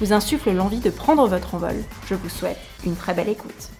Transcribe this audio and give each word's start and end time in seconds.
vous 0.00 0.12
insufflent 0.12 0.52
l'envie 0.52 0.80
de 0.80 0.90
prendre 0.90 1.26
votre 1.26 1.54
envol, 1.54 1.76
je 2.08 2.14
vous 2.14 2.28
souhaite 2.28 2.58
une 2.84 2.96
très 2.96 3.14
belle 3.14 3.28
écoute. 3.28 3.70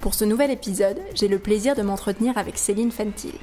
Pour 0.00 0.14
ce 0.14 0.24
nouvel 0.24 0.50
épisode, 0.50 1.00
j'ai 1.14 1.28
le 1.28 1.38
plaisir 1.38 1.76
de 1.76 1.82
m'entretenir 1.82 2.38
avec 2.38 2.56
Céline 2.56 2.90
Fentil. 2.90 3.34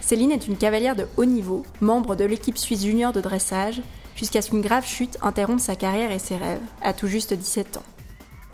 Céline 0.00 0.32
est 0.32 0.46
une 0.46 0.58
cavalière 0.58 0.96
de 0.96 1.06
haut 1.16 1.24
niveau, 1.24 1.64
membre 1.80 2.16
de 2.16 2.24
l'équipe 2.24 2.58
suisse 2.58 2.82
junior 2.82 3.12
de 3.12 3.20
dressage, 3.20 3.80
jusqu'à 4.14 4.42
ce 4.42 4.50
qu'une 4.50 4.60
grave 4.60 4.86
chute 4.86 5.16
interrompe 5.22 5.60
sa 5.60 5.76
carrière 5.76 6.10
et 6.10 6.18
ses 6.18 6.36
rêves, 6.36 6.60
à 6.82 6.92
tout 6.92 7.06
juste 7.06 7.32
17 7.32 7.78
ans. 7.78 7.82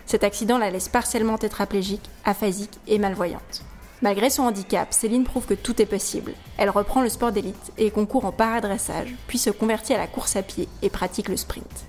Cet 0.07 0.25
accident 0.25 0.59
la 0.59 0.71
laisse 0.71 0.89
partiellement 0.89 1.39
tétraplégique, 1.39 2.09
aphasique 2.25 2.79
et 2.87 2.99
malvoyante. 2.99 3.65
Malgré 4.01 4.31
son 4.31 4.45
handicap, 4.45 4.93
Céline 4.93 5.25
prouve 5.25 5.47
que 5.47 5.55
tout 5.55 5.83
est 5.83 5.87
possible. 5.87 6.35
Elle 6.57 6.71
reprend 6.71 7.03
le 7.03 7.09
sport 7.09 7.33
d'élite 7.33 7.73
et 7.79 7.91
concourt 7.91 8.25
en 8.25 8.33
paradressage, 8.33 9.15
puis 9.27 9.39
se 9.39 9.51
convertit 9.51 9.95
à 9.95 9.99
la 9.99 10.07
course 10.07 10.37
à 10.37 10.43
pied 10.43 10.69
et 10.83 10.91
pratique 10.91 11.29
le 11.29 11.37
sprint. 11.37 11.87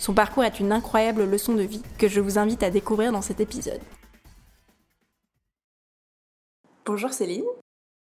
Son 0.00 0.14
parcours 0.14 0.44
est 0.44 0.58
une 0.58 0.72
incroyable 0.72 1.24
leçon 1.24 1.54
de 1.54 1.62
vie 1.62 1.82
que 1.96 2.08
je 2.08 2.20
vous 2.20 2.38
invite 2.38 2.62
à 2.64 2.70
découvrir 2.70 3.12
dans 3.12 3.22
cet 3.22 3.40
épisode. 3.40 3.80
Bonjour 6.84 7.12
Céline. 7.12 7.44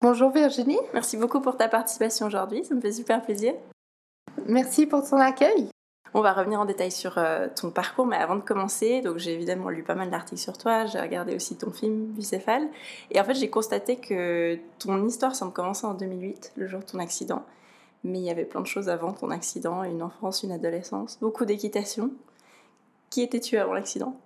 Bonjour 0.01 0.31
Virginie. 0.31 0.79
Merci 0.93 1.17
beaucoup 1.17 1.41
pour 1.41 1.57
ta 1.57 1.67
participation 1.67 2.25
aujourd'hui, 2.25 2.63
ça 2.65 2.73
me 2.73 2.81
fait 2.81 2.91
super 2.91 3.21
plaisir. 3.21 3.53
Merci 4.47 4.87
pour 4.87 5.07
ton 5.07 5.17
accueil. 5.17 5.69
On 6.13 6.21
va 6.21 6.33
revenir 6.33 6.59
en 6.59 6.65
détail 6.65 6.91
sur 6.91 7.17
euh, 7.17 7.47
ton 7.55 7.69
parcours, 7.71 8.05
mais 8.05 8.15
avant 8.15 8.35
de 8.35 8.41
commencer, 8.41 9.03
j'ai 9.17 9.33
évidemment 9.33 9.69
lu 9.69 9.83
pas 9.83 9.95
mal 9.95 10.09
d'articles 10.09 10.41
sur 10.41 10.57
toi, 10.57 10.85
j'ai 10.85 10.99
regardé 10.99 11.35
aussi 11.35 11.57
ton 11.57 11.71
film 11.71 12.07
Bicéphale, 12.07 12.67
et 13.11 13.19
en 13.19 13.23
fait 13.23 13.33
j'ai 13.33 13.49
constaté 13.49 13.97
que 13.97 14.57
ton 14.79 15.05
histoire 15.05 15.35
semble 15.35 15.53
commencer 15.53 15.85
en 15.85 15.93
2008, 15.93 16.53
le 16.55 16.67
jour 16.67 16.79
de 16.79 16.85
ton 16.85 16.99
accident, 16.99 17.43
mais 18.03 18.19
il 18.19 18.25
y 18.25 18.29
avait 18.29 18.45
plein 18.45 18.61
de 18.61 18.67
choses 18.67 18.89
avant 18.89 19.13
ton 19.13 19.29
accident, 19.31 19.83
une 19.83 20.01
enfance, 20.01 20.43
une 20.43 20.51
adolescence, 20.51 21.17
beaucoup 21.19 21.45
d'équitation. 21.45 22.11
Qui 23.09 23.21
étais-tu 23.21 23.57
avant 23.57 23.73
l'accident? 23.73 24.17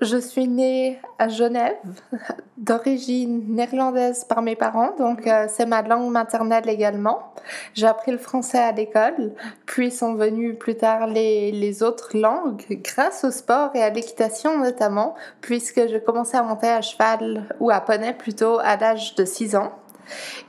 Je 0.00 0.16
suis 0.16 0.48
née 0.48 0.98
à 1.18 1.28
Genève, 1.28 1.76
d'origine 2.56 3.54
néerlandaise 3.54 4.24
par 4.24 4.42
mes 4.42 4.56
parents, 4.56 4.94
donc 4.96 5.26
euh, 5.26 5.46
c'est 5.48 5.66
ma 5.66 5.82
langue 5.82 6.10
maternelle 6.10 6.68
également. 6.68 7.34
J'ai 7.74 7.86
appris 7.86 8.12
le 8.12 8.18
français 8.18 8.58
à 8.58 8.72
l'école, 8.72 9.34
puis 9.66 9.90
sont 9.90 10.14
venues 10.14 10.54
plus 10.54 10.76
tard 10.76 11.06
les, 11.06 11.52
les 11.52 11.82
autres 11.82 12.16
langues, 12.16 12.64
grâce 12.82 13.24
au 13.24 13.30
sport 13.30 13.70
et 13.74 13.82
à 13.82 13.90
l'équitation 13.90 14.58
notamment, 14.58 15.14
puisque 15.40 15.88
je 15.88 15.98
commençais 15.98 16.36
à 16.36 16.42
monter 16.42 16.68
à 16.68 16.80
cheval, 16.80 17.54
ou 17.60 17.70
à 17.70 17.80
poney 17.80 18.14
plutôt, 18.14 18.58
à 18.58 18.76
l'âge 18.76 19.14
de 19.14 19.24
6 19.24 19.56
ans. 19.56 19.72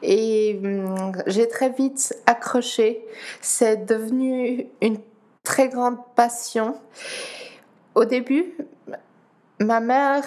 Et 0.02 0.60
hum, 0.64 1.12
j'ai 1.28 1.48
très 1.48 1.70
vite 1.70 2.16
accroché. 2.26 3.06
C'est 3.42 3.86
devenu 3.86 4.68
une 4.82 4.98
très 5.44 5.70
grande 5.70 5.98
passion. 6.16 6.76
Au 7.96 8.06
début, 8.06 8.56
Ma 9.62 9.80
mère, 9.80 10.24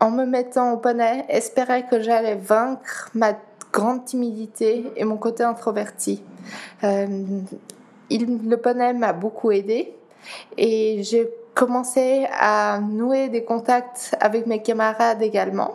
en 0.00 0.10
me 0.10 0.24
mettant 0.24 0.72
au 0.72 0.78
poney, 0.78 1.26
espérait 1.28 1.86
que 1.86 2.00
j'allais 2.00 2.36
vaincre 2.36 3.10
ma 3.14 3.34
grande 3.70 4.06
timidité 4.06 4.86
et 4.96 5.04
mon 5.04 5.18
côté 5.18 5.42
introverti. 5.42 6.22
Euh, 6.82 7.06
le 8.10 8.56
poney 8.56 8.94
m'a 8.94 9.12
beaucoup 9.12 9.50
aidé 9.50 9.94
et 10.56 11.02
j'ai 11.02 11.28
commencé 11.54 12.26
à 12.32 12.80
nouer 12.80 13.28
des 13.28 13.44
contacts 13.44 14.16
avec 14.20 14.46
mes 14.46 14.62
camarades 14.62 15.20
également. 15.20 15.74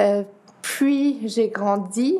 Euh, 0.00 0.24
puis 0.62 1.20
j'ai 1.28 1.48
grandi, 1.48 2.18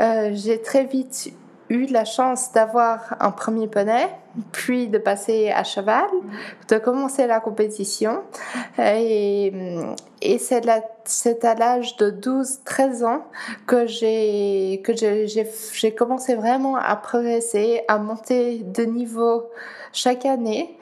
euh, 0.00 0.30
j'ai 0.32 0.60
très 0.60 0.84
vite 0.84 1.32
eu 1.68 1.86
la 1.86 2.04
chance 2.04 2.52
d'avoir 2.52 3.16
un 3.20 3.30
premier 3.30 3.68
poney, 3.68 4.08
puis 4.52 4.88
de 4.88 4.98
passer 4.98 5.50
à 5.50 5.64
cheval, 5.64 6.08
de 6.68 6.78
commencer 6.78 7.26
la 7.26 7.40
compétition. 7.40 8.22
Et, 8.78 9.52
c'est 10.38 11.44
à 11.44 11.54
l'âge 11.54 11.96
de 11.96 12.10
12-13 12.10 13.04
ans 13.04 13.24
que 13.66 13.86
j'ai 13.86 14.82
commencé 15.96 16.34
vraiment 16.34 16.76
à 16.76 16.96
progresser, 16.96 17.82
à 17.88 17.98
monter 17.98 18.58
de 18.58 18.84
niveau 18.84 19.44
chaque 19.92 20.26
année 20.26 20.78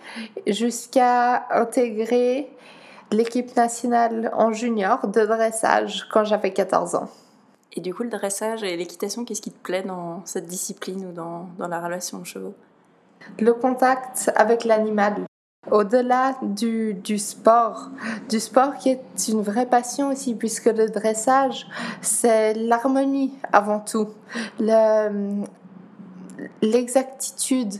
jusqu'à 0.46 1.46
intégrer 1.50 2.50
l'équipe 3.10 3.54
nationale 3.56 4.30
en 4.34 4.52
junior 4.52 5.06
de 5.06 5.24
dressage 5.26 6.06
quand 6.10 6.24
j'avais 6.24 6.52
14 6.52 6.94
ans. 6.94 7.08
Et 7.74 7.80
du 7.80 7.94
coup, 7.94 8.02
le 8.02 8.10
dressage 8.10 8.62
et 8.62 8.76
l'équitation, 8.76 9.24
qu'est-ce 9.24 9.40
qui 9.40 9.50
te 9.50 9.62
plaît 9.62 9.82
dans 9.82 10.22
cette 10.26 10.46
discipline 10.46 11.06
ou 11.06 11.12
dans, 11.12 11.48
dans 11.58 11.68
la 11.68 11.80
relation 11.80 12.18
de 12.18 12.24
chevaux? 12.24 12.54
Le 13.40 13.54
contact 13.54 14.30
avec 14.36 14.64
l'animal. 14.64 15.24
Au-delà 15.70 16.36
du, 16.42 16.92
du, 16.92 17.18
sport, 17.18 17.90
du 18.28 18.40
sport 18.40 18.76
qui 18.78 18.90
est 18.90 19.28
une 19.28 19.42
vraie 19.42 19.66
passion 19.66 20.10
aussi, 20.10 20.34
puisque 20.34 20.66
le 20.66 20.88
dressage, 20.88 21.68
c'est 22.00 22.54
l'harmonie 22.54 23.32
avant 23.52 23.78
tout. 23.78 24.08
L'exactitude, 26.60 27.74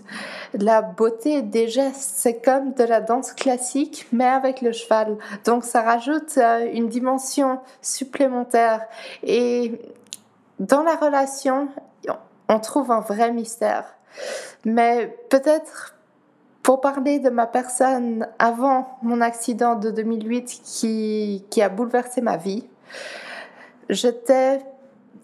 la 0.54 0.82
beauté 0.82 1.42
des 1.42 1.68
gestes. 1.68 2.12
C'est 2.16 2.42
comme 2.42 2.72
de 2.74 2.84
la 2.84 3.00
danse 3.00 3.32
classique, 3.32 4.06
mais 4.12 4.26
avec 4.26 4.60
le 4.60 4.72
cheval. 4.72 5.16
Donc 5.44 5.64
ça 5.64 5.82
rajoute 5.82 6.38
euh, 6.38 6.68
une 6.72 6.88
dimension 6.88 7.60
supplémentaire. 7.80 8.86
Et 9.22 9.80
dans 10.58 10.82
la 10.82 10.96
relation, 10.96 11.68
on 12.48 12.60
trouve 12.60 12.90
un 12.90 13.00
vrai 13.00 13.32
mystère. 13.32 13.84
Mais 14.64 15.16
peut-être 15.30 15.94
pour 16.62 16.80
parler 16.80 17.18
de 17.18 17.30
ma 17.30 17.46
personne 17.46 18.28
avant 18.38 18.98
mon 19.02 19.20
accident 19.20 19.74
de 19.74 19.90
2008 19.90 20.60
qui, 20.64 21.44
qui 21.50 21.62
a 21.62 21.68
bouleversé 21.68 22.20
ma 22.20 22.36
vie, 22.36 22.64
j'étais 23.88 24.60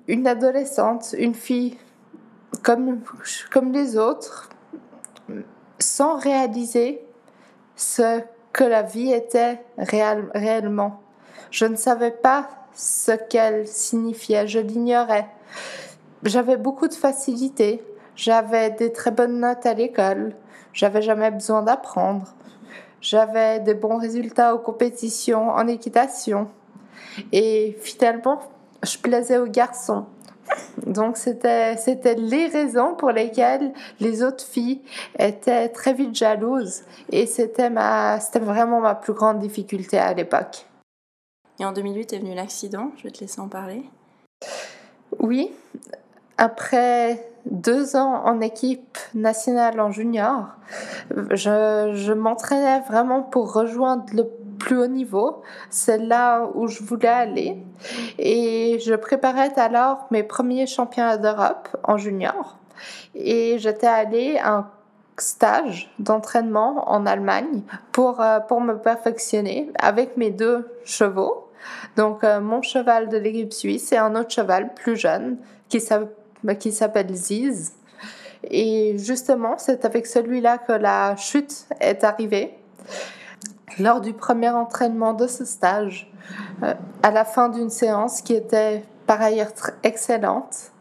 une 0.08 0.26
adolescente, 0.26 1.14
une 1.16 1.34
fille 1.34 1.76
comme, 2.62 3.72
les 3.72 3.96
autres, 3.96 4.48
sans 5.78 6.18
réaliser 6.18 7.02
ce 7.76 8.20
que 8.52 8.64
la 8.64 8.82
vie 8.82 9.12
était 9.12 9.62
réellement. 9.76 11.00
Je 11.50 11.64
ne 11.64 11.76
savais 11.76 12.10
pas 12.10 12.48
ce 12.74 13.12
qu'elle 13.12 13.66
signifiait, 13.66 14.46
je 14.46 14.58
l'ignorais. 14.58 15.28
J'avais 16.24 16.56
beaucoup 16.56 16.88
de 16.88 16.94
facilité, 16.94 17.82
j'avais 18.16 18.70
des 18.70 18.92
très 18.92 19.10
bonnes 19.10 19.40
notes 19.40 19.66
à 19.66 19.74
l'école, 19.74 20.34
j'avais 20.72 21.02
jamais 21.02 21.30
besoin 21.30 21.62
d'apprendre, 21.62 22.34
j'avais 23.00 23.60
des 23.60 23.74
bons 23.74 23.98
résultats 23.98 24.54
aux 24.54 24.58
compétitions 24.58 25.50
en 25.50 25.66
équitation 25.68 26.48
et 27.32 27.76
finalement, 27.80 28.40
je 28.82 28.98
plaisais 28.98 29.38
aux 29.38 29.46
garçons. 29.46 30.06
Donc 30.86 31.16
c'était 31.16 31.76
c'était 31.76 32.14
les 32.14 32.46
raisons 32.46 32.94
pour 32.94 33.10
lesquelles 33.10 33.72
les 34.00 34.22
autres 34.22 34.44
filles 34.44 34.80
étaient 35.18 35.68
très 35.68 35.92
vite 35.92 36.14
jalouses 36.14 36.82
et 37.10 37.26
c'était 37.26 37.70
ma 37.70 38.20
c'était 38.20 38.38
vraiment 38.38 38.80
ma 38.80 38.94
plus 38.94 39.12
grande 39.12 39.38
difficulté 39.38 39.98
à 39.98 40.14
l'époque. 40.14 40.66
Et 41.60 41.64
en 41.64 41.72
2008 41.72 42.12
est 42.12 42.18
venu 42.18 42.34
l'accident, 42.34 42.92
je 42.98 43.04
vais 43.04 43.10
te 43.10 43.20
laisser 43.20 43.40
en 43.40 43.48
parler. 43.48 43.82
Oui, 45.18 45.50
après 46.36 47.30
deux 47.46 47.96
ans 47.96 48.22
en 48.24 48.40
équipe 48.40 48.98
nationale 49.14 49.80
en 49.80 49.90
junior, 49.90 50.46
je, 51.10 51.92
je 51.94 52.12
m'entraînais 52.12 52.80
vraiment 52.80 53.22
pour 53.22 53.52
rejoindre 53.52 54.04
le 54.14 54.24
plus 54.58 54.78
haut 54.78 54.86
niveau. 54.86 55.42
C'est 55.70 55.98
là 55.98 56.48
où 56.54 56.68
je 56.68 56.82
voulais 56.82 57.08
aller. 57.08 57.56
Et 58.18 58.78
je 58.84 58.94
préparais 58.94 59.52
alors 59.56 60.06
mes 60.10 60.22
premiers 60.22 60.66
championnats 60.66 61.16
d'Europe 61.16 61.68
en 61.84 61.96
junior. 61.96 62.58
Et 63.14 63.58
j'étais 63.58 63.86
allée 63.86 64.38
à 64.38 64.54
un 64.54 64.70
stage 65.18 65.90
d'entraînement 65.98 66.88
en 66.90 67.06
Allemagne 67.06 67.62
pour, 67.92 68.20
euh, 68.20 68.40
pour 68.40 68.60
me 68.60 68.74
perfectionner 68.74 69.70
avec 69.78 70.16
mes 70.16 70.30
deux 70.30 70.68
chevaux. 70.84 71.48
Donc 71.96 72.22
euh, 72.22 72.40
mon 72.40 72.62
cheval 72.62 73.08
de 73.08 73.16
l'équipe 73.16 73.52
suisse 73.52 73.92
et 73.92 73.96
un 73.96 74.14
autre 74.14 74.30
cheval 74.30 74.74
plus 74.74 74.96
jeune 74.96 75.38
qui 75.68 75.80
s'appelle 75.80 77.14
Ziz. 77.14 77.72
Et 78.44 78.96
justement, 78.98 79.58
c'est 79.58 79.84
avec 79.84 80.06
celui-là 80.06 80.58
que 80.58 80.72
la 80.72 81.16
chute 81.16 81.66
est 81.80 82.04
arrivée. 82.04 82.54
Lors 83.78 84.00
du 84.00 84.12
premier 84.12 84.50
entraînement 84.50 85.14
de 85.14 85.26
ce 85.26 85.44
stage, 85.44 86.10
euh, 86.62 86.74
à 87.02 87.10
la 87.10 87.24
fin 87.24 87.48
d'une 87.48 87.70
séance 87.70 88.22
qui 88.22 88.34
était 88.34 88.82
par 89.06 89.22
ailleurs 89.22 89.52
excellente, 89.82 90.72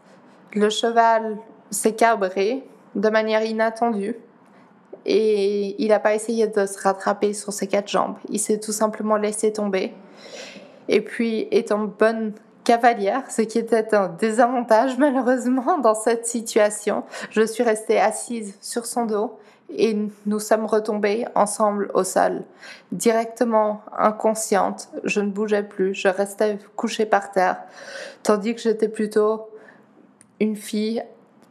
le 0.52 0.68
cheval 0.68 1.38
s'est 1.70 1.94
cabré 1.94 2.66
de 2.94 3.08
manière 3.08 3.44
inattendue 3.44 4.16
et 5.06 5.82
il 5.82 5.88
n'a 5.88 6.00
pas 6.00 6.14
essayé 6.14 6.48
de 6.48 6.66
se 6.66 6.80
rattraper 6.82 7.32
sur 7.32 7.52
ses 7.52 7.66
quatre 7.66 7.88
jambes. 7.88 8.16
Il 8.28 8.40
s'est 8.40 8.58
tout 8.58 8.72
simplement 8.72 9.16
laissé 9.16 9.52
tomber. 9.52 9.94
Et 10.88 11.00
puis, 11.00 11.46
étant 11.50 11.84
bonne 11.84 12.32
cavalière, 12.64 13.30
ce 13.30 13.42
qui 13.42 13.58
était 13.58 13.94
un 13.94 14.08
désavantage 14.08 14.98
malheureusement 14.98 15.78
dans 15.78 15.94
cette 15.94 16.26
situation, 16.26 17.04
je 17.30 17.42
suis 17.42 17.62
restée 17.62 17.98
assise 17.98 18.56
sur 18.60 18.86
son 18.86 19.06
dos 19.06 19.38
et 19.70 19.96
nous 20.26 20.38
sommes 20.38 20.66
retombés 20.66 21.26
ensemble 21.34 21.90
au 21.94 22.04
sol. 22.04 22.44
Directement 22.92 23.82
inconsciente, 23.96 24.88
je 25.04 25.20
ne 25.20 25.30
bougeais 25.30 25.62
plus, 25.62 25.94
je 25.94 26.08
restais 26.08 26.58
couchée 26.76 27.06
par 27.06 27.30
terre, 27.30 27.62
tandis 28.22 28.54
que 28.54 28.60
j'étais 28.60 28.88
plutôt 28.88 29.48
une 30.40 30.56
fille 30.56 31.02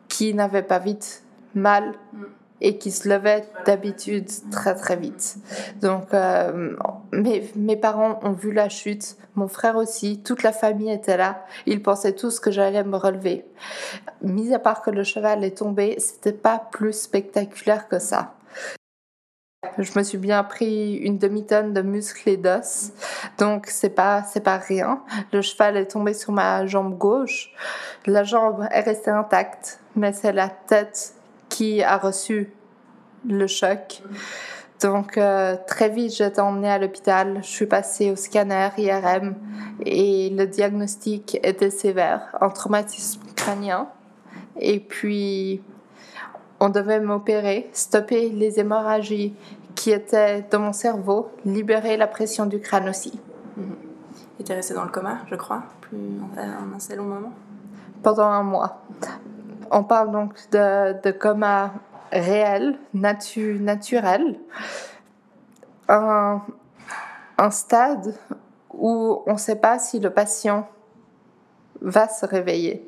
qui 0.07 0.33
n'avait 0.33 0.63
pas 0.63 0.79
vite 0.79 1.23
mal 1.53 1.93
mm 2.13 2.36
et 2.61 2.77
qui 2.77 2.91
se 2.91 3.07
levait 3.07 3.45
d'habitude 3.65 4.29
très 4.51 4.75
très 4.75 4.95
vite. 4.95 5.37
Donc 5.81 6.13
euh, 6.13 6.75
mes, 7.11 7.49
mes, 7.55 7.75
parents 7.75 8.19
ont 8.23 8.31
vu 8.31 8.51
la 8.51 8.69
chute, 8.69 9.15
mon 9.35 9.47
frère 9.47 9.75
aussi, 9.75 10.21
toute 10.23 10.43
la 10.43 10.51
famille 10.51 10.91
était 10.91 11.17
là. 11.17 11.45
Ils 11.65 11.83
pensaient 11.83 12.13
tous 12.13 12.39
que 12.39 12.51
j'allais 12.51 12.83
me 12.83 12.97
relever. 12.97 13.45
Mis 14.21 14.53
à 14.53 14.59
part 14.59 14.81
que 14.81 14.89
le 14.89 15.03
cheval 15.03 15.43
est 15.43 15.57
tombé, 15.57 15.95
c'était 15.99 16.33
pas 16.33 16.59
plus 16.71 16.93
spectaculaire 16.93 17.87
que 17.87 17.99
ça. 17.99 18.33
Je 19.79 19.91
me 19.97 20.03
suis 20.03 20.17
bien 20.17 20.43
pris 20.43 20.95
une 20.95 21.17
demi-tonne 21.17 21.73
de 21.73 21.81
muscles 21.81 22.29
et 22.29 22.37
d'os, 22.37 22.91
donc 23.37 23.67
c'est 23.67 23.89
pas 23.89 24.23
c'est 24.23 24.41
pas 24.41 24.57
rien. 24.57 25.03
Le 25.31 25.41
cheval 25.41 25.77
est 25.77 25.87
tombé 25.87 26.13
sur 26.13 26.31
ma 26.31 26.65
jambe 26.65 26.97
gauche. 26.97 27.51
La 28.05 28.23
jambe 28.23 28.67
est 28.71 28.81
restée 28.81 29.11
intacte, 29.11 29.79
mais 29.95 30.13
c'est 30.13 30.31
la 30.31 30.49
tête 30.49 31.13
qui 31.49 31.83
a 31.83 31.97
reçu 31.97 32.53
le 33.27 33.47
choc. 33.47 34.01
Donc 34.81 35.17
euh, 35.17 35.55
très 35.67 35.89
vite, 35.89 36.13
j'étais 36.13 36.39
emmenée 36.39 36.69
à 36.69 36.77
l'hôpital. 36.77 37.39
Je 37.41 37.47
suis 37.47 37.65
passée 37.65 38.11
au 38.11 38.15
scanner 38.15 38.69
IRM 38.77 39.35
et 39.85 40.29
le 40.29 40.45
diagnostic 40.45 41.39
était 41.43 41.71
sévère, 41.71 42.35
un 42.39 42.49
traumatisme 42.49 43.21
crânien. 43.35 43.87
Et 44.59 44.79
puis, 44.79 45.61
on 46.59 46.69
devait 46.69 46.99
m'opérer, 46.99 47.69
stopper 47.73 48.29
les 48.29 48.59
hémorragies 48.59 49.35
qui 49.75 49.91
étaient 49.91 50.45
dans 50.49 50.59
mon 50.59 50.73
cerveau, 50.73 51.29
libérer 51.45 51.97
la 51.97 52.07
pression 52.07 52.45
du 52.45 52.59
crâne 52.59 52.89
aussi. 52.89 53.19
Et 54.39 54.43
tu 54.43 54.51
es 54.51 54.55
restée 54.55 54.73
dans 54.73 54.83
le 54.83 54.89
coma, 54.89 55.19
je 55.29 55.35
crois, 55.35 55.63
plus 55.81 55.97
en 55.97 56.39
un 56.39 56.75
assez 56.75 56.95
long 56.95 57.05
moment 57.05 57.33
Pendant 58.03 58.25
un 58.25 58.43
mois. 58.43 58.81
On 59.71 59.83
parle 59.83 60.11
donc 60.11 60.33
de, 60.51 61.11
coma 61.11 61.73
réel, 62.11 62.77
natu 62.93 63.59
naturel. 63.59 64.39
Un, 65.89 66.41
stade 67.51 68.15
où 68.73 69.21
on 69.25 69.33
ne 69.33 69.37
sait 69.37 69.55
pas 69.55 69.79
si 69.79 69.99
le 69.99 70.09
patient 70.09 70.67
va 71.81 72.07
se 72.07 72.25
réveiller, 72.25 72.85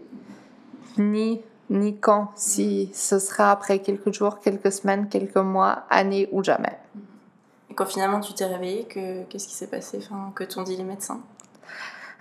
ni, 0.98 1.42
ni 1.70 1.98
quand, 1.98 2.31
si 2.36 2.90
ce 2.94 3.20
sera 3.20 3.52
après 3.52 3.80
quelques 3.80 4.12
jours, 4.12 4.40
quelques 4.40 4.72
semaines, 4.72 5.08
quelques 5.08 5.38
mois, 5.38 5.84
années 5.90 6.28
ou 6.32 6.44
jamais. 6.44 6.78
Et 7.70 7.75
quand 7.75 7.86
finalement 7.86 8.20
tu 8.20 8.34
t'es 8.34 8.46
réveillé, 8.46 8.86
qu'est-ce 8.86 9.48
qui 9.48 9.54
s'est 9.54 9.68
passé? 9.68 10.00
Que 10.36 10.44
t'ont 10.44 10.64
dit 10.64 10.75
les 10.75 10.84
médecins? 10.84 11.22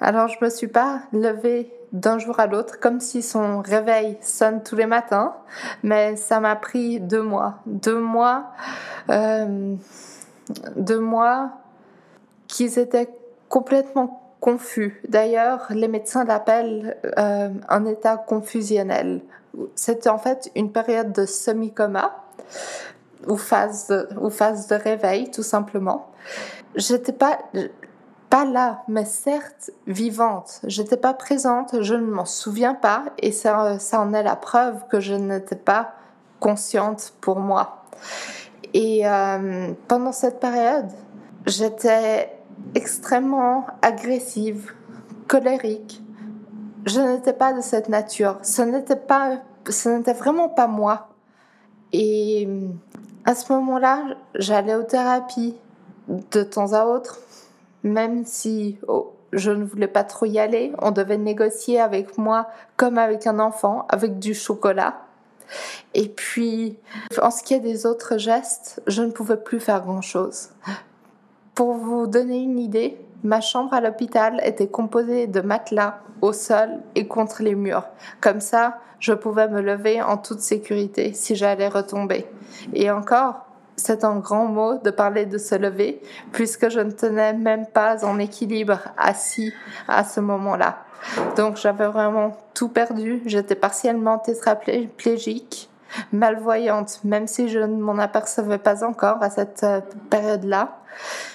Alors, 0.00 0.28
je 0.28 0.36
me 0.44 0.50
suis 0.50 0.68
pas 0.68 1.00
levée 1.12 1.72
d'un 1.92 2.18
jour 2.18 2.38
à 2.38 2.46
l'autre, 2.46 2.78
comme 2.78 3.00
si 3.00 3.22
son 3.22 3.60
réveil 3.60 4.16
sonne 4.20 4.62
tous 4.62 4.76
les 4.76 4.86
matins, 4.86 5.34
mais 5.82 6.16
ça 6.16 6.38
m'a 6.40 6.54
pris 6.54 7.00
deux 7.00 7.22
mois. 7.22 7.60
Deux 7.66 7.98
mois, 7.98 8.52
euh, 9.10 9.74
deux 10.76 11.00
mois 11.00 11.50
qu'ils 12.46 12.78
étaient 12.78 13.08
complètement 13.48 14.22
confus. 14.40 15.00
D'ailleurs, 15.08 15.66
les 15.70 15.88
médecins 15.88 16.24
l'appellent 16.24 16.96
euh, 17.18 17.48
un 17.68 17.84
état 17.86 18.16
confusionnel. 18.16 19.22
C'était 19.74 20.10
en 20.10 20.18
fait 20.18 20.50
une 20.54 20.70
période 20.70 21.12
de 21.12 21.26
semi-coma 21.26 22.14
ou 23.26 23.36
phase, 23.36 24.06
ou 24.20 24.30
phase 24.30 24.68
de 24.68 24.76
réveil, 24.76 25.30
tout 25.30 25.42
simplement. 25.42 26.10
J'étais 26.76 27.12
pas, 27.12 27.38
pas 28.30 28.44
là, 28.44 28.82
mais 28.88 29.04
certes 29.04 29.70
vivante. 29.86 30.60
J'étais 30.64 30.96
pas 30.96 31.14
présente, 31.14 31.82
je 31.82 31.94
ne 31.94 32.06
m'en 32.06 32.24
souviens 32.24 32.74
pas, 32.74 33.04
et 33.18 33.32
ça, 33.32 33.78
ça 33.78 34.00
en 34.00 34.12
est 34.12 34.22
la 34.22 34.36
preuve 34.36 34.86
que 34.88 35.00
je 35.00 35.14
n'étais 35.14 35.56
pas 35.56 35.92
consciente 36.40 37.14
pour 37.20 37.40
moi. 37.40 37.84
Et 38.74 39.06
euh, 39.06 39.72
pendant 39.88 40.12
cette 40.12 40.40
période, 40.40 40.90
j'étais 41.46 42.36
extrêmement 42.74 43.66
agressive, 43.82 44.72
colérique. 45.26 46.02
Je 46.86 47.00
n'étais 47.00 47.32
pas 47.32 47.52
de 47.52 47.60
cette 47.60 47.88
nature. 47.88 48.38
Ce 48.42 48.62
n'était 48.62 48.96
pas, 48.96 49.38
ce 49.68 49.88
n'était 49.88 50.12
vraiment 50.12 50.48
pas 50.48 50.66
moi. 50.66 51.08
Et 51.92 52.48
à 53.24 53.34
ce 53.34 53.52
moment-là, 53.52 54.02
j'allais 54.34 54.74
aux 54.74 54.82
thérapies 54.82 55.56
de 56.08 56.42
temps 56.42 56.72
à 56.72 56.84
autre 56.84 57.20
même 57.82 58.24
si 58.24 58.78
oh, 58.88 59.14
je 59.32 59.50
ne 59.50 59.64
voulais 59.64 59.88
pas 59.88 60.04
trop 60.04 60.26
y 60.26 60.38
aller, 60.38 60.72
on 60.80 60.90
devait 60.90 61.18
négocier 61.18 61.80
avec 61.80 62.18
moi 62.18 62.48
comme 62.76 62.98
avec 62.98 63.26
un 63.26 63.38
enfant, 63.38 63.86
avec 63.88 64.18
du 64.18 64.34
chocolat. 64.34 65.02
Et 65.94 66.08
puis, 66.08 66.78
en 67.22 67.30
ce 67.30 67.42
qui 67.42 67.54
est 67.54 67.60
des 67.60 67.86
autres 67.86 68.18
gestes, 68.18 68.82
je 68.86 69.02
ne 69.02 69.10
pouvais 69.10 69.36
plus 69.36 69.60
faire 69.60 69.80
grand-chose. 69.80 70.50
Pour 71.54 71.74
vous 71.74 72.06
donner 72.06 72.38
une 72.38 72.58
idée, 72.58 72.98
ma 73.24 73.40
chambre 73.40 73.72
à 73.72 73.80
l'hôpital 73.80 74.40
était 74.44 74.68
composée 74.68 75.26
de 75.26 75.40
matelas 75.40 76.00
au 76.20 76.32
sol 76.32 76.80
et 76.94 77.06
contre 77.06 77.42
les 77.42 77.54
murs. 77.54 77.88
Comme 78.20 78.40
ça, 78.40 78.78
je 79.00 79.12
pouvais 79.12 79.48
me 79.48 79.60
lever 79.60 80.02
en 80.02 80.16
toute 80.18 80.40
sécurité 80.40 81.12
si 81.14 81.36
j'allais 81.36 81.68
retomber. 81.68 82.26
Et 82.74 82.90
encore, 82.90 83.47
c'est 83.78 84.04
un 84.04 84.16
grand 84.16 84.46
mot 84.46 84.78
de 84.78 84.90
parler 84.90 85.24
de 85.24 85.38
se 85.38 85.54
lever, 85.54 86.02
puisque 86.32 86.68
je 86.68 86.80
ne 86.80 86.90
tenais 86.90 87.32
même 87.32 87.66
pas 87.66 88.04
en 88.04 88.18
équilibre 88.18 88.80
assis 88.98 89.52
à 89.86 90.04
ce 90.04 90.20
moment-là. 90.20 90.78
Donc 91.36 91.56
j'avais 91.56 91.86
vraiment 91.86 92.36
tout 92.54 92.68
perdu. 92.68 93.22
J'étais 93.24 93.54
partiellement 93.54 94.18
tétraplégique, 94.18 95.70
malvoyante, 96.12 97.00
même 97.04 97.26
si 97.26 97.48
je 97.48 97.60
ne 97.60 97.80
m'en 97.80 97.98
apercevais 97.98 98.58
pas 98.58 98.84
encore 98.84 99.22
à 99.22 99.30
cette 99.30 99.62
euh, 99.62 99.80
période-là. 100.10 100.78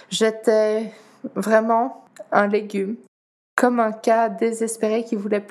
J'étais 0.10 0.92
vraiment 1.36 2.04
un 2.32 2.48
légume, 2.48 2.98
comme 3.56 3.80
un 3.80 3.94
cas 3.94 4.28
désespéré 4.28 5.06
qui 5.06 5.16
voulait 5.16 5.46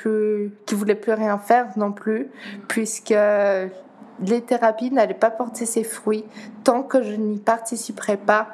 qui 0.67 0.75
voulait 0.75 0.95
plus 0.95 1.15
rien 1.15 1.39
faire 1.39 1.69
non 1.77 1.93
plus, 1.93 2.31
puisque 2.69 3.15
les 4.23 4.43
thérapies 4.43 4.91
n'allaient 4.91 5.15
pas 5.15 5.31
porter 5.31 5.67
ses 5.67 5.85
fruits 5.85 6.25
tant 6.65 6.83
que 6.83 7.03
je 7.03 7.13
n'y 7.13 7.39
participerais 7.39 8.17
pas 8.17 8.49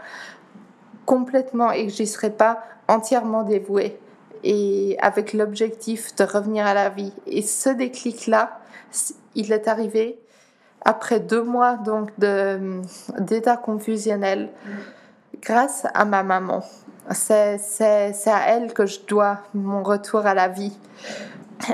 complètement 1.07 1.71
et 1.71 1.87
que 1.87 1.93
j'y 1.93 2.07
serais 2.07 2.31
pas 2.31 2.63
entièrement 2.89 3.43
dévouée 3.43 3.99
et 4.45 4.97
avec 5.01 5.33
l'objectif 5.33 6.15
de 6.17 6.25
revenir 6.25 6.67
à 6.67 6.75
la 6.75 6.89
vie. 6.91 7.13
Et 7.27 7.43
ce 7.43 7.71
déclic-là, 7.71 8.61
il 9.35 9.53
est 9.53 9.69
arrivé 9.69 10.19
après 10.85 11.21
deux 11.21 11.43
mois 11.43 11.77
donc 11.77 12.11
d'état 12.19 13.57
confusionnel 13.57 14.51
grâce 15.43 15.87
à 15.95 16.05
ma 16.05 16.23
maman. 16.23 16.63
C'est 17.11 17.59
à 18.27 18.49
elle 18.49 18.73
que 18.73 18.87
je 18.87 19.01
dois 19.07 19.39
mon 19.55 19.83
retour 19.83 20.27
à 20.27 20.35
la 20.35 20.49
vie. 20.49 20.77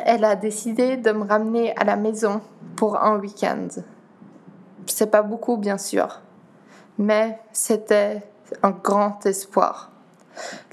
Elle 0.04 0.24
a 0.24 0.36
décidé 0.36 0.96
de 0.96 1.12
me 1.12 1.24
ramener 1.24 1.76
à 1.76 1.84
la 1.84 1.96
maison 1.96 2.40
pour 2.76 2.96
un 2.96 3.18
week-end. 3.18 3.68
C'est 4.86 5.10
pas 5.10 5.22
beaucoup, 5.22 5.56
bien 5.56 5.78
sûr, 5.78 6.20
mais 6.98 7.38
c'était 7.52 8.22
un 8.62 8.70
grand 8.70 9.24
espoir. 9.26 9.90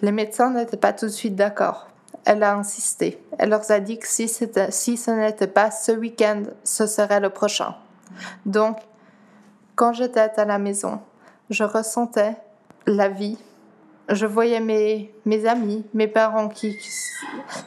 Les 0.01 0.11
médecins 0.11 0.51
n'étaient 0.51 0.77
pas 0.77 0.93
tout 0.93 1.05
de 1.05 1.11
suite 1.11 1.35
d'accord. 1.35 1.87
Elle 2.25 2.43
a 2.43 2.55
insisté. 2.55 3.23
Elle 3.37 3.49
leur 3.49 3.69
a 3.71 3.79
dit 3.79 3.97
que 3.97 4.07
si, 4.07 4.27
si 4.27 4.97
ce 4.97 5.11
n'était 5.11 5.47
pas 5.47 5.71
ce 5.71 5.91
week-end, 5.91 6.43
ce 6.63 6.85
serait 6.85 7.19
le 7.19 7.29
prochain. 7.29 7.75
Donc, 8.45 8.77
quand 9.75 9.93
j'étais 9.93 10.19
à 10.19 10.45
la 10.45 10.59
maison, 10.59 10.99
je 11.49 11.63
ressentais 11.63 12.35
la 12.85 13.09
vie. 13.09 13.37
Je 14.09 14.25
voyais 14.25 14.59
mes, 14.59 15.13
mes 15.25 15.45
amis, 15.45 15.85
mes 15.93 16.07
parents 16.07 16.49
qui 16.49 16.77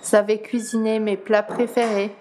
savaient 0.03 0.41
cuisiner 0.41 0.99
mes 0.99 1.17
plats 1.17 1.43
préférés. 1.43 2.15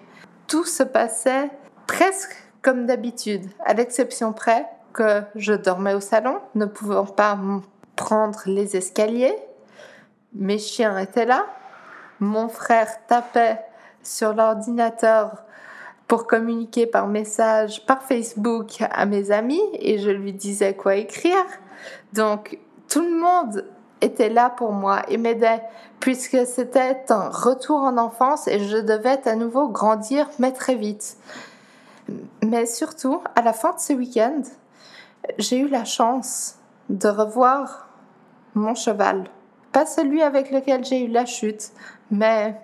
Tout 0.46 0.64
se 0.64 0.82
passait 0.82 1.50
presque 1.86 2.34
comme 2.62 2.86
d'habitude, 2.86 3.46
à 3.64 3.74
l'exception 3.74 4.32
près 4.32 4.66
que 4.94 5.22
je 5.34 5.52
dormais 5.52 5.92
au 5.92 6.00
salon, 6.00 6.38
ne 6.54 6.64
pouvant 6.64 7.04
pas 7.04 7.38
prendre 7.96 8.40
les 8.46 8.76
escaliers. 8.76 9.36
Mes 10.32 10.58
chiens 10.58 10.96
étaient 10.98 11.26
là. 11.26 11.44
Mon 12.20 12.48
frère 12.48 12.88
tapait 13.06 13.60
sur 14.02 14.32
l'ordinateur 14.32 15.44
pour 16.08 16.26
communiquer 16.26 16.86
par 16.86 17.06
message, 17.06 17.84
par 17.86 18.02
Facebook 18.02 18.82
à 18.90 19.04
mes 19.04 19.30
amis 19.30 19.62
et 19.74 19.98
je 19.98 20.10
lui 20.10 20.32
disais 20.32 20.74
quoi 20.74 20.96
écrire. 20.96 21.44
Donc 22.12 22.58
tout 22.88 23.02
le 23.02 23.18
monde 23.18 23.64
était 24.04 24.28
là 24.28 24.50
pour 24.50 24.72
moi 24.72 25.02
et 25.08 25.16
m'aidait 25.16 25.62
puisque 26.00 26.46
c'était 26.46 27.04
un 27.08 27.28
retour 27.28 27.78
en 27.78 27.96
enfance 27.96 28.46
et 28.48 28.58
je 28.60 28.76
devais 28.76 29.26
à 29.26 29.36
nouveau 29.36 29.68
grandir 29.68 30.28
mais 30.38 30.52
très 30.52 30.74
vite. 30.74 31.16
Mais 32.42 32.66
surtout, 32.66 33.20
à 33.34 33.42
la 33.42 33.52
fin 33.52 33.72
de 33.72 33.80
ce 33.80 33.94
week-end, 33.94 34.42
j'ai 35.38 35.58
eu 35.58 35.68
la 35.68 35.84
chance 35.84 36.56
de 36.90 37.08
revoir 37.08 37.88
mon 38.54 38.74
cheval. 38.74 39.24
Pas 39.72 39.86
celui 39.86 40.22
avec 40.22 40.50
lequel 40.50 40.84
j'ai 40.84 41.04
eu 41.04 41.08
la 41.08 41.24
chute, 41.24 41.72
mais 42.10 42.60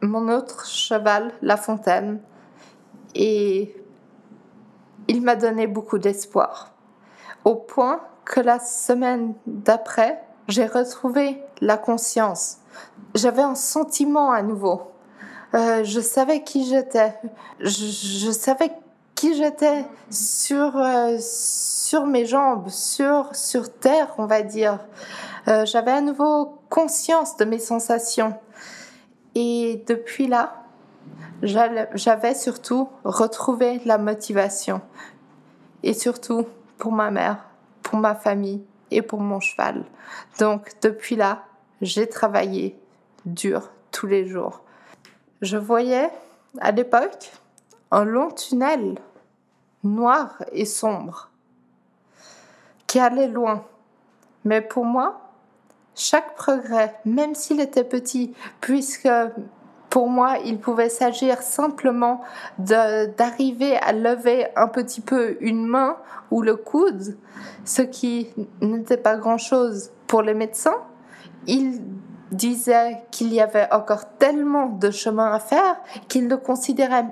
mon 0.00 0.28
autre 0.28 0.66
cheval, 0.66 1.32
La 1.42 1.56
Fontaine. 1.56 2.20
Et 3.14 3.74
il 5.08 5.22
m'a 5.22 5.36
donné 5.36 5.66
beaucoup 5.66 5.98
d'espoir. 5.98 6.70
Au 7.44 7.56
point 7.56 8.00
que 8.24 8.40
la 8.40 8.58
semaine 8.58 9.34
d'après, 9.46 10.22
j'ai 10.48 10.66
retrouvé 10.66 11.42
la 11.60 11.76
conscience. 11.76 12.58
J'avais 13.14 13.42
un 13.42 13.54
sentiment 13.54 14.30
à 14.30 14.42
nouveau. 14.42 14.92
Euh, 15.54 15.84
je 15.84 16.00
savais 16.00 16.42
qui 16.42 16.66
j'étais. 16.66 17.14
Je, 17.60 18.30
savais 18.30 18.70
qui 19.14 19.34
j'étais 19.34 19.84
sur, 20.10 20.76
euh, 20.76 21.16
sur 21.20 22.06
mes 22.06 22.26
jambes, 22.26 22.68
sur, 22.68 23.34
sur 23.34 23.72
terre, 23.72 24.14
on 24.18 24.26
va 24.26 24.42
dire. 24.42 24.78
Euh, 25.48 25.64
j'avais 25.64 25.92
à 25.92 26.00
nouveau 26.00 26.58
conscience 26.68 27.36
de 27.36 27.44
mes 27.44 27.58
sensations. 27.58 28.34
Et 29.34 29.82
depuis 29.86 30.26
là, 30.26 30.64
j'avais 31.42 32.34
surtout 32.34 32.88
retrouvé 33.04 33.80
la 33.84 33.98
motivation. 33.98 34.80
Et 35.82 35.92
surtout 35.92 36.46
pour 36.78 36.92
ma 36.92 37.10
mère, 37.10 37.46
pour 37.82 37.98
ma 37.98 38.14
famille 38.14 38.62
et 38.90 39.02
pour 39.02 39.20
mon 39.20 39.40
cheval. 39.40 39.84
Donc 40.38 40.72
depuis 40.82 41.16
là, 41.16 41.44
j'ai 41.80 42.08
travaillé 42.08 42.78
dur 43.24 43.70
tous 43.90 44.06
les 44.06 44.26
jours. 44.26 44.62
Je 45.42 45.56
voyais 45.56 46.10
à 46.60 46.72
l'époque 46.72 47.32
un 47.90 48.04
long 48.04 48.30
tunnel 48.30 48.96
noir 49.84 50.42
et 50.52 50.64
sombre 50.64 51.30
qui 52.86 52.98
allait 52.98 53.28
loin. 53.28 53.64
Mais 54.44 54.60
pour 54.60 54.84
moi, 54.84 55.20
chaque 55.94 56.36
progrès, 56.36 56.94
même 57.04 57.34
s'il 57.34 57.60
était 57.60 57.84
petit, 57.84 58.34
puisque 58.60 59.08
pour 59.96 60.10
moi, 60.10 60.36
il 60.44 60.58
pouvait 60.58 60.90
s'agir 60.90 61.40
simplement 61.40 62.20
d'arriver 62.58 63.78
à 63.78 63.94
lever 63.94 64.46
un 64.54 64.68
petit 64.68 65.00
peu 65.00 65.38
une 65.40 65.64
main 65.64 65.96
ou 66.30 66.42
le 66.42 66.54
coude, 66.54 67.16
ce 67.64 67.80
qui 67.80 68.28
n'était 68.60 68.98
pas 68.98 69.16
grand-chose 69.16 69.92
pour 70.06 70.20
les 70.20 70.34
médecins. 70.34 70.76
Ils 71.46 71.80
disaient 72.30 73.06
qu'il 73.10 73.32
y 73.32 73.40
avait 73.40 73.72
encore 73.72 74.18
tellement 74.18 74.66
de 74.66 74.90
chemin 74.90 75.32
à 75.32 75.38
faire 75.38 75.78
qu'ils 76.08 76.28
ne 76.28 76.36
considéraient 76.36 77.06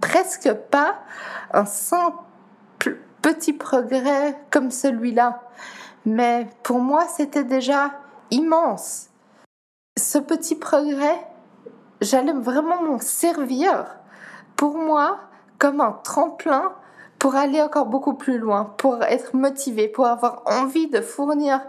presque 0.00 0.54
pas 0.70 1.00
un 1.52 1.66
simple 1.66 2.16
petit 3.20 3.52
progrès 3.52 4.38
comme 4.50 4.70
celui-là. 4.70 5.42
Mais 6.06 6.48
pour 6.62 6.78
moi, 6.78 7.04
c'était 7.14 7.44
déjà 7.44 7.90
immense. 8.30 9.10
Ce 9.98 10.16
petit 10.16 10.54
progrès, 10.54 11.26
j'allais 12.00 12.32
vraiment 12.32 12.82
m'en 12.82 12.98
servir 12.98 13.86
pour 14.56 14.76
moi 14.76 15.18
comme 15.58 15.80
un 15.80 15.92
tremplin 16.04 16.72
pour 17.18 17.34
aller 17.34 17.60
encore 17.60 17.86
beaucoup 17.86 18.14
plus 18.14 18.38
loin, 18.38 18.74
pour 18.78 19.02
être 19.02 19.36
motivé, 19.36 19.88
pour 19.88 20.06
avoir 20.06 20.42
envie 20.46 20.88
de 20.88 21.00
fournir 21.02 21.60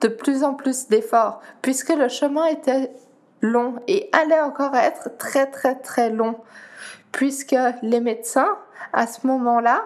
de 0.00 0.08
plus 0.08 0.44
en 0.44 0.54
plus 0.54 0.88
d'efforts, 0.88 1.40
puisque 1.62 1.94
le 1.94 2.08
chemin 2.08 2.44
était 2.44 2.92
long 3.40 3.76
et 3.86 4.10
allait 4.12 4.40
encore 4.40 4.74
être 4.76 5.16
très 5.16 5.46
très 5.46 5.76
très 5.76 6.10
long, 6.10 6.36
puisque 7.10 7.56
les 7.82 8.00
médecins, 8.00 8.56
à 8.92 9.06
ce 9.06 9.26
moment-là, 9.26 9.82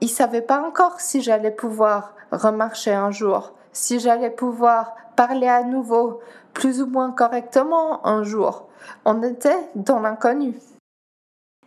ils 0.00 0.08
savaient 0.08 0.42
pas 0.42 0.62
encore 0.62 1.00
si 1.00 1.20
j'allais 1.20 1.50
pouvoir 1.50 2.14
remarcher 2.32 2.92
un 2.92 3.10
jour, 3.10 3.52
si 3.72 4.00
j'allais 4.00 4.30
pouvoir 4.30 4.94
parler 5.16 5.48
à 5.48 5.62
nouveau 5.62 6.20
plus 6.56 6.80
ou 6.80 6.86
moins 6.86 7.12
correctement 7.12 8.06
un 8.06 8.22
jour. 8.22 8.66
On 9.04 9.22
était 9.22 9.68
dans 9.74 10.00
l'inconnu. 10.00 10.54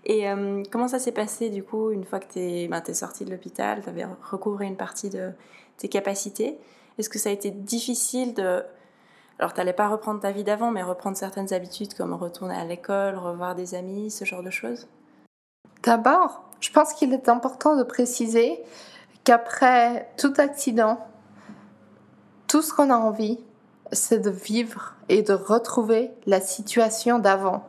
Et 0.03 0.27
euh, 0.27 0.63
comment 0.72 0.88
ça 0.88 0.98
s'est 0.98 1.12
passé 1.12 1.51
du 1.51 1.63
coup 1.63 1.91
une 1.91 2.05
fois 2.05 2.19
que 2.19 2.34
tu 2.34 2.39
es, 2.39 2.67
ben, 2.67 2.81
sortie 2.96 3.24
de 3.24 3.29
l'hôpital, 3.29 3.84
tu 3.84 3.89
avais 3.89 4.08
recouvré 4.31 4.65
une 4.65 4.77
partie 4.77 5.12
de 5.12 5.31
tes 5.77 5.89
capacités? 5.89 6.58
Est-ce 6.98 7.08
que 7.08 7.19
ça 7.19 7.29
a 7.29 7.31
été 7.31 7.51
difficile 7.51 8.34
de... 8.34 8.63
Alors 9.38 9.53
tu 9.53 9.60
n'allais 9.60 9.74
pas 9.74 9.88
reprendre 9.88 10.22
ta 10.22 10.31
vie 10.31 10.43
d'avant, 10.43 10.72
mais 10.72 10.81
reprendre 10.81 11.15
certaines 11.15 11.53
habitudes 11.53 11.93
comme 11.93 12.13
retourner 12.15 12.55
à 12.55 12.65
l'école, 12.65 13.15
revoir 13.15 13.53
des 13.53 13.75
amis, 13.75 14.10
ce 14.10 14.25
genre 14.25 14.41
de 14.41 14.50
choses? 14.50 14.88
D'abord, 15.84 16.50
je 16.62 16.72
pense 16.72 16.93
qu'il 16.93 17.13
est 17.13 17.29
important 17.29 17.75
de 17.75 17.84
préciser 17.84 18.60
qu'après 19.24 20.10
tout 20.17 20.34
accident, 20.39 20.98
tout 22.48 22.63
ce 22.63 22.74
qu'on 22.74 22.89
a 22.89 22.98
envie, 22.98 23.38
c'est 23.91 24.19
de 24.19 24.29
vivre 24.29 24.96
et 25.10 25.22
de 25.22 25.34
retrouver 25.34 26.12
la 26.25 26.41
situation 26.41 27.19
d'avant. 27.19 27.67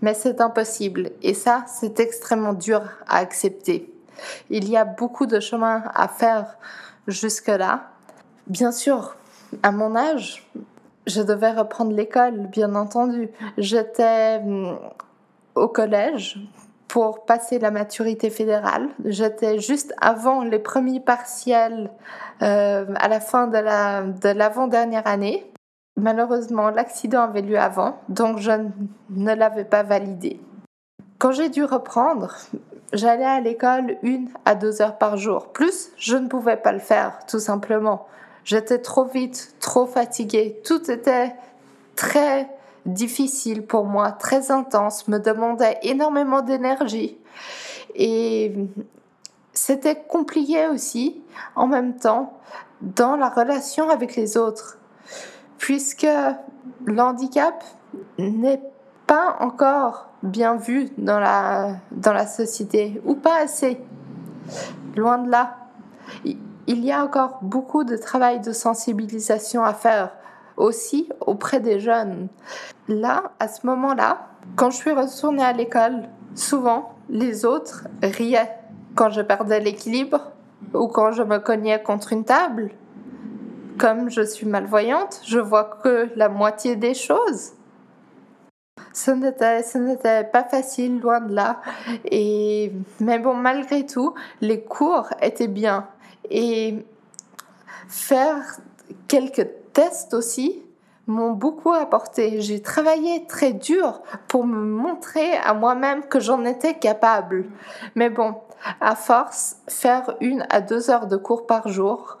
Mais 0.00 0.14
c'est 0.14 0.40
impossible 0.40 1.10
et 1.22 1.34
ça, 1.34 1.64
c'est 1.66 1.98
extrêmement 2.00 2.52
dur 2.52 2.82
à 3.08 3.18
accepter. 3.18 3.92
Il 4.50 4.68
y 4.68 4.76
a 4.76 4.84
beaucoup 4.84 5.26
de 5.26 5.40
chemin 5.40 5.82
à 5.94 6.08
faire 6.08 6.56
jusque-là. 7.06 7.90
Bien 8.46 8.72
sûr, 8.72 9.16
à 9.62 9.72
mon 9.72 9.96
âge, 9.96 10.48
je 11.06 11.22
devais 11.22 11.52
reprendre 11.52 11.92
l'école, 11.92 12.46
bien 12.48 12.74
entendu. 12.74 13.30
J'étais 13.56 14.40
hum, 14.44 14.78
au 15.54 15.68
collège 15.68 16.38
pour 16.88 17.26
passer 17.26 17.58
la 17.58 17.70
maturité 17.70 18.30
fédérale. 18.30 18.88
J'étais 19.04 19.58
juste 19.58 19.94
avant 20.00 20.42
les 20.42 20.58
premiers 20.58 21.00
partiels 21.00 21.90
euh, 22.42 22.86
à 22.96 23.08
la 23.08 23.20
fin 23.20 23.46
de 23.46 24.28
l'avant-dernière 24.32 25.06
année. 25.06 25.46
Malheureusement, 25.96 26.70
l'accident 26.70 27.22
avait 27.22 27.42
lieu 27.42 27.58
avant, 27.58 27.98
donc 28.08 28.38
je 28.38 28.52
ne 29.10 29.34
l'avais 29.34 29.64
pas 29.64 29.82
validé. 29.82 30.40
Quand 31.18 31.32
j'ai 31.32 31.48
dû 31.48 31.64
reprendre, 31.64 32.36
j'allais 32.92 33.24
à 33.24 33.40
l'école 33.40 33.96
une 34.02 34.28
à 34.44 34.54
deux 34.54 34.80
heures 34.80 34.96
par 34.96 35.16
jour. 35.16 35.48
Plus, 35.48 35.90
je 35.98 36.16
ne 36.16 36.28
pouvais 36.28 36.56
pas 36.56 36.72
le 36.72 36.78
faire, 36.78 37.18
tout 37.26 37.40
simplement. 37.40 38.06
J'étais 38.44 38.78
trop 38.78 39.04
vite, 39.04 39.54
trop 39.60 39.86
fatiguée. 39.86 40.60
Tout 40.64 40.90
était 40.90 41.34
très 41.96 42.48
difficile 42.88 43.66
pour 43.66 43.84
moi, 43.84 44.12
très 44.12 44.50
intense, 44.50 45.08
me 45.08 45.18
demandait 45.18 45.78
énormément 45.82 46.42
d'énergie. 46.42 47.18
Et 47.94 48.54
c'était 49.52 49.96
compliqué 49.96 50.68
aussi, 50.68 51.20
en 51.56 51.66
même 51.66 51.96
temps, 51.96 52.38
dans 52.80 53.16
la 53.16 53.28
relation 53.28 53.90
avec 53.90 54.16
les 54.16 54.36
autres, 54.36 54.78
puisque 55.58 56.06
l'handicap 56.86 57.64
n'est 58.18 58.62
pas 59.06 59.36
encore 59.40 60.08
bien 60.22 60.56
vu 60.56 60.90
dans 60.98 61.18
la, 61.18 61.76
dans 61.92 62.12
la 62.12 62.26
société, 62.26 63.00
ou 63.04 63.14
pas 63.14 63.40
assez. 63.42 63.80
Loin 64.96 65.18
de 65.18 65.30
là. 65.30 65.56
Il 66.24 66.84
y 66.84 66.92
a 66.92 67.02
encore 67.02 67.38
beaucoup 67.42 67.84
de 67.84 67.96
travail 67.96 68.40
de 68.40 68.52
sensibilisation 68.52 69.64
à 69.64 69.72
faire 69.72 70.12
aussi 70.56 71.08
auprès 71.20 71.60
des 71.60 71.80
jeunes. 71.80 72.28
Là, 72.88 73.32
à 73.38 73.48
ce 73.48 73.66
moment-là, 73.66 74.28
quand 74.56 74.70
je 74.70 74.76
suis 74.76 74.92
retournée 74.92 75.44
à 75.44 75.52
l'école, 75.52 76.08
souvent 76.34 76.94
les 77.10 77.44
autres 77.44 77.86
riaient 78.02 78.50
quand 78.94 79.10
je 79.10 79.20
perdais 79.20 79.60
l'équilibre 79.60 80.32
ou 80.74 80.88
quand 80.88 81.12
je 81.12 81.22
me 81.22 81.38
cognais 81.38 81.82
contre 81.82 82.12
une 82.12 82.24
table. 82.24 82.70
Comme 83.78 84.10
je 84.10 84.22
suis 84.22 84.46
malvoyante, 84.46 85.20
je 85.24 85.38
vois 85.38 85.78
que 85.82 86.08
la 86.16 86.28
moitié 86.28 86.76
des 86.76 86.94
choses. 86.94 87.52
Ce 88.92 89.10
n'était, 89.12 90.24
pas 90.24 90.42
facile, 90.44 90.98
loin 91.00 91.20
de 91.20 91.34
là. 91.34 91.60
Et, 92.10 92.72
mais 93.00 93.18
bon, 93.18 93.34
malgré 93.34 93.86
tout, 93.86 94.14
les 94.40 94.64
cours 94.64 95.08
étaient 95.22 95.46
bien. 95.46 95.86
Et 96.30 96.84
faire 97.86 98.42
quelques 99.06 99.48
test 99.72 100.14
aussi 100.14 100.62
m'ont 101.08 101.32
beaucoup 101.32 101.72
apporté. 101.72 102.40
J'ai 102.40 102.62
travaillé 102.62 103.26
très 103.26 103.52
dur 103.52 104.02
pour 104.28 104.46
me 104.46 104.60
montrer 104.60 105.36
à 105.38 105.54
moi-même 105.54 106.04
que 106.04 106.20
j'en 106.20 106.44
étais 106.44 106.74
capable. 106.74 107.46
Mais 107.96 108.10
bon, 108.10 108.36
à 108.80 108.94
force, 108.94 109.56
faire 109.68 110.14
une 110.20 110.46
à 110.50 110.60
deux 110.60 110.90
heures 110.90 111.06
de 111.06 111.16
cours 111.16 111.46
par 111.46 111.68
jour, 111.68 112.18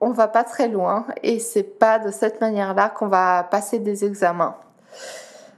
on 0.00 0.10
va 0.10 0.28
pas 0.28 0.44
très 0.44 0.68
loin 0.68 1.06
et 1.22 1.38
c'est 1.38 1.62
pas 1.62 1.98
de 1.98 2.10
cette 2.10 2.40
manière-là 2.40 2.90
qu'on 2.90 3.08
va 3.08 3.44
passer 3.44 3.78
des 3.78 4.04
examens. 4.04 4.56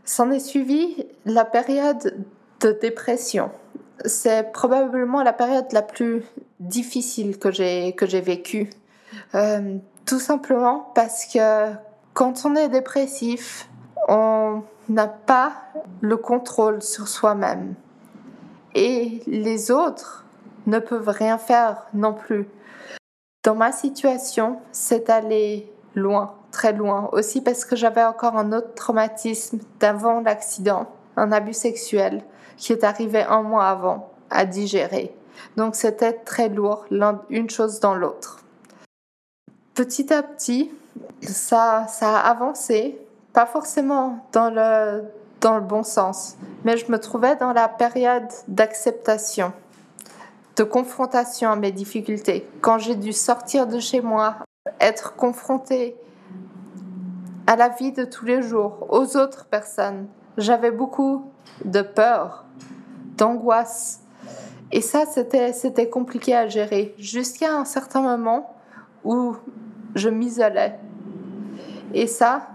S'en 0.04 0.30
est 0.30 0.38
suivi 0.38 1.06
la 1.24 1.44
période 1.44 2.24
de 2.60 2.72
dépression. 2.72 3.50
C'est 4.04 4.52
probablement 4.52 5.22
la 5.22 5.32
période 5.32 5.66
la 5.72 5.82
plus 5.82 6.22
difficile 6.60 7.38
que 7.38 7.50
j'ai 7.50 8.20
vécue. 8.20 8.70
Euh, 9.34 9.78
tout 10.06 10.18
simplement 10.18 10.90
parce 10.94 11.26
que 11.26 11.72
quand 12.18 12.44
on 12.44 12.56
est 12.56 12.68
dépressif, 12.68 13.68
on 14.08 14.64
n'a 14.88 15.06
pas 15.06 15.52
le 16.00 16.16
contrôle 16.16 16.82
sur 16.82 17.06
soi-même. 17.06 17.76
Et 18.74 19.22
les 19.28 19.70
autres 19.70 20.24
ne 20.66 20.80
peuvent 20.80 21.10
rien 21.10 21.38
faire 21.38 21.86
non 21.94 22.12
plus. 22.12 22.48
Dans 23.44 23.54
ma 23.54 23.70
situation, 23.70 24.58
c'est 24.72 25.10
allé 25.10 25.72
loin, 25.94 26.34
très 26.50 26.72
loin. 26.72 27.08
Aussi 27.12 27.40
parce 27.40 27.64
que 27.64 27.76
j'avais 27.76 28.02
encore 28.02 28.36
un 28.36 28.50
autre 28.50 28.74
traumatisme 28.74 29.60
d'avant 29.78 30.20
l'accident, 30.20 30.88
un 31.16 31.30
abus 31.30 31.52
sexuel 31.52 32.24
qui 32.56 32.72
est 32.72 32.82
arrivé 32.82 33.22
un 33.22 33.42
mois 33.42 33.68
avant 33.68 34.10
à 34.30 34.44
digérer. 34.44 35.14
Donc 35.56 35.76
c'était 35.76 36.14
très 36.14 36.48
lourd, 36.48 36.84
une 37.30 37.48
chose 37.48 37.78
dans 37.78 37.94
l'autre. 37.94 38.40
Petit 39.74 40.12
à 40.12 40.24
petit, 40.24 40.72
ça, 41.22 41.86
ça 41.88 42.18
a 42.18 42.30
avancé, 42.30 42.98
pas 43.32 43.46
forcément 43.46 44.26
dans 44.32 44.50
le, 44.50 45.04
dans 45.40 45.56
le 45.56 45.62
bon 45.62 45.82
sens, 45.82 46.36
mais 46.64 46.76
je 46.76 46.90
me 46.90 46.98
trouvais 46.98 47.36
dans 47.36 47.52
la 47.52 47.68
période 47.68 48.28
d'acceptation, 48.48 49.52
de 50.56 50.64
confrontation 50.64 51.50
à 51.50 51.56
mes 51.56 51.72
difficultés. 51.72 52.48
Quand 52.60 52.78
j'ai 52.78 52.96
dû 52.96 53.12
sortir 53.12 53.66
de 53.66 53.78
chez 53.78 54.00
moi, 54.00 54.36
être 54.80 55.16
confrontée 55.16 55.96
à 57.46 57.56
la 57.56 57.68
vie 57.68 57.92
de 57.92 58.04
tous 58.04 58.26
les 58.26 58.42
jours, 58.42 58.86
aux 58.90 59.16
autres 59.16 59.46
personnes, 59.46 60.06
j'avais 60.36 60.70
beaucoup 60.70 61.24
de 61.64 61.82
peur, 61.82 62.44
d'angoisse. 63.16 64.00
Et 64.70 64.80
ça, 64.80 65.04
c'était, 65.06 65.52
c'était 65.52 65.88
compliqué 65.88 66.36
à 66.36 66.46
gérer 66.46 66.94
jusqu'à 66.98 67.54
un 67.54 67.64
certain 67.64 68.02
moment 68.02 68.54
où 69.04 69.34
je 69.94 70.08
m'isolais. 70.08 70.78
Et 71.94 72.06
ça, 72.06 72.48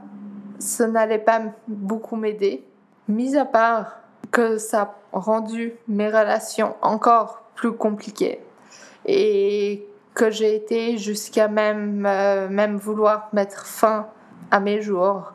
ça 0.60 0.88
n'allait 0.88 1.20
pas 1.20 1.42
beaucoup 1.68 2.16
m'aider, 2.16 2.64
mis 3.08 3.36
à 3.36 3.46
part 3.46 4.00
que 4.32 4.58
ça 4.58 4.82
a 4.82 5.20
rendu 5.20 5.74
mes 5.88 6.08
relations 6.08 6.76
encore 6.82 7.44
plus 7.56 7.74
compliquées 7.74 8.40
et 9.06 9.88
que 10.14 10.30
j'ai 10.30 10.56
été 10.56 10.98
jusqu'à 10.98 11.48
même, 11.48 12.06
euh, 12.06 12.48
même 12.50 12.78
vouloir 12.78 13.30
mettre 13.34 13.66
fin 13.66 14.08
à 14.52 14.60
mes 14.60 14.82
jours. 14.82 15.34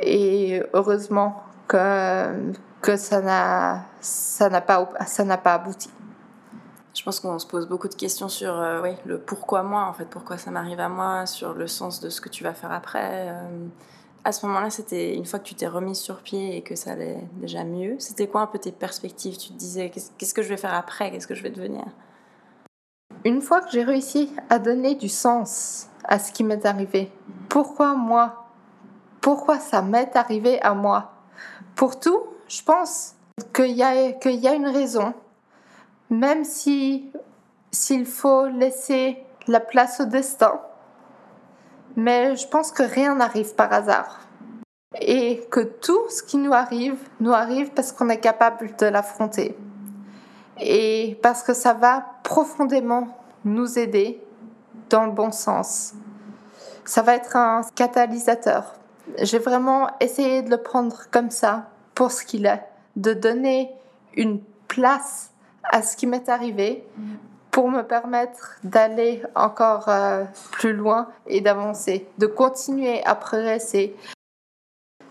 Et 0.00 0.62
heureusement 0.72 1.42
que, 1.68 2.52
que 2.82 2.96
ça 2.96 3.20
n'a 3.20 4.60
pas, 4.60 4.88
ça 5.06 5.24
n'a 5.24 5.38
pas 5.38 5.54
abouti. 5.54 5.90
Je 6.96 7.02
pense 7.02 7.20
qu'on 7.20 7.38
se 7.38 7.46
pose 7.46 7.68
beaucoup 7.68 7.88
de 7.88 7.94
questions 7.94 8.30
sur 8.30 8.58
euh, 8.58 8.82
le 9.04 9.18
pourquoi 9.18 9.62
moi, 9.62 9.84
en 9.84 9.92
fait, 9.92 10.06
pourquoi 10.06 10.38
ça 10.38 10.50
m'arrive 10.50 10.80
à 10.80 10.88
moi, 10.88 11.26
sur 11.26 11.52
le 11.52 11.66
sens 11.66 12.00
de 12.00 12.08
ce 12.08 12.22
que 12.22 12.30
tu 12.30 12.42
vas 12.42 12.54
faire 12.54 12.72
après. 12.72 13.28
Euh, 13.28 13.66
à 14.24 14.32
ce 14.32 14.46
moment-là, 14.46 14.70
c'était 14.70 15.14
une 15.14 15.26
fois 15.26 15.38
que 15.38 15.44
tu 15.44 15.54
t'es 15.54 15.66
remise 15.66 15.98
sur 15.98 16.22
pied 16.22 16.56
et 16.56 16.62
que 16.62 16.74
ça 16.74 16.92
allait 16.92 17.20
déjà 17.34 17.64
mieux, 17.64 17.96
c'était 17.98 18.26
quoi 18.26 18.40
un 18.40 18.46
peu 18.46 18.58
tes 18.58 18.72
perspectives? 18.72 19.36
Tu 19.36 19.50
te 19.50 19.58
disais 19.58 19.90
qu'est-ce 19.90 20.32
que 20.32 20.42
je 20.42 20.48
vais 20.48 20.56
faire 20.56 20.72
après? 20.72 21.10
Qu'est-ce 21.10 21.26
que 21.26 21.34
je 21.34 21.42
vais 21.42 21.50
devenir? 21.50 21.84
Une 23.26 23.42
fois 23.42 23.60
que 23.60 23.70
j'ai 23.70 23.84
réussi 23.84 24.32
à 24.48 24.58
donner 24.58 24.94
du 24.94 25.10
sens 25.10 25.88
à 26.04 26.18
ce 26.18 26.32
qui 26.32 26.44
m'est 26.44 26.64
arrivé, 26.64 27.12
pourquoi 27.50 27.94
moi? 27.94 28.46
Pourquoi 29.20 29.58
ça 29.58 29.82
m'est 29.82 30.16
arrivé 30.16 30.62
à 30.62 30.72
moi? 30.72 31.12
Pour 31.74 32.00
tout, 32.00 32.22
je 32.48 32.62
pense 32.62 33.16
qu'il 33.52 33.72
y, 33.72 33.80
y 33.80 34.48
a 34.48 34.54
une 34.54 34.68
raison 34.68 35.12
même 36.10 36.44
si 36.44 37.10
s'il 37.70 38.06
faut 38.06 38.46
laisser 38.46 39.22
la 39.46 39.60
place 39.60 40.00
au 40.00 40.04
destin. 40.04 40.60
Mais 41.96 42.36
je 42.36 42.46
pense 42.48 42.72
que 42.72 42.82
rien 42.82 43.14
n'arrive 43.14 43.54
par 43.54 43.72
hasard. 43.72 44.20
Et 45.00 45.46
que 45.50 45.60
tout 45.60 46.08
ce 46.08 46.22
qui 46.22 46.36
nous 46.36 46.52
arrive, 46.52 46.96
nous 47.20 47.32
arrive 47.32 47.70
parce 47.70 47.92
qu'on 47.92 48.08
est 48.08 48.20
capable 48.20 48.74
de 48.76 48.86
l'affronter. 48.86 49.56
Et 50.58 51.18
parce 51.22 51.42
que 51.42 51.54
ça 51.54 51.74
va 51.74 52.04
profondément 52.22 53.08
nous 53.44 53.78
aider 53.78 54.22
dans 54.88 55.04
le 55.04 55.12
bon 55.12 55.32
sens. 55.32 55.92
Ça 56.84 57.02
va 57.02 57.14
être 57.14 57.36
un 57.36 57.62
catalyseur. 57.74 58.74
J'ai 59.20 59.38
vraiment 59.38 59.88
essayé 60.00 60.42
de 60.42 60.50
le 60.50 60.62
prendre 60.62 61.04
comme 61.10 61.30
ça, 61.30 61.68
pour 61.94 62.10
ce 62.10 62.24
qu'il 62.24 62.46
est, 62.46 62.62
de 62.96 63.12
donner 63.12 63.72
une 64.14 64.40
place 64.68 65.30
à 65.70 65.82
ce 65.82 65.96
qui 65.96 66.06
m'est 66.06 66.28
arrivé 66.28 66.84
pour 67.50 67.70
me 67.70 67.82
permettre 67.82 68.58
d'aller 68.64 69.22
encore 69.34 69.88
euh, 69.88 70.24
plus 70.52 70.74
loin 70.74 71.08
et 71.26 71.40
d'avancer, 71.40 72.06
de 72.18 72.26
continuer 72.26 73.02
à 73.04 73.14
progresser. 73.14 73.96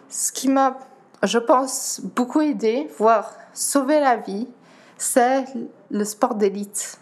Ce 0.09 0.31
qui 0.31 0.47
m'a, 0.47 0.77
je 1.23 1.39
pense, 1.39 2.01
beaucoup 2.03 2.41
aidé, 2.41 2.87
voire 2.99 3.33
sauvé 3.53 3.99
la 3.99 4.17
vie, 4.17 4.47
c'est 4.97 5.45
le 5.89 6.05
sport 6.05 6.35
d'élite. 6.35 6.99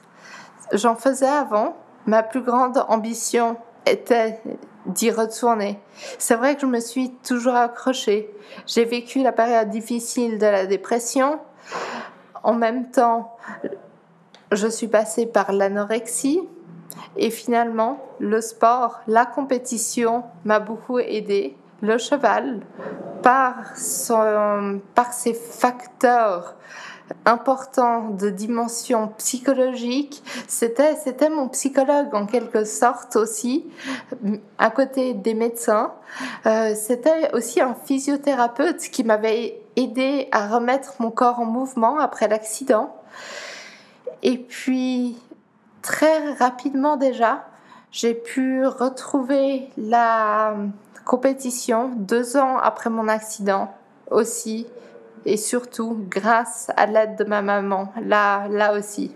J'en 0.72 0.96
faisais 0.96 1.28
avant. 1.28 1.76
Ma 2.06 2.24
plus 2.24 2.42
grande 2.42 2.84
ambition 2.88 3.58
était 3.86 4.42
d'y 4.86 5.12
retourner. 5.12 5.80
C'est 6.18 6.36
vrai 6.36 6.56
que 6.56 6.62
je 6.62 6.66
me 6.66 6.80
suis 6.80 7.12
toujours 7.16 7.56
accrochée. 7.56 8.30
J'ai 8.66 8.86
vécu 8.86 9.22
la 9.22 9.32
période 9.32 9.70
difficile 9.70 10.38
de 10.38 10.46
la 10.46 10.66
dépression, 10.66 11.39
en 12.43 12.53
même 12.53 12.91
temps, 12.91 13.36
je 14.51 14.67
suis 14.67 14.88
passée 14.88 15.25
par 15.25 15.51
l'anorexie 15.51 16.41
et 17.15 17.29
finalement, 17.29 17.99
le 18.19 18.41
sport, 18.41 19.01
la 19.08 19.25
compétition 19.25 20.23
m'a 20.45 20.60
beaucoup 20.60 20.99
aidé. 20.99 21.58
Le 21.82 21.97
cheval, 21.97 22.62
par, 23.21 23.75
son, 23.77 24.82
par 24.95 25.13
ses 25.13 25.34
facteurs 25.34 26.56
importants 27.26 28.10
de 28.10 28.30
dimension 28.30 29.10
psychologique, 29.17 30.23
c'était, 30.47 30.95
c'était 30.95 31.30
mon 31.30 31.47
psychologue 31.49 32.13
en 32.13 32.26
quelque 32.26 32.65
sorte 32.65 33.15
aussi, 33.15 33.65
à 34.58 34.69
côté 34.69 35.13
des 35.13 35.34
médecins. 35.34 35.93
Euh, 36.45 36.73
c'était 36.76 37.34
aussi 37.34 37.62
un 37.62 37.76
physiothérapeute 37.76 38.80
qui 38.80 39.04
m'avait 39.04 39.62
aidé 39.76 40.28
à 40.32 40.47
remettre 40.47 40.93
mon 40.99 41.12
corps 41.12 41.39
en 41.39 41.45
mouvement 41.45 41.97
après 41.97 42.28
l'accident. 42.28 42.95
Et 44.21 44.38
puis, 44.38 45.17
très 45.82 46.34
rapidement 46.34 46.97
déjà, 46.97 47.45
j'ai 47.91 48.13
pu 48.13 48.65
retrouver 48.65 49.69
la 49.78 50.56
compétition 51.06 51.91
deux 51.95 52.38
ans 52.38 52.58
après 52.58 52.89
mon 52.89 53.08
accident 53.08 53.71
aussi, 54.10 54.67
et 55.26 55.38
surtout 55.38 56.06
grâce 56.10 56.72
à 56.76 56.86
l'aide 56.86 57.16
de 57.16 57.24
ma 57.24 57.42
maman, 57.42 57.92
là, 58.02 58.48
là 58.50 58.74
aussi. 58.74 59.16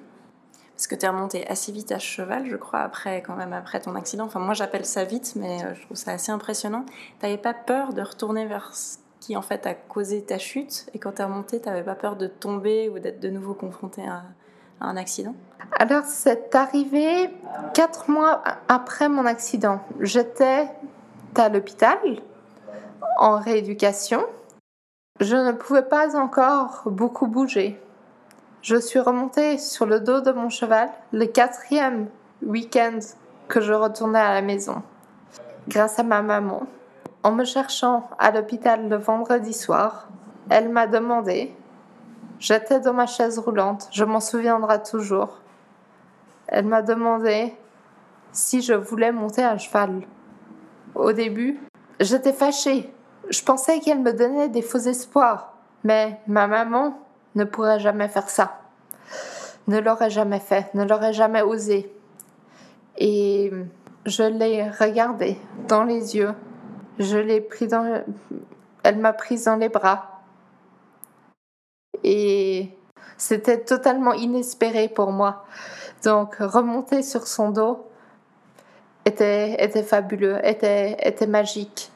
Parce 0.78 0.86
que 0.86 0.94
tu 0.94 1.06
es 1.06 1.10
remonté 1.10 1.48
assez 1.48 1.72
vite 1.72 1.92
à 1.92 1.98
cheval, 1.98 2.46
je 2.48 2.56
crois, 2.56 2.82
après, 2.82 3.24
quand 3.24 3.36
même, 3.36 3.52
après 3.52 3.80
ton 3.80 3.96
accident. 3.96 4.26
Enfin, 4.26 4.40
moi, 4.40 4.54
j'appelle 4.54 4.86
ça 4.86 5.06
vite, 5.06 5.34
mais 5.36 5.64
euh, 5.64 5.74
je 5.74 5.82
trouve 5.82 5.98
ça 5.98 6.12
assez 6.12 6.32
impressionnant. 6.32 6.86
T'avais 7.20 7.38
pas 7.38 7.56
peur 7.56 7.94
de 7.94 8.02
retourner 8.04 8.46
vers 8.46 8.74
qui 9.20 9.36
en 9.36 9.42
fait 9.42 9.66
a 9.66 9.74
causé 9.74 10.22
ta 10.22 10.38
chute? 10.38 10.86
Et 10.94 11.00
quand 11.00 11.14
tu 11.14 11.22
es 11.24 11.26
remonté, 11.26 11.60
tu 11.60 11.68
n'avais 11.68 11.82
pas 11.82 11.96
peur 11.96 12.16
de 12.16 12.28
tomber 12.28 12.90
ou 12.90 13.00
d'être 13.00 13.20
de 13.20 13.30
nouveau 13.30 13.56
confronté 13.56 14.04
à, 14.08 14.22
un 14.80 14.96
accident? 14.98 15.34
Alors, 15.80 16.04
c'est 16.06 16.54
arrivé 16.54 17.32
quatre 17.74 18.12
mois 18.12 18.44
après 18.68 19.10
mon 19.10 19.26
accident. 19.26 19.82
J'étais 20.00 20.68
à 21.36 21.50
l'hôpital 21.50 21.98
en 23.18 23.40
rééducation. 23.40 24.24
Je 25.20 25.36
ne 25.36 25.52
pouvais 25.52 25.82
pas 25.82 26.16
encore 26.16 26.84
beaucoup 26.86 27.26
bouger. 27.26 27.82
Je 28.62 28.76
suis 28.76 29.00
remontée 29.00 29.58
sur 29.58 29.88
le 29.88 30.00
dos 30.00 30.22
de 30.22 30.32
mon 30.32 30.50
cheval 30.50 30.90
le 31.12 31.26
quatrième 31.26 32.08
week-end 32.46 33.00
que 33.48 33.60
je 33.60 33.74
retournais 33.74 34.20
à 34.20 34.36
la 34.36 34.44
maison, 34.44 34.84
grâce 35.68 35.98
à 35.98 36.04
ma 36.04 36.22
maman. 36.22 36.68
En 37.24 37.32
me 37.32 37.46
cherchant 37.46 38.08
à 38.20 38.30
l'hôpital 38.30 38.88
le 38.90 38.98
vendredi 38.98 39.54
soir, 39.54 40.08
elle 40.52 40.70
m'a 40.70 40.86
demandé, 40.86 41.56
j'étais 42.38 42.80
dans 42.80 42.94
ma 42.94 43.08
chaise 43.08 43.40
roulante, 43.40 43.90
je 43.92 44.06
m'en 44.06 44.20
souviendrai 44.20 44.84
toujours, 44.84 45.40
elle 46.48 46.66
m'a 46.68 46.84
demandé 46.84 47.56
si 48.34 48.62
je 48.62 48.74
voulais 48.74 49.12
monter 49.12 49.44
à 49.44 49.58
cheval. 49.58 50.02
Au 50.94 51.12
début, 51.12 51.60
j'étais 52.00 52.34
fâchée. 52.34 52.94
Je 53.30 53.44
pensais 53.44 53.80
qu'elle 53.80 54.00
me 54.00 54.14
donnait 54.14 54.50
des 54.50 54.62
faux 54.62 54.78
espoirs. 54.78 55.54
Mais 55.84 56.20
ma 56.28 56.48
maman 56.48 56.98
ne 57.36 57.44
pourrait 57.44 57.80
jamais 57.80 58.08
faire 58.08 58.30
ça. 58.30 58.60
Ne 59.68 59.80
l'aurait 59.80 60.10
jamais 60.10 60.40
fait, 60.40 60.74
ne 60.74 60.84
l'aurait 60.84 61.14
jamais 61.14 61.42
osé. 61.42 61.92
Et 62.98 63.52
je 64.06 64.24
l'ai 64.24 64.70
regardée 64.70 65.38
dans 65.68 65.84
les 65.84 66.16
yeux. 66.16 66.34
Je 67.00 67.18
l'ai 67.18 67.48
dans. 67.70 68.04
Elle 68.84 68.98
m'a 68.98 69.14
prise 69.14 69.46
dans 69.46 69.58
les 69.58 69.70
bras. 69.70 70.22
Et 72.04 72.72
c'était 73.18 73.60
totalement 73.60 74.14
inespéré 74.14 74.88
pour 74.88 75.12
moi. 75.12 75.46
Donc, 76.04 76.38
remonter 76.40 77.04
sur 77.04 77.28
son 77.28 77.50
dos 77.50 77.88
était, 79.06 79.64
était 79.64 79.84
fabuleux, 79.84 80.40
était, 80.44 80.98
était 81.02 81.28
magique. 81.28 81.92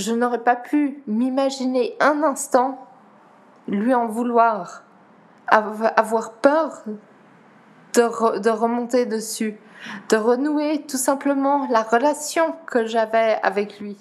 Je 0.00 0.14
n'aurais 0.14 0.42
pas 0.42 0.56
pu 0.56 1.02
m'imaginer 1.06 1.94
un 2.00 2.22
instant 2.22 2.88
lui 3.68 3.92
en 3.92 4.06
vouloir, 4.06 4.82
avoir 5.46 6.32
peur 6.32 6.82
de, 7.92 8.38
de 8.38 8.48
remonter 8.48 9.04
dessus, 9.04 9.60
de 10.08 10.16
renouer 10.16 10.86
tout 10.88 10.96
simplement 10.96 11.68
la 11.68 11.82
relation 11.82 12.54
que 12.64 12.86
j'avais 12.86 13.38
avec 13.42 13.78
lui. 13.78 13.98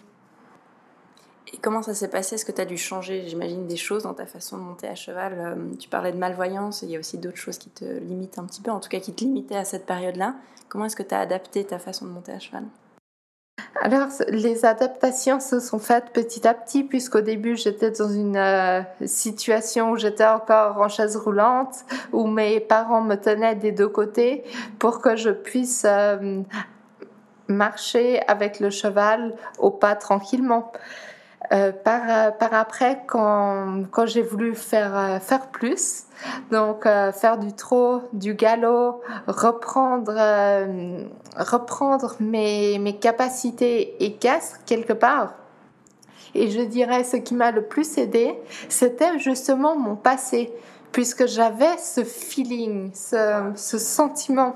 Et 1.52 1.58
comment 1.58 1.82
ça 1.82 1.94
s'est 1.94 2.08
passé? 2.08 2.36
Est-ce 2.36 2.46
que 2.46 2.54
tu 2.54 2.62
as 2.62 2.66
dû 2.66 2.78
changer, 2.78 3.28
j'imagine, 3.28 3.68
des 3.68 3.76
choses 3.76 4.04
dans 4.04 4.14
ta 4.14 4.26
façon 4.26 4.56
de 4.56 4.62
monter 4.62 4.88
à 4.88 4.96
cheval? 4.96 5.34
Euh, 5.38 5.76
Tu 5.78 5.90
parlais 5.90 6.14
de 6.14 6.18
malvoyance, 6.18 6.82
il 6.82 6.92
y 6.92 6.96
a 6.96 7.00
aussi 7.00 7.18
d'autres 7.18 7.36
choses 7.36 7.58
qui 7.58 7.72
te 7.72 7.84
limitent 7.84 8.40
un 8.40 8.46
petit 8.46 8.62
peu, 8.62 8.72
en 8.72 8.80
tout 8.80 8.88
cas 8.88 9.02
qui 9.02 9.12
te 9.12 9.26
limitaient 9.26 9.58
à 9.58 9.66
cette 9.66 9.86
période-là. 9.86 10.36
Comment 10.70 10.86
est-ce 10.86 10.96
que 10.96 11.04
tu 11.04 11.14
as 11.14 11.20
adapté 11.20 11.66
ta 11.66 11.78
façon 11.78 12.06
de 12.06 12.12
monter 12.12 12.32
à 12.32 12.40
cheval? 12.40 12.64
Alors, 13.82 14.08
les 14.28 14.66
adaptations 14.66 15.40
se 15.40 15.60
sont 15.60 15.80
faites 15.80 16.12
petit 16.12 16.48
à 16.48 16.54
petit, 16.54 16.84
puisqu'au 16.84 17.22
début, 17.22 17.56
j'étais 17.56 17.92
dans 17.92 18.10
une 18.10 18.36
euh, 18.36 18.82
situation 19.06 19.92
où 19.92 19.98
j'étais 19.98 20.26
encore 20.26 20.78
en 20.78 20.90
chaise 20.90 21.16
roulante, 21.16 21.86
où 22.12 22.28
mes 22.28 22.60
parents 22.60 23.02
me 23.02 23.16
tenaient 23.16 23.56
des 23.56 23.72
deux 23.72 23.88
côtés 23.88 24.44
pour 24.80 25.02
que 25.02 25.16
je 25.16 25.30
puisse 25.30 25.86
euh, 25.86 26.42
marcher 27.48 28.22
avec 28.28 28.60
le 28.60 28.70
cheval 28.70 29.36
au 29.58 29.72
pas 29.72 29.96
tranquillement. 29.96 30.72
Euh, 31.52 31.72
par, 31.72 32.02
euh, 32.08 32.30
par 32.30 32.54
après, 32.54 33.02
quand, 33.08 33.84
quand 33.90 34.06
j'ai 34.06 34.22
voulu 34.22 34.54
faire, 34.54 34.96
euh, 34.96 35.20
faire 35.20 35.48
plus, 35.48 36.04
donc 36.52 36.84
faire 36.84 37.40
du 37.40 37.54
trot, 37.54 38.02
du 38.14 38.36
galop, 38.36 39.02
reprendre, 39.26 40.14
reprendre 41.38 42.16
mes, 42.20 42.78
mes 42.78 42.98
capacités 42.98 44.04
équestres 44.04 44.60
quelque 44.66 44.94
part. 44.94 45.34
Et 46.36 46.52
je 46.52 46.62
dirais 46.62 47.04
ce 47.04 47.18
qui 47.18 47.34
m'a 47.34 47.52
le 47.52 47.64
plus 47.64 47.98
aidé, 47.98 48.38
c'était 48.68 49.18
justement 49.18 49.76
mon 49.76 49.96
passé, 49.96 50.54
puisque 50.92 51.26
j'avais 51.26 51.78
ce 51.78 52.04
feeling, 52.04 52.92
ce, 52.94 53.52
ce 53.56 53.80
sentiment 53.80 54.56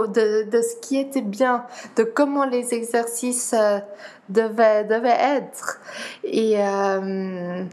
de, 0.00 0.48
de, 0.50 0.62
ce 0.62 0.76
qui 0.80 0.98
était 0.98 1.22
bien, 1.22 1.64
de 1.96 2.02
comment 2.02 2.44
les 2.44 2.74
exercices 2.74 3.54
euh, 3.54 3.78
devaient, 4.28 4.84
devaient 4.84 5.08
être. 5.10 5.80
Et, 6.24 6.54
euh, 6.58 7.64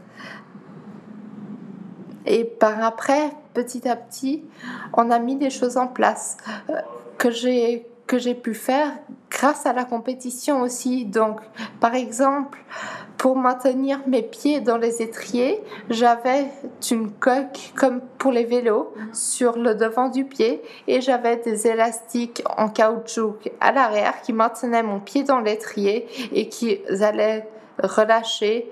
et 2.26 2.44
par 2.44 2.82
après, 2.84 3.30
petit 3.54 3.88
à 3.88 3.96
petit, 3.96 4.44
on 4.92 5.10
a 5.10 5.18
mis 5.18 5.36
des 5.36 5.50
choses 5.50 5.76
en 5.76 5.86
place 5.86 6.36
euh, 6.68 6.74
que 7.18 7.30
j'ai 7.30 7.89
que 8.10 8.18
j'ai 8.18 8.34
pu 8.34 8.54
faire 8.54 8.90
grâce 9.30 9.66
à 9.66 9.72
la 9.72 9.84
compétition 9.84 10.62
aussi. 10.62 11.04
Donc, 11.04 11.38
par 11.78 11.94
exemple, 11.94 12.58
pour 13.16 13.36
maintenir 13.36 14.00
mes 14.08 14.22
pieds 14.22 14.60
dans 14.60 14.78
les 14.78 15.00
étriers, 15.00 15.60
j'avais 15.90 16.48
une 16.90 17.12
coque 17.12 17.72
comme 17.76 18.00
pour 18.18 18.32
les 18.32 18.42
vélos 18.42 18.92
sur 19.12 19.56
le 19.56 19.76
devant 19.76 20.08
du 20.08 20.24
pied 20.24 20.60
et 20.88 21.00
j'avais 21.00 21.36
des 21.36 21.68
élastiques 21.68 22.42
en 22.56 22.68
caoutchouc 22.68 23.48
à 23.60 23.70
l'arrière 23.70 24.22
qui 24.22 24.32
maintenaient 24.32 24.82
mon 24.82 24.98
pied 24.98 25.22
dans 25.22 25.38
l'étrier 25.38 26.08
et 26.32 26.48
qui 26.48 26.80
allaient 27.02 27.46
relâcher 27.80 28.68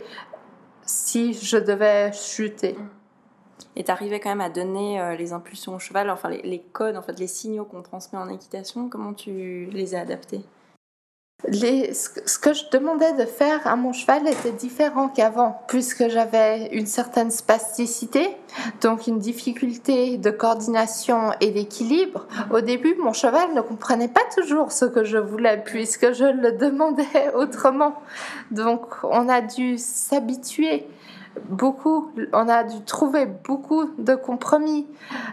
si 0.84 1.32
je 1.32 1.58
devais 1.58 2.10
chuter. 2.12 2.76
Et 3.76 3.84
tu 3.84 3.90
arrivais 3.90 4.20
quand 4.20 4.30
même 4.30 4.40
à 4.40 4.50
donner 4.50 5.00
euh, 5.00 5.16
les 5.16 5.32
impulsions 5.32 5.74
au 5.74 5.78
cheval, 5.78 6.10
enfin 6.10 6.30
les, 6.30 6.62
codes, 6.72 6.96
en 6.96 7.02
fait, 7.02 7.18
les 7.18 7.26
signaux 7.26 7.64
qu'on 7.64 7.82
transmet 7.82 8.18
en 8.18 8.28
équitation, 8.28 8.88
comment 8.88 9.14
tu 9.14 9.66
les 9.66 9.94
as 9.94 10.00
adaptés? 10.00 10.42
Les, 11.46 11.94
ce 11.94 12.36
que 12.36 12.52
je 12.52 12.64
demandais 12.72 13.12
de 13.12 13.24
faire 13.24 13.64
à 13.64 13.76
mon 13.76 13.92
cheval 13.92 14.26
était 14.26 14.50
différent 14.50 15.08
qu'avant, 15.08 15.62
puisque 15.68 16.08
j'avais 16.08 16.66
une 16.72 16.86
certaine 16.86 17.30
spasticité, 17.30 18.28
donc 18.80 19.06
une 19.06 19.20
difficulté 19.20 20.16
de 20.16 20.30
coordination 20.30 21.30
et 21.40 21.52
d'équilibre. 21.52 22.26
Au 22.50 22.60
début, 22.60 22.96
mon 22.96 23.12
cheval 23.12 23.54
ne 23.54 23.60
comprenait 23.60 24.08
pas 24.08 24.24
toujours 24.34 24.72
ce 24.72 24.84
que 24.84 25.04
je 25.04 25.18
voulais, 25.18 25.62
puisque 25.64 26.12
je 26.12 26.24
le 26.24 26.52
demandais 26.58 27.32
autrement. 27.36 27.94
Donc, 28.50 28.86
on 29.04 29.28
a 29.28 29.40
dû 29.40 29.78
s'habituer 29.78 30.88
beaucoup, 31.48 32.12
on 32.32 32.48
a 32.48 32.64
dû 32.64 32.82
trouver 32.84 33.26
beaucoup 33.26 33.90
de 33.98 34.14
compromis, 34.14 34.86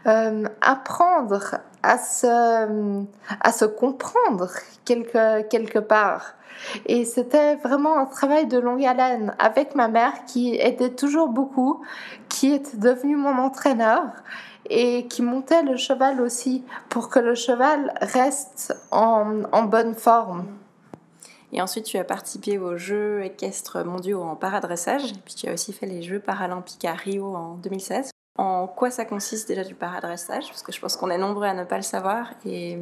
euh, 0.08 0.44
apprendre 0.62 1.56
à 1.84 1.98
se, 1.98 3.04
à 3.42 3.52
se 3.52 3.66
comprendre 3.66 4.50
quelque, 4.86 5.42
quelque 5.44 5.80
part. 5.80 6.34
Et 6.86 7.06
c'était 7.06 7.56
vraiment 7.56 7.98
un 7.98 8.06
travail 8.06 8.48
de 8.48 8.58
longue 8.58 8.86
haleine 8.86 9.36
avec 9.40 9.76
ma 9.76 9.88
mère 9.88 10.26
qui 10.26 10.56
aidait 10.56 10.92
toujours 10.92 11.30
beaucoup, 11.30 11.82
qui 12.30 12.54
était 12.54 12.78
devenue 12.78 13.16
mon 13.16 13.38
entraîneur 13.38 14.04
et 14.70 15.06
qui 15.08 15.22
montait 15.22 15.64
le 15.64 15.78
cheval 15.78 16.22
aussi 16.22 16.64
pour 16.90 17.10
que 17.10 17.20
le 17.20 17.36
cheval 17.36 17.94
reste 18.02 18.76
en, 18.92 19.44
en 19.52 19.64
bonne 19.64 19.94
forme. 19.94 20.46
Et 21.56 21.62
ensuite, 21.62 21.86
tu 21.86 21.98
as 21.98 22.04
participé 22.04 22.58
aux 22.58 22.76
Jeux 22.76 23.24
équestres 23.24 23.86
mondiaux 23.86 24.22
en 24.22 24.36
paradressage. 24.36 25.14
Et 25.14 25.22
puis, 25.24 25.36
tu 25.36 25.48
as 25.48 25.54
aussi 25.54 25.72
fait 25.72 25.86
les 25.86 26.02
Jeux 26.02 26.20
paralympiques 26.20 26.84
à 26.84 26.92
Rio 26.92 27.34
en 27.34 27.54
2016. 27.56 28.12
En 28.38 28.68
quoi 28.68 28.92
ça 28.92 29.06
consiste 29.06 29.48
déjà 29.48 29.64
du 29.64 29.74
paradressage? 29.74 30.50
Parce 30.50 30.62
que 30.62 30.74
je 30.74 30.82
pense 30.82 30.98
qu'on 30.98 31.10
est 31.10 31.18
nombreux 31.18 31.46
à 31.46 31.54
ne 31.54 31.64
pas 31.64 31.78
le 31.78 31.84
savoir. 31.84 32.32
Et 32.46 32.78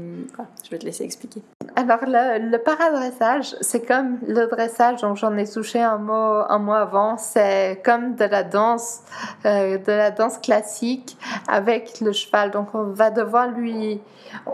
je 0.63 0.69
vais 0.71 0.79
te 0.79 0.85
laisser 0.85 1.03
expliquer. 1.03 1.43
Alors, 1.75 1.99
le, 2.07 2.49
le 2.49 2.57
paradressage, 2.57 3.55
c'est 3.61 3.85
comme 3.85 4.17
le 4.27 4.47
dressage 4.47 5.01
dont 5.01 5.13
j'en 5.13 5.37
ai 5.37 5.47
touché 5.47 5.79
un 5.79 5.99
mot 5.99 6.41
un 6.49 6.57
mois 6.57 6.79
avant. 6.79 7.19
C'est 7.19 7.79
comme 7.85 8.15
de 8.15 8.25
la 8.25 8.41
danse, 8.41 9.01
euh, 9.45 9.77
de 9.77 9.91
la 9.91 10.09
danse 10.09 10.39
classique 10.39 11.15
avec 11.47 12.01
le 12.01 12.11
cheval. 12.11 12.49
Donc, 12.49 12.73
on 12.73 12.85
va 12.85 13.11
devoir 13.11 13.51
lui. 13.51 14.01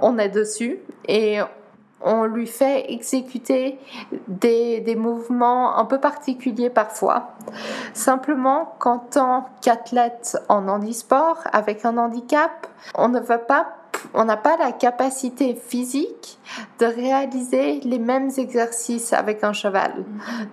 On 0.02 0.18
est 0.18 0.28
dessus 0.28 0.80
et 1.08 1.40
on 2.02 2.26
lui 2.26 2.48
fait 2.48 2.92
exécuter 2.92 3.80
des, 4.28 4.80
des, 4.80 4.96
mouvements 4.96 5.78
un 5.78 5.86
peu 5.86 6.00
particuliers 6.00 6.70
parfois. 6.70 7.32
Simplement 7.94 8.74
qu'en 8.80 9.00
tant 9.00 9.50
qu'athlète 9.62 10.38
en 10.48 10.68
handisport 10.68 11.40
avec 11.52 11.86
un 11.86 11.98
handicap, 11.98 12.68
on 12.96 13.10
ne 13.10 13.20
veut 13.20 13.42
pas 13.48 13.76
on 14.14 14.24
n'a 14.24 14.38
pas 14.38 14.56
la 14.58 14.72
capacité 14.72 15.56
physique 15.56 16.40
de 16.80 16.86
réaliser 16.86 17.82
les 17.82 18.00
mêmes 18.00 18.30
exercices 18.38 19.12
avec 19.14 19.44
un 19.44 19.52
cheval. 19.52 20.06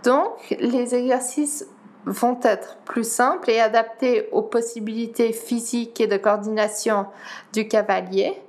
Donc, 0.02 0.56
les 0.59 0.94
exercices 0.94 1.66
vont 2.06 2.38
être 2.42 2.76
plus 2.85 3.09
simples 3.09 3.50
et 3.50 3.61
adaptés 3.61 4.28
aux 4.32 4.42
possibilités 4.42 5.32
physiques 5.32 6.00
et 6.00 6.06
de 6.06 6.16
coordination 6.16 7.06
du 7.52 7.66
cavalier 7.66 8.40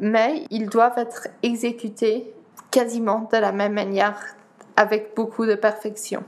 mais 0.00 0.44
ils 0.50 0.68
doivent 0.68 0.98
être 0.98 1.28
exécutés 1.42 2.32
quasiment 2.70 3.28
de 3.32 3.38
la 3.38 3.52
même 3.52 3.72
manière, 3.72 4.20
avec 4.76 5.14
beaucoup 5.16 5.46
de 5.46 5.54
perfection. 5.54 6.24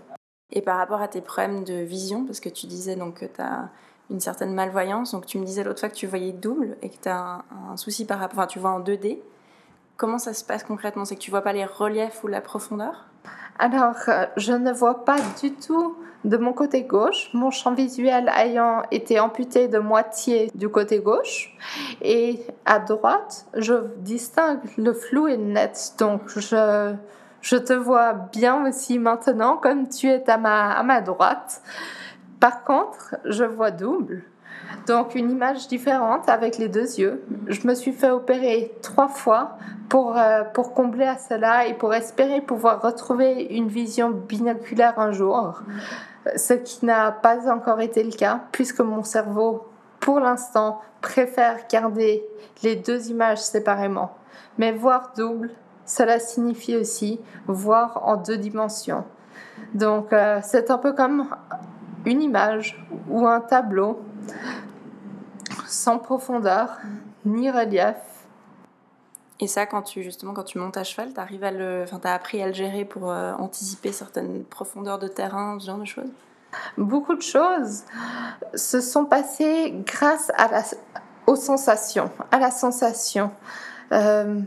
Et 0.52 0.62
par 0.62 0.78
rapport 0.78 1.00
à 1.00 1.08
tes 1.08 1.20
problèmes 1.20 1.64
de 1.64 1.74
vision, 1.74 2.24
parce 2.24 2.40
que 2.40 2.48
tu 2.48 2.66
disais 2.66 2.96
donc 2.96 3.20
que 3.20 3.26
tu 3.26 3.40
as 3.40 3.68
une 4.10 4.20
certaine 4.20 4.52
malvoyance, 4.52 5.12
donc 5.12 5.26
tu 5.26 5.38
me 5.38 5.44
disais 5.44 5.62
l'autre 5.62 5.80
fois 5.80 5.88
que 5.88 5.94
tu 5.94 6.06
voyais 6.06 6.32
double 6.32 6.76
et 6.82 6.88
que 6.88 6.96
tu 7.00 7.08
as 7.08 7.44
un, 7.70 7.76
souci 7.76 8.04
par 8.04 8.18
rapport, 8.18 8.40
enfin 8.40 8.46
tu 8.48 8.58
vois 8.58 8.70
en 8.70 8.80
2D. 8.80 9.18
Comment 9.96 10.18
ça 10.18 10.34
se 10.34 10.44
passe 10.44 10.64
concrètement? 10.64 11.04
C'est 11.04 11.14
que 11.14 11.20
tu 11.20 11.30
vois 11.30 11.42
pas 11.42 11.52
les 11.52 11.64
reliefs 11.64 12.24
ou 12.24 12.26
la 12.26 12.40
profondeur? 12.40 13.06
Alors, 13.58 13.96
euh, 14.08 14.26
je 14.36 14.52
ne 14.52 14.72
vois 14.72 15.04
pas 15.04 15.18
du 15.40 15.52
tout 15.52 15.96
de 16.24 16.36
mon 16.36 16.52
côté 16.52 16.82
gauche, 16.82 17.30
mon 17.32 17.50
champ 17.50 17.72
visuel 17.72 18.30
ayant 18.36 18.82
été 18.90 19.18
amputé 19.20 19.68
de 19.68 19.78
moitié 19.78 20.50
du 20.54 20.68
côté 20.68 20.98
gauche. 21.00 21.56
Et 22.02 22.40
à 22.66 22.78
droite, 22.78 23.46
je 23.56 23.74
distingue 23.98 24.60
le 24.76 24.92
flou 24.92 25.28
et 25.28 25.36
net. 25.36 25.94
Donc, 25.98 26.22
je, 26.36 26.94
je 27.40 27.56
te 27.56 27.72
vois 27.72 28.12
bien 28.12 28.66
aussi 28.66 28.98
maintenant, 28.98 29.56
comme 29.56 29.88
tu 29.88 30.08
es 30.08 30.28
à 30.28 30.36
ma, 30.36 30.72
à 30.72 30.82
ma 30.82 31.00
droite. 31.00 31.62
Par 32.38 32.64
contre, 32.64 33.16
je 33.24 33.44
vois 33.44 33.70
double. 33.70 34.24
Donc 34.86 35.14
une 35.14 35.30
image 35.30 35.68
différente 35.68 36.28
avec 36.28 36.58
les 36.58 36.68
deux 36.68 36.98
yeux. 36.98 37.22
Je 37.48 37.66
me 37.66 37.74
suis 37.74 37.92
fait 37.92 38.10
opérer 38.10 38.72
trois 38.82 39.08
fois 39.08 39.58
pour, 39.88 40.16
euh, 40.16 40.42
pour 40.54 40.74
combler 40.74 41.06
à 41.06 41.18
cela 41.18 41.66
et 41.66 41.74
pour 41.74 41.92
espérer 41.92 42.40
pouvoir 42.40 42.80
retrouver 42.80 43.48
une 43.50 43.68
vision 43.68 44.10
binoculaire 44.10 44.98
un 44.98 45.12
jour, 45.12 45.62
ce 46.36 46.54
qui 46.54 46.84
n'a 46.84 47.12
pas 47.12 47.50
encore 47.50 47.80
été 47.80 48.02
le 48.02 48.12
cas, 48.12 48.40
puisque 48.52 48.80
mon 48.80 49.02
cerveau, 49.02 49.68
pour 50.00 50.20
l'instant, 50.20 50.80
préfère 51.00 51.66
garder 51.70 52.24
les 52.62 52.76
deux 52.76 53.10
images 53.10 53.40
séparément. 53.40 54.16
Mais 54.58 54.72
voir 54.72 55.12
double, 55.16 55.50
cela 55.86 56.18
signifie 56.18 56.76
aussi 56.76 57.20
voir 57.46 58.06
en 58.06 58.16
deux 58.16 58.36
dimensions. 58.36 59.04
Donc 59.74 60.12
euh, 60.12 60.40
c'est 60.42 60.70
un 60.70 60.78
peu 60.78 60.92
comme 60.92 61.28
une 62.04 62.22
image 62.22 62.84
ou 63.08 63.26
un 63.26 63.40
tableau 63.40 64.00
sans 65.66 65.98
profondeur 65.98 66.78
ni 67.24 67.50
relief. 67.50 67.96
Et 69.40 69.46
ça, 69.46 69.64
quand 69.66 69.82
tu 69.82 70.02
justement 70.02 70.34
quand 70.34 70.44
tu 70.44 70.58
montes 70.58 70.76
à 70.76 70.84
cheval, 70.84 71.12
t'arrives 71.14 71.44
à 71.44 72.12
appris 72.12 72.42
à 72.42 72.46
le 72.46 72.52
gérer 72.52 72.84
pour 72.84 73.10
euh, 73.10 73.32
anticiper 73.34 73.90
certaines 73.90 74.44
profondeurs 74.44 74.98
de 74.98 75.08
terrain, 75.08 75.58
ce 75.58 75.66
genre 75.66 75.78
de 75.78 75.86
choses? 75.86 76.10
Beaucoup 76.76 77.14
de 77.14 77.22
choses 77.22 77.84
se 78.54 78.80
sont 78.80 79.06
passées 79.06 79.72
grâce 79.86 80.30
aux 81.26 81.36
sensations, 81.36 82.10
à 82.30 82.38
la 82.38 82.50
sensation. 82.50 83.30
Euh, 83.92 84.40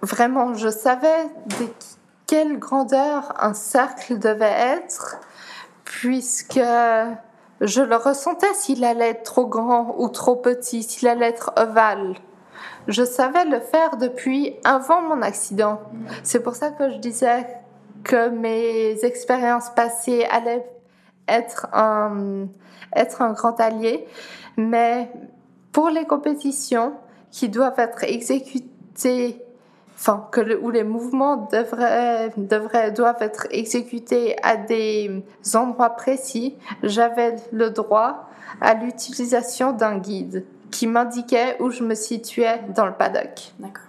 vraiment, 0.00 0.54
je 0.54 0.68
savais 0.68 1.24
de 1.58 1.66
quelle 2.26 2.58
grandeur 2.58 3.34
un 3.38 3.52
cercle 3.52 4.18
devait 4.18 4.78
être, 4.78 5.18
puisque 5.84 6.60
je 7.60 7.82
le 7.82 7.96
ressentais 7.96 8.52
s'il 8.54 8.84
allait 8.84 9.10
être 9.10 9.24
trop 9.24 9.46
grand 9.46 9.94
ou 9.98 10.08
trop 10.08 10.36
petit, 10.36 10.82
s'il 10.82 11.08
allait 11.08 11.28
être 11.28 11.52
ovale. 11.56 12.14
Je 12.88 13.04
savais 13.04 13.44
le 13.44 13.60
faire 13.60 13.96
depuis 13.96 14.56
avant 14.64 15.02
mon 15.02 15.22
accident. 15.22 15.80
C'est 16.22 16.42
pour 16.42 16.54
ça 16.54 16.70
que 16.70 16.90
je 16.90 16.98
disais 16.98 17.46
que 18.02 18.28
mes 18.28 19.04
expériences 19.04 19.70
passées 19.70 20.26
allaient 20.30 20.66
être 21.26 21.66
un, 21.72 22.46
être 22.94 23.22
un 23.22 23.32
grand 23.32 23.58
allié. 23.60 24.06
Mais 24.56 25.10
pour 25.72 25.88
les 25.88 26.04
compétitions 26.04 26.92
qui 27.30 27.48
doivent 27.48 27.78
être 27.78 28.04
exécutées 28.04 29.40
enfin, 29.96 30.28
où 30.62 30.70
les 30.70 30.84
mouvements 30.84 31.48
devraient, 31.50 32.32
devraient, 32.36 32.92
doivent 32.92 33.22
être 33.22 33.46
exécutés 33.50 34.36
à 34.42 34.56
des 34.56 35.24
endroits 35.54 35.90
précis, 35.90 36.56
j'avais 36.82 37.36
le 37.52 37.70
droit 37.70 38.28
à 38.60 38.74
l'utilisation 38.74 39.72
d'un 39.72 39.98
guide 39.98 40.44
qui 40.70 40.86
m'indiquait 40.86 41.56
où 41.60 41.70
je 41.70 41.82
me 41.82 41.94
situais 41.94 42.60
dans 42.74 42.86
le 42.86 42.94
paddock. 42.94 43.52
D'accord. 43.58 43.84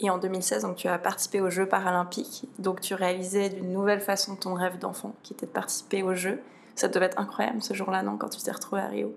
Et 0.00 0.10
en 0.10 0.18
2016, 0.18 0.62
donc, 0.62 0.76
tu 0.76 0.86
as 0.86 0.98
participé 0.98 1.40
aux 1.40 1.50
Jeux 1.50 1.66
paralympiques. 1.66 2.44
Donc, 2.58 2.80
tu 2.80 2.94
réalisais 2.94 3.48
d'une 3.48 3.72
nouvelle 3.72 4.00
façon 4.00 4.36
ton 4.36 4.54
rêve 4.54 4.78
d'enfant, 4.78 5.14
qui 5.22 5.32
était 5.32 5.46
de 5.46 5.50
participer 5.50 6.02
aux 6.02 6.14
Jeux. 6.14 6.40
Ça 6.76 6.86
devait 6.86 7.06
être 7.06 7.18
incroyable 7.18 7.60
ce 7.62 7.74
jour-là, 7.74 8.02
non, 8.02 8.16
quand 8.16 8.28
tu 8.28 8.40
t'es 8.40 8.52
retrouvé 8.52 8.80
à 8.82 8.86
Rio? 8.86 9.12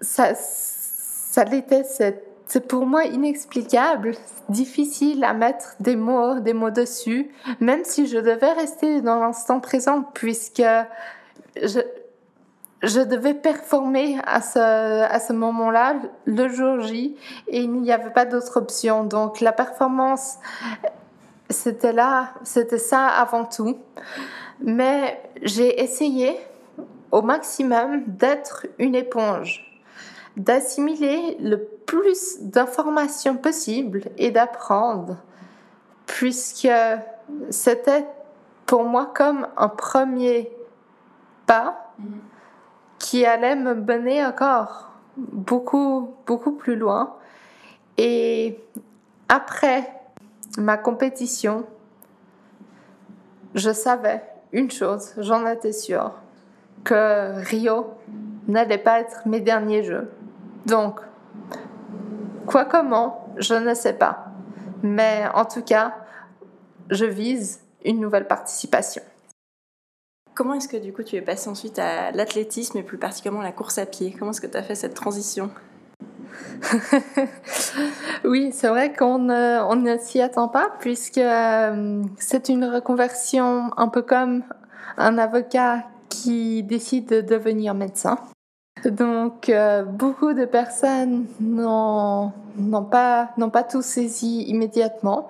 Ça, 0.00 0.34
ça 0.34 1.44
l'était, 1.44 1.82
c'est 1.82 2.68
pour 2.68 2.86
moi 2.86 3.04
inexplicable, 3.04 4.12
difficile 4.48 5.24
à 5.24 5.34
mettre 5.34 5.74
des 5.80 5.96
mots, 5.96 6.38
des 6.38 6.52
mots 6.52 6.70
dessus, 6.70 7.32
même 7.58 7.84
si 7.84 8.06
je 8.06 8.18
devais 8.18 8.52
rester 8.52 9.00
dans 9.00 9.18
l'instant 9.18 9.58
présent 9.58 10.02
puisque 10.14 10.62
je, 11.56 11.80
je 12.84 13.00
devais 13.00 13.34
performer 13.34 14.18
à 14.24 14.40
ce, 14.40 15.32
moment-là, 15.32 15.96
le 16.24 16.48
jour 16.48 16.80
J, 16.80 17.16
et 17.48 17.60
il 17.60 17.72
n'y 17.72 17.92
avait 17.92 18.10
pas 18.10 18.24
d'autre 18.24 18.58
option. 18.58 19.04
Donc 19.04 19.40
la 19.40 19.52
performance, 19.52 20.38
c'était 21.50 21.92
là, 21.92 22.30
c'était 22.42 22.78
ça 22.78 23.06
avant 23.06 23.44
tout. 23.44 23.78
Mais 24.60 25.20
j'ai 25.42 25.82
essayé 25.82 26.38
au 27.10 27.22
maximum 27.22 28.04
d'être 28.06 28.66
une 28.78 28.94
éponge 28.94 29.70
d'assimiler 30.36 31.36
le 31.40 31.62
plus 31.62 32.40
d'informations 32.40 33.36
possible 33.36 34.02
et 34.18 34.32
d'apprendre, 34.32 35.16
puisque 36.06 36.68
c'était 37.50 38.04
pour 38.66 38.84
moi 38.84 39.12
comme 39.14 39.46
un 39.56 39.68
premier 39.68 40.50
pas 41.46 41.92
qui 43.04 43.26
allait 43.26 43.54
me 43.54 43.74
mener 43.74 44.24
encore 44.24 44.90
beaucoup, 45.18 46.14
beaucoup 46.26 46.52
plus 46.52 46.74
loin. 46.74 47.16
Et 47.98 48.58
après 49.28 49.92
ma 50.56 50.78
compétition, 50.78 51.66
je 53.54 53.70
savais 53.72 54.24
une 54.52 54.70
chose, 54.70 55.12
j'en 55.18 55.46
étais 55.46 55.72
sûre, 55.72 56.12
que 56.82 57.44
Rio 57.46 57.88
n'allait 58.48 58.78
pas 58.78 59.00
être 59.00 59.28
mes 59.28 59.40
derniers 59.40 59.84
jeux. 59.84 60.10
Donc, 60.64 60.98
quoi 62.46 62.64
comment, 62.64 63.28
je 63.36 63.54
ne 63.54 63.74
sais 63.74 63.98
pas. 63.98 64.28
Mais 64.82 65.24
en 65.34 65.44
tout 65.44 65.62
cas, 65.62 65.94
je 66.88 67.04
vise 67.04 67.60
une 67.84 68.00
nouvelle 68.00 68.26
participation. 68.26 69.02
Comment 70.34 70.54
est-ce 70.54 70.66
que 70.68 70.76
du 70.76 70.92
coup 70.92 71.04
tu 71.04 71.14
es 71.14 71.22
passé 71.22 71.48
ensuite 71.48 71.78
à 71.78 72.10
l'athlétisme 72.10 72.76
et 72.78 72.82
plus 72.82 72.98
particulièrement 72.98 73.42
la 73.42 73.52
course 73.52 73.78
à 73.78 73.86
pied? 73.86 74.14
Comment 74.18 74.32
est-ce 74.32 74.40
que 74.40 74.48
tu 74.48 74.56
as 74.56 74.62
fait 74.62 74.74
cette 74.74 74.94
transition? 74.94 75.50
Oui, 78.24 78.50
c'est 78.52 78.68
vrai 78.68 78.92
qu'on 78.92 79.18
ne 79.18 79.96
s'y 79.98 80.20
attend 80.20 80.48
pas 80.48 80.70
puisque 80.80 81.18
euh, 81.18 82.02
c'est 82.18 82.48
une 82.48 82.64
reconversion 82.64 83.70
un 83.76 83.88
peu 83.88 84.02
comme 84.02 84.42
un 84.96 85.18
avocat 85.18 85.84
qui 86.08 86.62
décide 86.62 87.06
de 87.06 87.20
devenir 87.20 87.74
médecin. 87.74 88.18
Donc, 88.84 89.48
euh, 89.48 89.82
beaucoup 89.82 90.32
de 90.32 90.44
personnes 90.44 91.26
n'ont 91.40 92.32
pas, 92.90 93.30
pas 93.52 93.62
tout 93.62 93.82
saisi 93.82 94.42
immédiatement. 94.44 95.28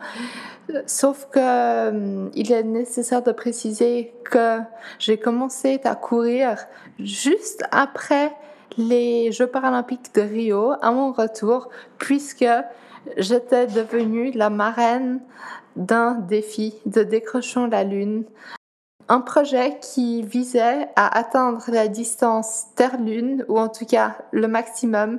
Sauf 0.87 1.29
que 1.31 1.39
euh, 1.39 2.29
il 2.35 2.53
est 2.53 2.63
nécessaire 2.63 3.23
de 3.23 3.33
préciser 3.33 4.15
que 4.25 4.59
j'ai 4.99 5.19
commencé 5.19 5.81
à 5.85 5.95
courir 5.95 6.57
juste 6.99 7.65
après 7.71 8.33
les 8.79 9.31
Jeux 9.31 9.47
paralympiques 9.47 10.15
de 10.15 10.23
Rio, 10.23 10.73
à 10.81 10.91
mon 10.91 11.13
retour, 11.13 11.69
puisque 11.99 12.47
j'étais 13.17 13.67
devenue 13.67 14.33
la 14.33 14.51
marraine 14.51 15.21
d'un 15.77 16.15
défi 16.15 16.75
de 16.87 17.03
décrochant 17.03 17.67
la 17.67 17.85
Lune 17.85 18.25
un 19.09 19.21
projet 19.21 19.79
qui 19.81 20.23
visait 20.23 20.89
à 20.97 21.19
atteindre 21.19 21.63
la 21.69 21.89
distance 21.89 22.67
Terre-Lune, 22.75 23.45
ou 23.49 23.59
en 23.59 23.69
tout 23.69 23.85
cas 23.85 24.17
le 24.33 24.49
maximum, 24.49 25.19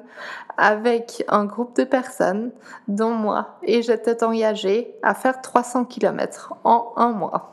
avec 0.57 1.23
un 1.27 1.45
groupe 1.45 1.75
de 1.75 1.83
personnes, 1.83 2.51
dont 2.87 3.11
moi. 3.11 3.57
Et 3.63 3.81
j'étais 3.81 4.23
engagée 4.23 4.95
à 5.03 5.13
faire 5.13 5.41
300 5.41 5.85
km 5.85 6.55
en 6.63 6.93
un 6.95 7.11
mois. 7.11 7.51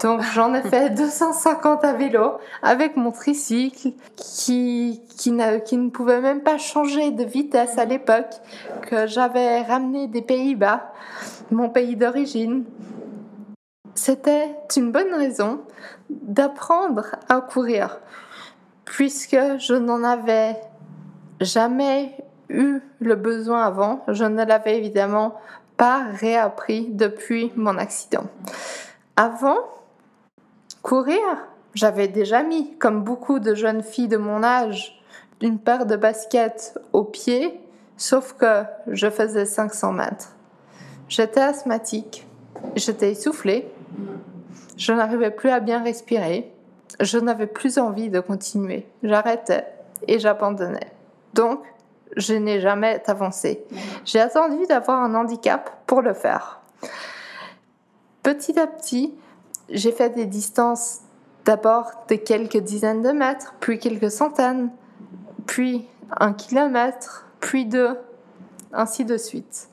Donc 0.00 0.22
j'en 0.34 0.54
ai 0.54 0.62
fait 0.62 0.90
250 0.94 1.84
à 1.84 1.94
vélo 1.94 2.32
avec 2.62 2.96
mon 2.96 3.12
tricycle 3.12 3.92
qui, 4.14 5.00
qui, 5.16 5.32
qui 5.64 5.76
ne 5.76 5.90
pouvait 5.90 6.20
même 6.20 6.42
pas 6.42 6.58
changer 6.58 7.10
de 7.10 7.24
vitesse 7.24 7.78
à 7.78 7.84
l'époque, 7.84 8.34
que 8.82 9.06
j'avais 9.06 9.62
ramené 9.62 10.06
des 10.06 10.22
Pays-Bas, 10.22 10.92
mon 11.50 11.70
pays 11.70 11.96
d'origine, 11.96 12.64
c'était 13.98 14.54
une 14.76 14.92
bonne 14.92 15.12
raison 15.12 15.60
d'apprendre 16.08 17.16
à 17.28 17.40
courir, 17.40 17.98
puisque 18.84 19.36
je 19.58 19.74
n'en 19.74 20.04
avais 20.04 20.56
jamais 21.40 22.16
eu 22.48 22.78
le 23.00 23.16
besoin 23.16 23.62
avant. 23.62 24.04
Je 24.08 24.24
ne 24.24 24.44
l'avais 24.44 24.78
évidemment 24.78 25.34
pas 25.76 26.04
réappris 26.12 26.86
depuis 26.90 27.52
mon 27.56 27.76
accident. 27.76 28.24
Avant, 29.16 29.58
courir, 30.82 31.18
j'avais 31.74 32.08
déjà 32.08 32.44
mis, 32.44 32.76
comme 32.78 33.02
beaucoup 33.02 33.40
de 33.40 33.54
jeunes 33.54 33.82
filles 33.82 34.08
de 34.08 34.16
mon 34.16 34.44
âge, 34.44 35.02
une 35.40 35.58
paire 35.58 35.86
de 35.86 35.96
baskets 35.96 36.78
au 36.92 37.02
pied, 37.02 37.60
sauf 37.96 38.34
que 38.34 38.62
je 38.86 39.10
faisais 39.10 39.44
500 39.44 39.92
mètres. 39.92 40.36
J'étais 41.08 41.40
asthmatique, 41.40 42.26
j'étais 42.76 43.12
essoufflée, 43.12 43.72
je 44.76 44.92
n'arrivais 44.92 45.30
plus 45.30 45.50
à 45.50 45.60
bien 45.60 45.82
respirer. 45.82 46.52
Je 47.00 47.18
n'avais 47.18 47.46
plus 47.46 47.78
envie 47.78 48.10
de 48.10 48.20
continuer. 48.20 48.86
J'arrêtais 49.02 49.66
et 50.06 50.18
j'abandonnais. 50.18 50.92
Donc, 51.34 51.62
je 52.16 52.34
n'ai 52.34 52.60
jamais 52.60 53.02
avancé. 53.06 53.64
J'ai 54.04 54.20
attendu 54.20 54.66
d'avoir 54.66 55.02
un 55.02 55.14
handicap 55.14 55.70
pour 55.86 56.00
le 56.02 56.14
faire. 56.14 56.60
Petit 58.22 58.58
à 58.58 58.66
petit, 58.66 59.14
j'ai 59.68 59.92
fait 59.92 60.10
des 60.10 60.26
distances 60.26 61.00
d'abord 61.44 61.90
de 62.08 62.14
quelques 62.14 62.58
dizaines 62.58 63.02
de 63.02 63.10
mètres, 63.10 63.54
puis 63.60 63.78
quelques 63.78 64.10
centaines, 64.10 64.70
puis 65.46 65.86
un 66.18 66.32
kilomètre, 66.32 67.26
puis 67.40 67.66
deux, 67.66 67.96
ainsi 68.72 69.04
de 69.04 69.16
suite. 69.16 69.68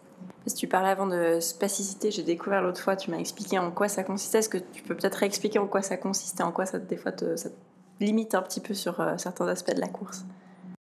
Tu 0.53 0.67
parlais 0.67 0.89
avant 0.89 1.07
de 1.07 1.39
spasticité, 1.39 2.11
j'ai 2.11 2.23
découvert 2.23 2.61
l'autre 2.61 2.81
fois, 2.81 2.95
tu 2.95 3.09
m'as 3.09 3.17
expliqué 3.17 3.57
en 3.57 3.71
quoi 3.71 3.87
ça 3.87 4.03
consistait. 4.03 4.39
Est-ce 4.39 4.49
que 4.49 4.59
tu 4.59 4.83
peux 4.83 4.95
peut-être 4.95 5.15
réexpliquer 5.15 5.57
en 5.57 5.67
quoi 5.67 5.81
ça 5.81 5.97
consistait, 5.97 6.43
en 6.43 6.51
quoi 6.51 6.65
ça, 6.65 6.77
des 6.77 6.97
fois, 6.97 7.11
te, 7.11 7.35
ça 7.35 7.49
limite 7.99 8.35
un 8.35 8.41
petit 8.41 8.59
peu 8.59 8.73
sur 8.73 8.99
euh, 8.99 9.17
certains 9.17 9.47
aspects 9.47 9.73
de 9.73 9.81
la 9.81 9.87
course? 9.87 10.23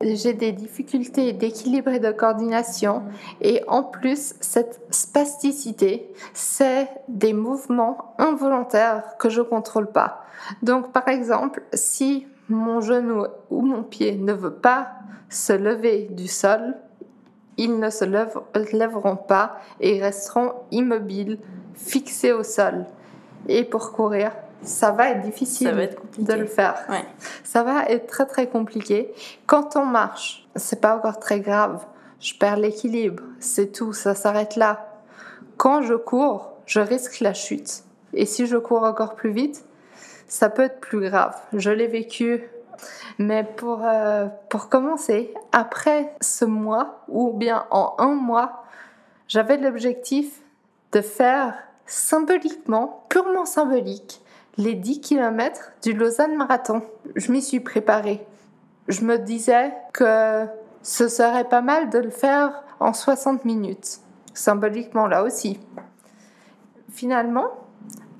J'ai 0.02 0.32
des 0.32 0.54
difficultés 0.54 1.34
d'équilibre 1.34 1.90
et 1.90 2.00
de 2.00 2.12
coordination 2.12 3.04
et 3.42 3.62
en 3.68 3.84
plus 3.84 4.34
cette 4.40 4.80
spasticité, 4.92 6.14
c'est 6.34 6.88
des 7.10 7.34
mouvements 7.34 8.16
involontaires 8.18 9.18
que 9.18 9.30
je 9.30 9.42
contrôle 9.42 9.92
pas. 9.92 10.24
Donc 10.64 10.94
par 10.94 11.10
exemple, 11.10 11.64
si 11.74 12.28
mon 12.48 12.80
genou 12.80 13.26
ou 13.50 13.62
mon 13.62 13.84
pied 13.84 14.16
ne 14.16 14.32
veut 14.32 14.54
pas 14.54 14.92
se 15.28 15.52
lever 15.52 16.08
du 16.12 16.30
sol, 16.30 16.76
ils 17.60 17.78
ne 17.78 17.90
se 17.90 18.06
lèveront 18.06 19.18
pas 19.18 19.58
et 19.82 20.02
resteront 20.02 20.54
immobiles, 20.72 21.40
fixés 21.76 22.32
au 22.32 22.44
sol. 22.44 22.86
Et 23.50 23.66
pour 23.66 23.92
courir, 23.92 24.32
ça 24.64 24.92
va 24.92 25.10
être 25.10 25.22
difficile 25.22 25.90
de 26.18 26.34
le 26.34 26.46
faire. 26.46 26.76
Ça 27.44 27.64
va 27.64 27.86
être 27.88 28.08
très 28.08 28.26
très 28.26 28.48
compliqué. 28.48 29.14
Quand 29.46 29.76
on 29.76 29.86
marche, 29.86 30.48
c'est 30.56 30.80
pas 30.80 30.96
encore 30.96 31.20
très 31.20 31.42
grave. 31.42 31.86
Je 32.22 32.34
perds 32.34 32.58
l'équilibre, 32.58 33.24
c'est 33.40 33.74
tout, 33.74 33.92
ça 33.92 34.16
s'arrête 34.16 34.56
là. 34.56 34.88
Quand 35.58 35.82
je 35.82 35.96
cours, 35.96 36.54
je 36.66 36.80
risque 36.80 37.20
la 37.20 37.34
chute. 37.34 37.84
Et 38.14 38.26
si 38.26 38.46
je 38.46 38.56
cours 38.58 38.84
encore 38.84 39.16
plus 39.16 39.32
vite, 39.32 39.66
ça 40.28 40.50
peut 40.50 40.64
être 40.64 40.80
plus 40.80 41.02
grave. 41.02 41.36
Je 41.54 41.72
l'ai 41.72 41.88
vécu. 41.88 42.50
Mais 43.18 43.44
pour, 43.44 43.82
euh, 43.84 44.28
pour 44.50 44.70
commencer, 44.70 45.34
après 45.52 46.14
ce 46.22 46.46
mois, 46.46 47.04
ou 47.08 47.34
bien 47.34 47.66
en 47.72 47.96
un 47.98 48.16
mois, 48.16 48.64
j'avais 49.28 49.58
l'objectif 49.58 50.42
de 50.92 51.02
faire 51.02 51.56
symboliquement, 51.86 53.06
purement 53.10 53.46
symbolique, 53.46 54.22
les 54.58 54.76
10 54.76 55.02
km 55.02 55.72
du 55.82 55.94
Lausanne 55.94 56.36
Marathon. 56.36 56.82
Je 57.16 57.32
m'y 57.32 57.42
suis 57.42 57.60
préparée. 57.60 58.26
Je 58.88 59.04
me 59.04 59.18
disais 59.18 59.74
que 59.94 60.46
ce 60.82 61.08
serait 61.08 61.48
pas 61.48 61.62
mal 61.62 61.90
de 61.90 62.00
le 62.00 62.10
faire 62.10 62.64
en 62.80 62.94
60 62.94 63.46
minutes, 63.46 64.00
symboliquement 64.34 65.08
là 65.08 65.24
aussi. 65.24 65.60
Finalement, 66.92 67.52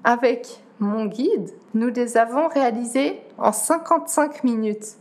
avec 0.04 0.62
mon 0.80 1.06
guide, 1.06 1.50
nous 1.74 1.88
les 1.88 2.18
avons 2.18 2.48
réalisés 2.48 3.22
en 3.42 3.52
55 3.52 4.44
minutes. 4.44 4.98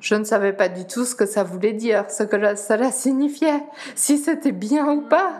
Je 0.00 0.14
ne 0.14 0.24
savais 0.24 0.52
pas 0.52 0.68
du 0.68 0.86
tout 0.86 1.04
ce 1.04 1.14
que 1.14 1.26
ça 1.26 1.42
voulait 1.42 1.72
dire, 1.72 2.08
ce 2.08 2.22
que 2.22 2.36
cela 2.54 2.92
signifiait, 2.92 3.64
si 3.96 4.18
c'était 4.18 4.52
bien 4.52 4.88
ou 4.92 5.00
pas. 5.00 5.32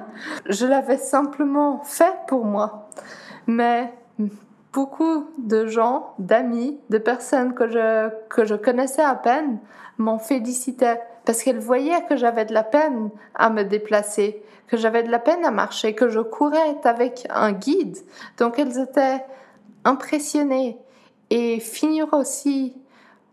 Je 0.47 0.67
l'avais 0.67 0.99
simplement 0.99 1.81
fait 1.85 2.15
pour 2.27 2.45
moi. 2.45 2.89
Mais 3.47 3.93
beaucoup 4.73 5.27
de 5.39 5.67
gens, 5.67 6.15
d'amis, 6.19 6.79
de 6.91 6.99
personnes 6.99 7.55
que 7.55 7.69
je, 7.69 8.11
que 8.29 8.45
je 8.45 8.55
connaissais 8.55 9.03
à 9.03 9.15
peine 9.15 9.59
m'en 9.97 10.19
félicitaient 10.19 11.01
parce 11.25 11.43
qu'elles 11.43 11.61
voyaient 11.61 12.05
que 12.09 12.17
j'avais 12.17 12.45
de 12.45 12.55
la 12.55 12.63
peine 12.63 13.11
à 13.35 13.51
me 13.51 13.63
déplacer, 13.63 14.43
que 14.67 14.77
j'avais 14.77 15.03
de 15.03 15.11
la 15.11 15.19
peine 15.19 15.45
à 15.45 15.51
marcher, 15.51 15.95
que 15.95 16.09
je 16.09 16.21
courais 16.21 16.77
avec 16.85 17.27
un 17.31 17.53
guide. 17.53 17.99
Donc 18.39 18.59
elles 18.59 18.79
étaient 18.79 19.25
impressionnées 19.85 20.79
et 21.31 21.61
finir 21.61 22.13
aussi, 22.13 22.77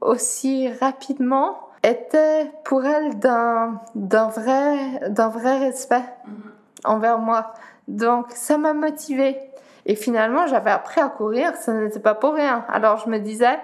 aussi 0.01 0.69
rapidement 0.69 1.59
était 1.83 2.51
pour 2.63 2.85
elles 2.85 3.19
d'un, 3.19 3.81
d'un, 3.93 4.27
vrai, 4.27 5.09
d'un 5.09 5.29
vrai 5.29 5.59
respect 5.59 5.97
mm-hmm. 5.97 6.85
envers 6.85 7.19
moi. 7.19 7.53
Donc 7.87 8.31
ça 8.31 8.57
m'a 8.57 8.73
motivée. 8.73 9.37
Et 9.85 9.95
finalement, 9.95 10.47
j'avais 10.47 10.71
appris 10.71 10.99
à 10.99 11.09
courir, 11.09 11.53
ce 11.55 11.69
n'était 11.69 11.99
pas 11.99 12.15
pour 12.15 12.33
rien. 12.33 12.65
Alors 12.69 12.97
je 12.97 13.09
me 13.09 13.19
disais, 13.19 13.59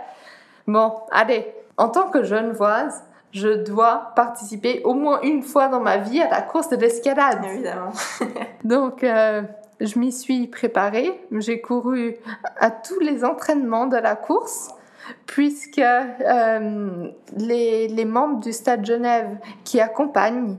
bon, 0.67 0.94
allez, 1.12 1.52
en 1.78 1.89
tant 1.89 2.10
que 2.10 2.24
genevoise, 2.24 3.04
je 3.32 3.50
dois 3.50 4.12
participer 4.15 4.82
au 4.84 4.94
moins 4.94 5.22
une 5.22 5.41
fois 5.41 5.67
dans 5.67 5.80
ma 5.80 5.98
vie 5.98 6.22
à 6.22 6.30
la 6.30 6.41
course 6.41 6.70
de 6.70 6.76
l'escalade. 6.76 7.44
Évidemment. 7.46 7.91
Donc, 8.63 9.04
euh, 9.04 9.41
je 9.82 10.00
m'y 10.00 10.12
suis 10.12 10.48
préparée. 10.48 11.12
J'ai 11.32 11.60
couru 11.62 12.15
à 12.58 12.72
tous 12.72 13.00
les 13.00 13.26
entraînements 13.26 13.88
de 13.88 13.98
la 13.98 14.15
course 14.15 14.70
puisque 15.26 15.80
euh, 15.80 17.10
les, 17.36 17.88
les, 17.88 18.06
membres 18.06 18.39
du 18.39 18.54
Stade 18.54 18.86
Genève 18.86 19.38
qui 19.63 19.82
accompagnent 19.82 20.58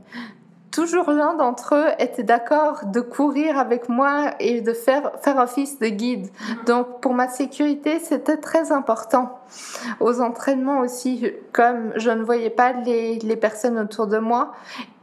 toujours 0.72 1.11
l'un 1.11 1.35
d'entre 1.35 1.74
eux 1.76 1.88
était 1.98 2.22
d'accord 2.22 2.87
de 2.87 3.00
courir 3.00 3.58
avec 3.58 3.88
moi 3.88 4.32
et 4.40 4.62
de 4.62 4.72
faire, 4.72 5.12
faire 5.22 5.37
office 5.37 5.78
de 5.78 5.87
guide. 5.87 6.28
Donc 6.66 7.00
pour 7.00 7.14
ma 7.14 7.28
sécurité, 7.28 8.00
c'était 8.00 8.38
très 8.38 8.72
important. 8.72 9.38
Aux 10.00 10.20
entraînements 10.20 10.80
aussi, 10.80 11.30
comme 11.52 11.92
je 11.96 12.11
ne 12.11 12.24
voyais 12.24 12.50
pas 12.50 12.72
les, 12.72 13.18
les 13.18 13.37
personnes 13.37 13.78
autour 13.78 14.06
de 14.06 14.18
moi 14.18 14.52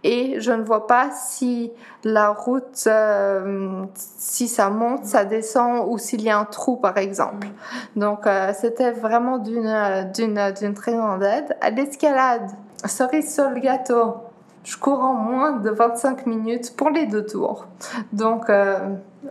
et 0.04 0.40
je 0.40 0.52
ne 0.52 0.64
vois 0.64 0.88
pas 0.88 1.12
si 1.12 1.72
la 2.04 2.30
route, 2.30 2.86
euh, 2.88 3.84
si 3.94 4.48
ça 4.48 4.70
monte, 4.70 5.06
ça 5.06 5.24
descend 5.26 5.86
ou 5.88 5.98
s'il 5.98 6.22
y 6.22 6.30
a 6.30 6.40
un 6.40 6.46
trou 6.46 6.78
par 6.78 6.98
exemple. 6.98 7.48
Donc 7.96 8.26
euh, 8.26 8.52
c'était 8.60 8.92
vraiment 8.92 9.38
d'une, 9.38 10.10
d'une, 10.16 10.52
d'une 10.60 10.74
très 10.74 10.94
grande 10.94 11.22
aide. 11.22 11.56
À 11.62 11.70
l'escalade, 11.70 12.50
cerise 12.86 13.34
sur 13.34 13.50
le 13.50 13.60
gâteau 13.60 14.16
je 14.64 14.78
cours 14.78 15.00
en 15.00 15.14
moins 15.14 15.54
de 15.54 15.70
25 15.70 16.26
minutes 16.26 16.76
pour 16.76 16.90
les 16.90 17.06
deux 17.06 17.26
tours. 17.26 17.68
Donc, 18.14 18.50
euh, 18.50 18.78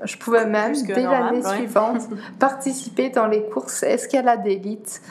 je 0.03 0.17
pouvais 0.17 0.47
même, 0.47 0.75
dès 0.75 1.03
l'année 1.03 1.43
suivante, 1.43 2.03
participer 2.39 3.11
dans 3.11 3.27
les 3.27 3.45
courses 3.45 3.83
escalade 3.83 4.47
élite. 4.47 5.03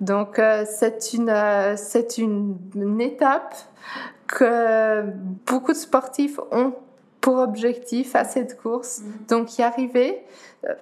Donc, 0.00 0.38
euh, 0.38 0.64
c'est 0.68 1.12
une, 1.14 1.30
euh, 1.30 1.74
c'est 1.76 2.18
une, 2.18 2.58
une, 2.74 3.00
étape 3.00 3.54
que 4.26 5.02
beaucoup 5.46 5.72
de 5.72 5.78
sportifs 5.78 6.38
ont 6.52 6.74
pour 7.20 7.38
objectif 7.38 8.14
à 8.14 8.24
cette 8.24 8.60
course. 8.60 9.00
Mm. 9.00 9.26
Donc, 9.28 9.58
y 9.58 9.62
arriver, 9.62 10.22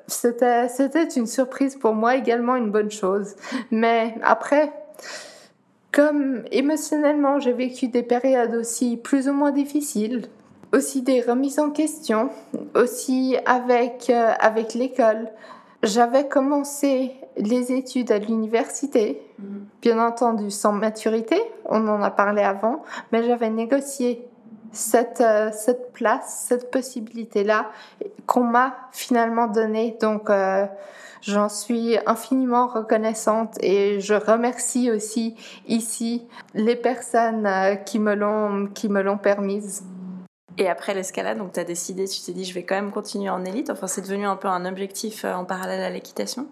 c'était, 0.07 0.69
c'était 0.69 1.05
une 1.05 1.27
surprise 1.27 1.77
pour 1.77 1.95
moi, 1.95 2.17
également 2.17 2.57
une 2.57 2.71
bonne 2.71 2.91
chose. 2.91 3.35
Mais 3.71 4.15
après, 4.23 4.73
comme 5.95 6.43
émotionnellement, 6.51 7.39
j'ai 7.39 7.53
vécu 7.53 7.87
des 7.87 8.03
périodes 8.03 8.55
aussi 8.57 8.97
plus 8.97 9.29
ou 9.29 9.33
moins 9.33 9.53
difficiles, 9.53 10.27
aussi 10.73 11.03
des 11.03 11.21
remises 11.21 11.61
en 11.61 11.71
question, 11.71 12.31
aussi 12.75 13.37
avec, 13.47 14.11
euh, 14.11 14.33
avec 14.41 14.75
l'école. 14.75 15.31
J'avais 15.85 16.27
commencé 16.27 17.13
les 17.37 17.73
études 17.73 18.11
à 18.11 18.19
l'université, 18.19 19.23
mm-hmm. 19.41 19.45
bien 19.83 20.05
entendu 20.05 20.51
sans 20.51 20.73
maturité, 20.73 21.41
on 21.67 21.87
en 21.87 22.03
a 22.03 22.11
parlé 22.11 22.43
avant, 22.43 22.83
mais 23.13 23.23
j'avais 23.23 23.51
négocié 23.51 24.27
cette, 24.75 25.21
euh, 25.21 25.51
cette 25.53 25.93
place, 25.93 26.45
cette 26.49 26.71
possibilité-là 26.71 27.71
qu'on 28.27 28.45
m'a 28.45 28.75
finalement 28.93 29.47
donnée. 29.47 29.97
Donc, 30.01 30.31
euh, 30.31 30.67
J'en 31.27 31.49
suis 31.49 31.97
infiniment 32.05 32.67
reconnaissante 32.67 33.57
et 33.63 33.99
je 33.99 34.13
remercie 34.13 34.91
aussi 34.91 35.35
ici 35.67 36.27
les 36.53 36.77
personnes 36.77 37.47
euh, 37.47 37.77
qui 37.77 37.99
me 37.99 38.15
l'ont 38.15 38.67
qui 38.67 38.91
me 38.91 39.01
l'ont 39.01 39.17
permise. 39.17 39.85
Et 40.59 40.69
après 40.69 40.93
l'escalade, 40.93 41.39
donc 41.39 41.53
tu 41.53 41.61
as 41.61 41.65
décidé, 41.65 42.07
tu 42.07 42.21
t'es 42.21 42.33
dit 42.33 42.45
je 42.45 42.53
vais 42.53 42.65
quand 42.65 42.75
même 42.75 42.91
continuer 42.91 43.31
en 43.31 43.43
élite, 43.43 43.71
enfin 43.71 43.87
c'est 43.87 44.03
devenu 44.03 44.27
un 44.27 44.37
peu 44.37 44.49
un 44.49 44.67
objectif 44.67 45.25
en 45.25 45.47
parallèle 45.47 45.81
à 45.81 45.89
l'équitation? 45.89 46.47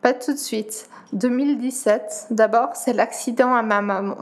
Pas 0.00 0.14
tout 0.14 0.32
de 0.32 0.38
suite. 0.38 0.88
2017, 1.12 2.28
d'abord 2.30 2.70
c'est 2.74 2.94
l'accident 2.94 3.54
à 3.54 3.60
ma 3.60 3.82
maman. 3.82 4.16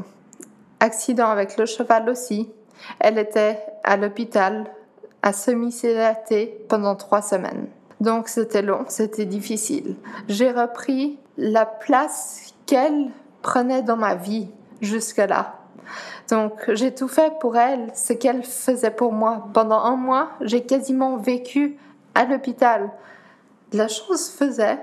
Accident 0.80 1.28
avec 1.28 1.56
le 1.56 1.66
cheval 1.66 2.11
aussi. 2.11 2.50
Elle 2.99 3.19
était 3.19 3.59
à 3.85 3.97
l'hôpital 3.97 4.64
à 5.23 5.33
semi-sédatée 5.33 6.64
pendant 6.69 6.97
trois 6.97 7.23
semaines. 7.23 7.66
Donc 8.01 8.29
c'était 8.29 8.62
long, 8.62 8.85
c'était 8.88 9.27
difficile. 9.27 9.97
J'ai 10.29 10.51
repris 10.51 11.19
la 11.37 11.67
place 11.67 12.54
qu'elle 12.67 13.11
prenait 13.42 13.83
dans 13.83 13.96
ma 13.96 14.15
vie 14.15 14.48
jusque-là. 14.81 15.57
Donc 16.29 16.52
j'ai 16.73 16.94
tout 16.94 17.09
fait 17.09 17.33
pour 17.40 17.57
elle, 17.57 17.90
ce 17.94 18.13
qu'elle 18.13 18.42
faisait 18.42 18.90
pour 18.90 19.13
moi. 19.13 19.48
Pendant 19.52 19.81
un 19.81 19.96
mois, 19.96 20.31
j'ai 20.40 20.63
quasiment 20.63 21.17
vécu 21.17 21.77
à 22.15 22.25
l'hôpital. 22.25 22.90
La 23.73 23.88
chose 23.88 24.31
faisait 24.31 24.79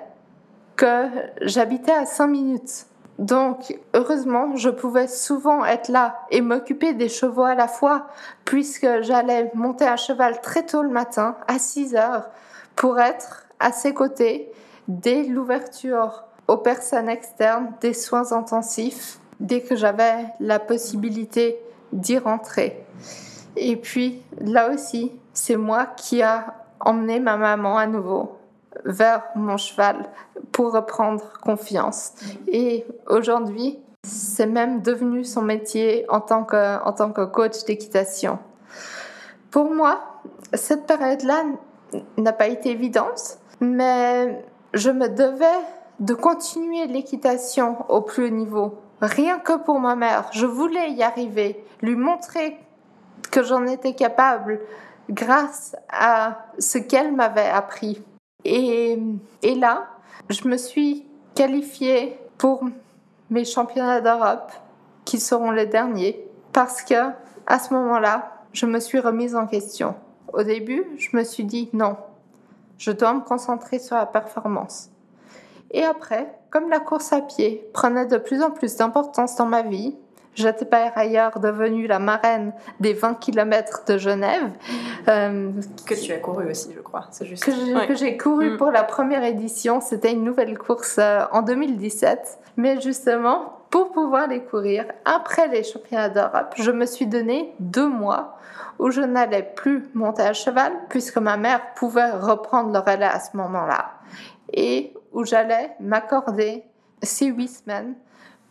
que 0.75 1.07
j'habitais 1.41 1.91
à 1.91 2.05
5 2.05 2.27
minutes. 2.27 2.85
Donc, 3.17 3.79
heureusement, 3.95 4.55
je 4.55 4.69
pouvais 4.69 5.07
souvent 5.07 5.65
être 5.65 5.89
là 5.89 6.19
et 6.29 6.41
m'occuper 6.41 6.93
des 6.93 7.09
chevaux 7.09 7.43
à 7.43 7.55
la 7.55 7.67
fois, 7.67 8.07
puisque 8.45 9.01
j'allais 9.01 9.51
monter 9.55 9.85
à 9.85 9.95
cheval 9.95 10.39
très 10.41 10.65
tôt 10.65 10.83
le 10.83 10.89
matin, 10.89 11.35
à 11.47 11.57
6 11.57 11.95
heures, 11.95 12.29
pour 12.75 12.99
être 12.99 13.47
à 13.59 13.71
ses 13.71 13.93
côtés 13.93 14.51
dès 14.87 15.23
l'ouverture 15.23 16.25
aux 16.47 16.57
personnes 16.57 17.09
externes 17.09 17.73
des 17.81 17.93
soins 17.93 18.31
intensifs, 18.31 19.19
dès 19.39 19.61
que 19.61 19.75
j'avais 19.75 20.25
la 20.39 20.59
possibilité 20.59 21.59
d'y 21.91 22.19
rentrer. 22.19 22.85
Et 23.55 23.77
puis, 23.77 24.21
là 24.39 24.69
aussi, 24.69 25.11
c'est 25.33 25.57
moi 25.57 25.87
qui 25.87 26.21
a 26.21 26.53
emmené 26.79 27.19
ma 27.19 27.37
maman 27.37 27.77
à 27.77 27.87
nouveau 27.87 28.36
vers 28.85 29.23
mon 29.35 29.57
cheval 29.57 30.09
pour 30.51 30.73
reprendre 30.73 31.23
confiance. 31.41 32.13
Et 32.47 32.85
aujourd'hui, 33.07 33.79
c'est 34.03 34.47
même 34.47 34.81
devenu 34.81 35.23
son 35.23 35.41
métier 35.41 36.05
en 36.09 36.21
tant 36.21 36.43
que, 36.43 36.83
en 36.83 36.93
tant 36.93 37.11
que 37.11 37.25
coach 37.25 37.65
d'équitation. 37.65 38.39
Pour 39.51 39.73
moi, 39.73 39.99
cette 40.53 40.85
période-là 40.85 41.43
n'a 42.17 42.33
pas 42.33 42.47
été 42.47 42.71
évidente, 42.71 43.39
mais 43.59 44.43
je 44.73 44.91
me 44.91 45.09
devais 45.09 45.45
de 45.99 46.13
continuer 46.13 46.87
l'équitation 46.87 47.77
au 47.89 48.01
plus 48.01 48.25
haut 48.25 48.29
niveau. 48.29 48.79
Rien 49.01 49.39
que 49.39 49.57
pour 49.57 49.79
ma 49.79 49.95
mère, 49.95 50.29
je 50.31 50.45
voulais 50.45 50.91
y 50.91 51.03
arriver, 51.03 51.63
lui 51.81 51.95
montrer 51.95 52.57
que 53.31 53.43
j'en 53.43 53.65
étais 53.65 53.93
capable 53.93 54.59
grâce 55.09 55.75
à 55.89 56.45
ce 56.59 56.77
qu'elle 56.77 57.13
m'avait 57.13 57.49
appris. 57.49 58.03
Et, 58.45 58.97
là, 59.43 59.87
je 60.29 60.47
me 60.47 60.57
suis 60.57 61.05
qualifiée 61.35 62.17
pour 62.37 62.63
mes 63.29 63.45
championnats 63.45 64.01
d'Europe, 64.01 64.51
qui 65.05 65.19
seront 65.19 65.51
les 65.51 65.65
derniers, 65.65 66.25
parce 66.53 66.81
que 66.81 67.11
à 67.45 67.59
ce 67.59 67.73
moment-là, 67.73 68.43
je 68.53 68.65
me 68.65 68.79
suis 68.79 68.99
remise 68.99 69.35
en 69.35 69.47
question. 69.47 69.95
Au 70.33 70.43
début, 70.43 70.85
je 70.97 71.15
me 71.15 71.23
suis 71.23 71.43
dit 71.43 71.69
non, 71.73 71.97
je 72.77 72.91
dois 72.91 73.13
me 73.13 73.21
concentrer 73.21 73.79
sur 73.79 73.95
la 73.95 74.05
performance. 74.05 74.89
Et 75.71 75.83
après, 75.83 76.33
comme 76.49 76.69
la 76.69 76.79
course 76.79 77.11
à 77.13 77.21
pied 77.21 77.69
prenait 77.73 78.05
de 78.05 78.17
plus 78.17 78.41
en 78.41 78.51
plus 78.51 78.77
d'importance 78.77 79.35
dans 79.35 79.45
ma 79.45 79.61
vie, 79.61 79.95
J'étais 80.37 80.65
par 80.65 80.95
ailleurs 80.95 81.39
devenue 81.39 81.87
la 81.87 81.97
marraine 81.97 82.53
des 82.79 82.93
20 82.93 83.15
km 83.15 83.85
de 83.87 83.97
Genève. 83.97 84.51
Euh, 85.07 85.51
que 85.83 85.95
tu 85.95 86.13
as 86.13 86.19
couru 86.19 86.51
aussi, 86.51 86.69
je 86.75 86.79
crois. 86.79 87.07
C'est 87.09 87.25
juste. 87.25 87.43
Que 87.43 87.95
j'ai 87.95 88.17
couru 88.17 88.51
mm. 88.51 88.57
pour 88.57 88.69
la 88.69 88.83
première 88.83 89.23
édition. 89.23 89.81
C'était 89.81 90.11
une 90.11 90.23
nouvelle 90.23 90.55
course 90.55 90.97
euh, 90.99 91.21
en 91.31 91.41
2017. 91.41 92.37
Mais 92.55 92.79
justement, 92.79 93.57
pour 93.71 93.91
pouvoir 93.91 94.27
les 94.27 94.43
courir, 94.43 94.85
après 95.05 95.47
les 95.47 95.63
championnats 95.63 96.09
d'Europe, 96.09 96.53
je 96.55 96.69
me 96.69 96.85
suis 96.85 97.07
donné 97.07 97.55
deux 97.59 97.89
mois 97.89 98.37
où 98.77 98.91
je 98.91 99.01
n'allais 99.01 99.41
plus 99.55 99.89
monter 99.95 100.21
à 100.21 100.33
cheval 100.33 100.71
puisque 100.89 101.17
ma 101.17 101.37
mère 101.37 101.73
pouvait 101.73 102.11
reprendre 102.11 102.71
le 102.71 102.77
relais 102.77 103.05
à 103.05 103.19
ce 103.19 103.35
moment-là. 103.37 103.93
Et 104.53 104.93
où 105.13 105.25
j'allais 105.25 105.71
m'accorder 105.79 106.63
ces 107.01 107.25
huit 107.25 107.47
semaines 107.47 107.95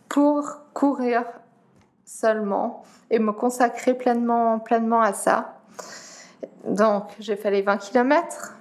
pour 0.09 0.43
courir 0.73 1.23
seulement 2.07 2.83
et 3.11 3.19
me 3.19 3.33
consacrer 3.33 3.93
pleinement, 3.93 4.59
pleinement 4.59 5.01
à 5.01 5.13
ça. 5.13 5.59
Donc, 6.65 7.03
j'ai 7.19 7.35
fait 7.35 7.51
les 7.51 7.61
20 7.61 7.77
km, 7.77 8.55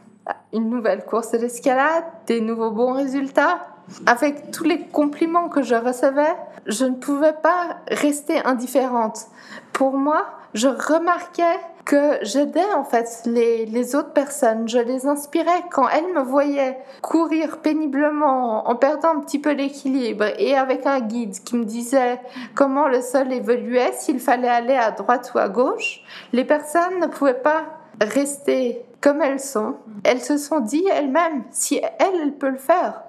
une 0.53 0.69
nouvelle 0.69 1.05
course 1.05 1.31
d'escalade, 1.31 2.05
des 2.27 2.41
nouveaux 2.41 2.73
bons 2.73 2.93
résultats. 2.93 3.61
Avec 4.05 4.51
tous 4.51 4.65
les 4.65 4.81
compliments 4.89 5.49
que 5.49 5.63
je 5.63 5.77
recevais, 5.77 6.35
je 6.67 6.85
ne 6.85 6.97
pouvais 6.97 7.35
pas 7.35 7.79
rester 7.89 8.45
indifférente. 8.45 9.27
Pour 9.73 9.97
moi, 9.97 10.27
je 10.55 10.67
remarquais 10.67 11.61
que 11.87 12.19
j'aidais 12.23 12.73
en 12.75 12.85
fait 12.85 13.23
les, 13.27 13.65
les, 13.65 13.95
autres 13.95 14.13
personnes, 14.13 14.69
je 14.69 14.79
les 14.79 15.07
inspirais 15.07 15.63
quand 15.71 15.89
elles 15.89 16.13
me 16.13 16.21
voyaient 16.21 16.79
courir 17.01 17.59
péniblement 17.59 18.69
en 18.69 18.75
perdant 18.75 19.11
un 19.11 19.21
petit 19.21 19.39
peu 19.39 19.53
l'équilibre 19.53 20.25
et 20.39 20.57
avec 20.57 20.85
un 20.85 20.99
guide 20.99 21.39
qui 21.45 21.57
me 21.57 21.65
disait 21.65 22.21
comment 22.57 22.89
le 22.89 23.01
sol 23.01 23.33
évoluait, 23.33 23.93
s'il 23.93 24.19
fallait 24.19 24.49
aller 24.49 24.75
à 24.75 24.91
droite 24.91 25.31
ou 25.35 25.39
à 25.39 25.49
gauche, 25.49 26.03
les 26.33 26.45
personnes 26.45 26.99
ne 27.01 27.07
pouvaient 27.07 27.35
pas 27.35 27.65
rester 28.01 28.85
comme 29.01 29.23
elles 29.23 29.41
sont. 29.41 29.77
Elles 30.03 30.21
se 30.21 30.39
sont 30.39 30.59
dit 30.59 30.85
elles-mêmes, 30.93 31.45
si 31.53 31.77
elle, 31.77 32.21
elle 32.21 32.35
peut 32.35 32.51
le 32.51 32.59
faire, 32.59 33.03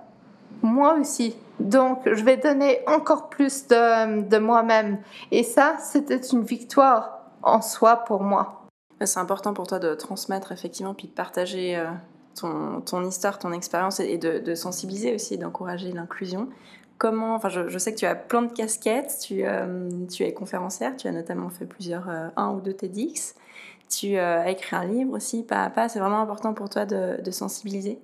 moi 0.61 0.93
aussi. 0.99 1.35
Donc, 1.59 2.01
je 2.05 2.23
vais 2.23 2.37
donner 2.37 2.81
encore 2.85 3.29
plus 3.29 3.67
de, 3.67 4.21
de 4.21 4.37
moi-même. 4.37 4.99
Et 5.31 5.41
ça, 5.41 5.77
c'était 5.79 6.17
une 6.17 6.43
victoire 6.43 7.17
en 7.41 7.61
soi 7.61 7.95
pour 7.97 8.21
moi. 8.21 8.66
C'est 9.05 9.19
important 9.19 9.53
pour 9.53 9.67
toi 9.67 9.79
de 9.79 9.93
transmettre 9.93 10.51
effectivement, 10.51 10.93
puis 10.93 11.07
de 11.07 11.13
partager 11.13 11.77
euh, 11.77 11.85
ton, 12.35 13.07
histoire, 13.07 13.37
ton 13.37 13.51
expérience 13.51 13.99
et 13.99 14.17
de, 14.17 14.55
sensibiliser 14.55 15.13
aussi 15.13 15.35
et 15.35 15.37
d'encourager 15.37 15.91
l'inclusion. 15.91 16.49
Comment, 16.97 17.35
enfin, 17.35 17.49
je, 17.49 17.77
sais 17.77 17.93
que 17.93 17.99
tu 17.99 18.05
as 18.07 18.15
plein 18.15 18.41
de 18.41 18.51
casquettes, 18.51 19.19
tu, 19.21 19.45
euh, 19.45 19.89
tu 20.11 20.23
es 20.23 20.33
conférencière, 20.33 20.95
tu 20.97 21.07
as 21.07 21.11
notamment 21.11 21.49
fait 21.49 21.65
plusieurs, 21.65 22.09
euh, 22.09 22.29
un 22.37 22.49
ou 22.53 22.59
deux 22.59 22.73
TEDx, 22.73 23.35
tu 23.87 24.17
as 24.17 24.49
écrit 24.49 24.75
un 24.75 24.85
livre 24.85 25.13
aussi, 25.13 25.43
pas 25.43 25.63
à 25.63 25.69
pas. 25.69 25.89
C'est 25.89 25.99
vraiment 25.99 26.19
important 26.19 26.55
pour 26.55 26.69
toi 26.69 26.85
de 26.85 27.31
sensibiliser 27.31 27.99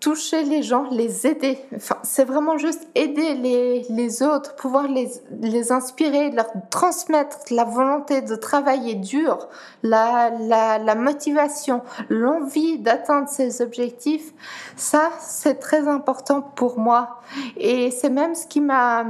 toucher 0.00 0.44
les 0.44 0.62
gens, 0.62 0.86
les 0.90 1.26
aider. 1.26 1.58
Enfin, 1.74 1.96
c'est 2.02 2.24
vraiment 2.24 2.56
juste 2.56 2.86
aider 2.94 3.34
les, 3.34 3.84
les 3.90 4.22
autres, 4.22 4.54
pouvoir 4.54 4.86
les, 4.86 5.08
les, 5.40 5.72
inspirer, 5.72 6.30
leur 6.30 6.46
transmettre 6.70 7.38
la 7.50 7.64
volonté 7.64 8.22
de 8.22 8.36
travailler 8.36 8.94
dur, 8.94 9.48
la, 9.82 10.30
la, 10.30 10.78
la 10.78 10.94
motivation, 10.94 11.82
l'envie 12.08 12.78
d'atteindre 12.78 13.28
ses 13.28 13.60
objectifs. 13.60 14.32
Ça, 14.76 15.10
c'est 15.20 15.56
très 15.56 15.88
important 15.88 16.42
pour 16.42 16.78
moi. 16.78 17.20
Et 17.56 17.90
c'est 17.90 18.10
même 18.10 18.34
ce 18.34 18.46
qui 18.46 18.60
m'a 18.60 19.04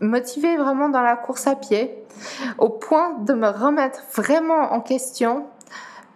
motivé 0.00 0.56
vraiment 0.56 0.88
dans 0.88 1.02
la 1.02 1.16
course 1.16 1.46
à 1.46 1.54
pied, 1.54 1.94
au 2.58 2.68
point 2.68 3.14
de 3.20 3.32
me 3.32 3.48
remettre 3.48 4.02
vraiment 4.14 4.72
en 4.72 4.80
question 4.80 5.46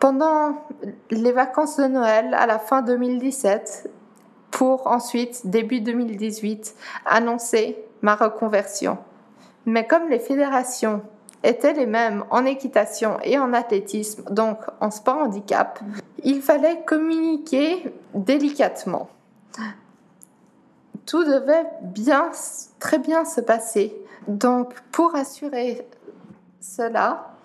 pendant 0.02 0.56
les 1.12 1.30
vacances 1.30 1.76
de 1.76 1.84
Noël 1.84 2.34
à 2.34 2.44
la 2.48 2.58
fin 2.58 2.82
2017 2.82 3.88
pour 4.50 4.88
ensuite, 4.88 5.46
début 5.46 5.80
2018, 5.80 6.74
annoncer 7.06 7.78
ma 8.00 8.16
reconversion. 8.16 8.98
Mais 9.64 9.86
comme 9.86 10.08
les 10.08 10.18
fédérations 10.18 11.02
étaient 11.44 11.74
les 11.74 11.86
mêmes 11.86 12.24
en 12.30 12.44
équitation 12.46 13.18
et 13.22 13.38
en 13.38 13.52
athlétisme, 13.52 14.24
donc 14.28 14.58
en 14.80 14.90
sport 14.90 15.18
handicap, 15.18 15.78
il 16.24 16.42
fallait 16.42 16.82
communiquer 16.84 17.94
délicatement. 18.12 19.08
Tout 21.06 21.22
devait 21.22 21.66
bien, 21.80 22.32
très 22.80 22.98
bien 22.98 23.24
se 23.24 23.40
passer. 23.40 23.94
Donc, 24.26 24.74
pour 24.90 25.14
assurer 25.14 25.86
cela, 26.60 27.36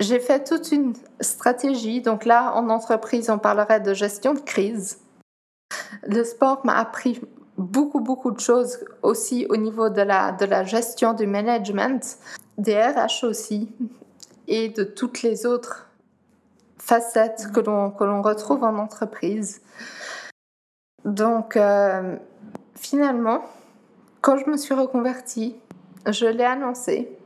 j'ai 0.00 0.20
fait 0.20 0.44
toute 0.44 0.72
une 0.72 0.94
stratégie. 1.20 2.00
Donc 2.00 2.24
là, 2.24 2.52
en 2.54 2.68
entreprise, 2.68 3.30
on 3.30 3.38
parlerait 3.38 3.80
de 3.80 3.94
gestion 3.94 4.34
de 4.34 4.40
crise. 4.40 4.98
Le 6.06 6.22
sport 6.24 6.64
m'a 6.64 6.76
appris 6.76 7.20
beaucoup, 7.56 8.00
beaucoup 8.00 8.30
de 8.30 8.40
choses 8.40 8.84
aussi 9.02 9.46
au 9.48 9.56
niveau 9.56 9.88
de 9.88 10.02
la, 10.02 10.32
de 10.32 10.44
la 10.44 10.64
gestion 10.64 11.12
du 11.12 11.26
management, 11.26 12.18
des 12.58 12.80
RH 12.80 13.24
aussi, 13.24 13.68
et 14.46 14.68
de 14.68 14.84
toutes 14.84 15.22
les 15.22 15.46
autres 15.46 15.88
facettes 16.78 17.48
que 17.54 17.60
l'on, 17.60 18.22
retrouve 18.22 18.62
en 18.62 18.76
entreprise. 18.76 19.62
Donc, 21.04 21.56
euh, 21.56 22.16
finalement, 22.74 23.42
quand 24.20 24.36
je 24.36 24.50
me 24.50 24.56
suis 24.56 24.74
reconvertie, 24.74 25.56
je 26.06 26.26
l'ai 26.26 26.44
annoncé, 26.44 27.16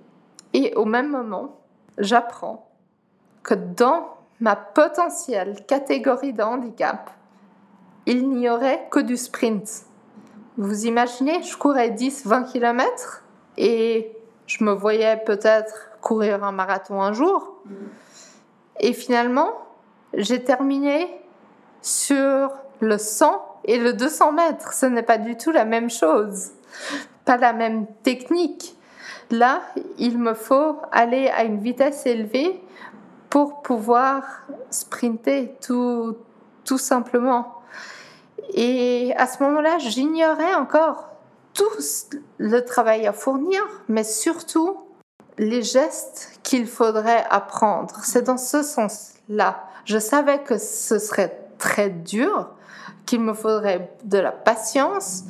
et 0.52 0.74
au 0.74 0.84
même 0.84 1.10
moment, 1.10 1.57
j'apprends 1.98 2.70
que 3.42 3.54
dans 3.54 4.14
ma 4.40 4.56
potentielle 4.56 5.64
catégorie 5.66 6.32
de 6.32 6.42
handicap, 6.42 7.10
il 8.06 8.30
n'y 8.30 8.48
aurait 8.48 8.88
que 8.90 9.00
du 9.00 9.16
sprint. 9.16 9.84
Vous 10.56 10.86
imaginez, 10.86 11.42
je 11.42 11.56
courais 11.56 11.90
10-20 11.90 12.50
km 12.50 13.24
et 13.56 14.16
je 14.46 14.64
me 14.64 14.72
voyais 14.72 15.16
peut-être 15.18 15.90
courir 16.00 16.42
un 16.42 16.52
marathon 16.52 17.02
un 17.02 17.12
jour. 17.12 17.56
Et 18.80 18.92
finalement, 18.92 19.52
j'ai 20.14 20.42
terminé 20.42 21.06
sur 21.82 22.50
le 22.80 22.98
100 22.98 23.60
et 23.64 23.78
le 23.78 23.92
200 23.92 24.32
mètres. 24.32 24.72
Ce 24.72 24.86
n'est 24.86 25.02
pas 25.02 25.18
du 25.18 25.36
tout 25.36 25.50
la 25.50 25.64
même 25.64 25.90
chose, 25.90 26.52
pas 27.24 27.36
la 27.36 27.52
même 27.52 27.86
technique. 28.02 28.77
Là, 29.30 29.62
il 29.98 30.18
me 30.18 30.34
faut 30.34 30.76
aller 30.90 31.28
à 31.28 31.44
une 31.44 31.60
vitesse 31.60 32.06
élevée 32.06 32.62
pour 33.28 33.60
pouvoir 33.60 34.22
sprinter 34.70 35.54
tout, 35.60 36.16
tout 36.64 36.78
simplement. 36.78 37.54
Et 38.54 39.12
à 39.16 39.26
ce 39.26 39.42
moment-là, 39.42 39.78
j'ignorais 39.78 40.54
encore 40.54 41.10
tout 41.52 41.68
le 42.38 42.64
travail 42.64 43.06
à 43.06 43.12
fournir, 43.12 43.60
mais 43.88 44.04
surtout 44.04 44.78
les 45.36 45.62
gestes 45.62 46.38
qu'il 46.42 46.66
faudrait 46.66 47.24
apprendre. 47.28 47.96
C'est 48.02 48.22
dans 48.22 48.38
ce 48.38 48.62
sens-là. 48.62 49.64
Je 49.84 49.98
savais 49.98 50.38
que 50.42 50.56
ce 50.58 50.98
serait 50.98 51.48
très 51.58 51.90
dur, 51.90 52.50
qu'il 53.06 53.20
me 53.20 53.34
faudrait 53.34 53.90
de 54.04 54.18
la 54.18 54.32
patience, 54.32 55.24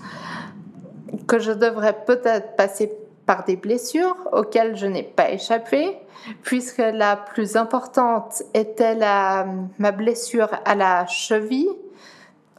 que 1.26 1.38
je 1.38 1.52
devrais 1.52 2.04
peut-être 2.04 2.56
passer 2.56 2.92
par 3.28 3.44
des 3.44 3.56
blessures 3.56 4.16
auxquelles 4.32 4.74
je 4.74 4.86
n'ai 4.86 5.02
pas 5.02 5.30
échappé, 5.30 5.98
puisque 6.42 6.78
la 6.78 7.14
plus 7.14 7.56
importante 7.56 8.42
était 8.54 8.94
la, 8.94 9.46
ma 9.78 9.92
blessure 9.92 10.48
à 10.64 10.74
la 10.74 11.06
cheville. 11.06 11.68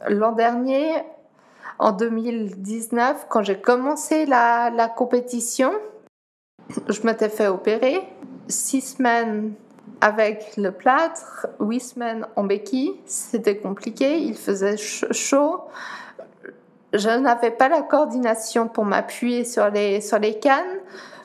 L'an 0.08 0.30
dernier, 0.30 0.92
en 1.80 1.90
2019, 1.90 3.26
quand 3.28 3.42
j'ai 3.42 3.60
commencé 3.60 4.26
la, 4.26 4.70
la 4.70 4.88
compétition, 4.88 5.72
je 6.88 7.02
m'étais 7.02 7.30
fait 7.30 7.48
opérer. 7.48 8.06
Six 8.46 8.94
semaines 8.96 9.54
avec 10.00 10.56
le 10.56 10.70
plâtre, 10.70 11.48
huit 11.58 11.80
semaines 11.80 12.28
en 12.36 12.44
béquille, 12.44 12.92
c'était 13.06 13.56
compliqué, 13.56 14.18
il 14.18 14.36
faisait 14.36 14.76
chaud. 14.76 15.62
Je 16.92 17.08
n'avais 17.08 17.50
pas 17.50 17.68
la 17.68 17.82
coordination 17.82 18.68
pour 18.68 18.84
m'appuyer 18.84 19.44
sur 19.44 19.68
les, 19.70 20.00
sur 20.00 20.18
les 20.18 20.38
cannes. 20.38 20.78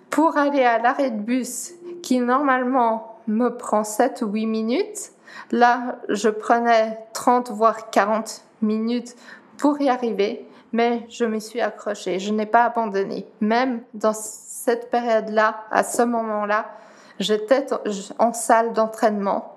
Pour 0.09 0.37
aller 0.37 0.63
à 0.63 0.77
l'arrêt 0.77 1.11
de 1.11 1.19
bus, 1.19 1.73
qui 2.01 2.19
normalement 2.19 3.19
me 3.27 3.49
prend 3.49 3.83
7 3.83 4.21
ou 4.21 4.27
8 4.27 4.45
minutes, 4.45 5.11
là, 5.51 5.97
je 6.09 6.29
prenais 6.29 6.99
30 7.13 7.51
voire 7.51 7.89
40 7.89 8.43
minutes 8.61 9.15
pour 9.57 9.81
y 9.81 9.89
arriver, 9.89 10.47
mais 10.71 11.05
je 11.09 11.25
me 11.25 11.39
suis 11.39 11.59
accrochée, 11.59 12.19
je 12.19 12.31
n'ai 12.31 12.45
pas 12.45 12.65
abandonné. 12.65 13.25
Même 13.41 13.81
dans 13.93 14.13
cette 14.13 14.89
période-là, 14.89 15.65
à 15.71 15.83
ce 15.83 16.03
moment-là, 16.03 16.65
J'étais 17.19 17.67
en 18.19 18.33
salle 18.33 18.73
d'entraînement. 18.73 19.55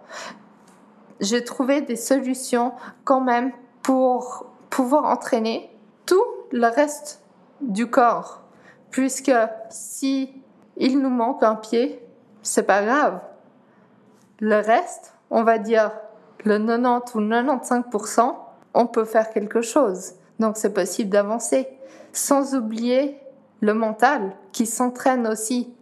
J'ai 1.20 1.42
trouvé 1.42 1.80
des 1.80 1.96
solutions 1.96 2.72
quand 3.04 3.20
même 3.20 3.52
pour 3.82 4.46
pouvoir 4.70 5.06
entraîner 5.06 5.70
tout 6.08 6.24
le 6.52 6.66
reste 6.66 7.20
du 7.60 7.88
corps. 7.90 8.40
Puisque 8.90 9.30
si 9.68 10.42
il 10.78 11.00
nous 11.00 11.10
manque 11.10 11.42
un 11.42 11.54
pied, 11.54 12.02
c'est 12.42 12.62
pas 12.62 12.82
grave. 12.82 13.20
Le 14.40 14.56
reste, 14.56 15.12
on 15.30 15.42
va 15.42 15.58
dire 15.58 15.92
le 16.44 16.58
90 16.58 17.14
ou 17.14 17.20
95%, 17.20 18.34
on 18.72 18.86
peut 18.86 19.04
faire 19.04 19.30
quelque 19.30 19.60
chose. 19.60 20.14
Donc 20.40 20.56
c'est 20.56 20.72
possible 20.72 21.10
d'avancer. 21.10 21.68
Sans 22.14 22.54
oublier 22.54 23.20
le 23.60 23.74
mental 23.74 24.32
qui 24.52 24.64
s'entraîne 24.64 25.26
aussi. 25.26 25.74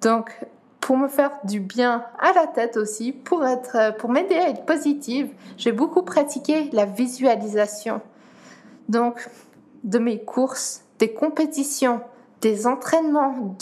Donc 0.00 0.32
pour 0.80 0.96
me 0.96 1.08
faire 1.08 1.32
du 1.44 1.60
bien 1.60 2.06
à 2.18 2.32
la 2.32 2.46
tête 2.46 2.78
aussi, 2.78 3.12
pour, 3.12 3.44
être, 3.46 3.94
pour 3.98 4.08
m'aider 4.08 4.36
à 4.36 4.48
être 4.48 4.64
positive, 4.64 5.34
j'ai 5.58 5.72
beaucoup 5.72 6.02
pratiqué 6.02 6.70
la 6.72 6.86
visualisation. 6.86 8.00
Donc, 8.88 9.28
de 9.84 9.98
mes 9.98 10.22
courses, 10.22 10.84
des 10.98 11.12
compétitions, 11.12 12.00
des 12.40 12.66
entraînements, 12.66 13.56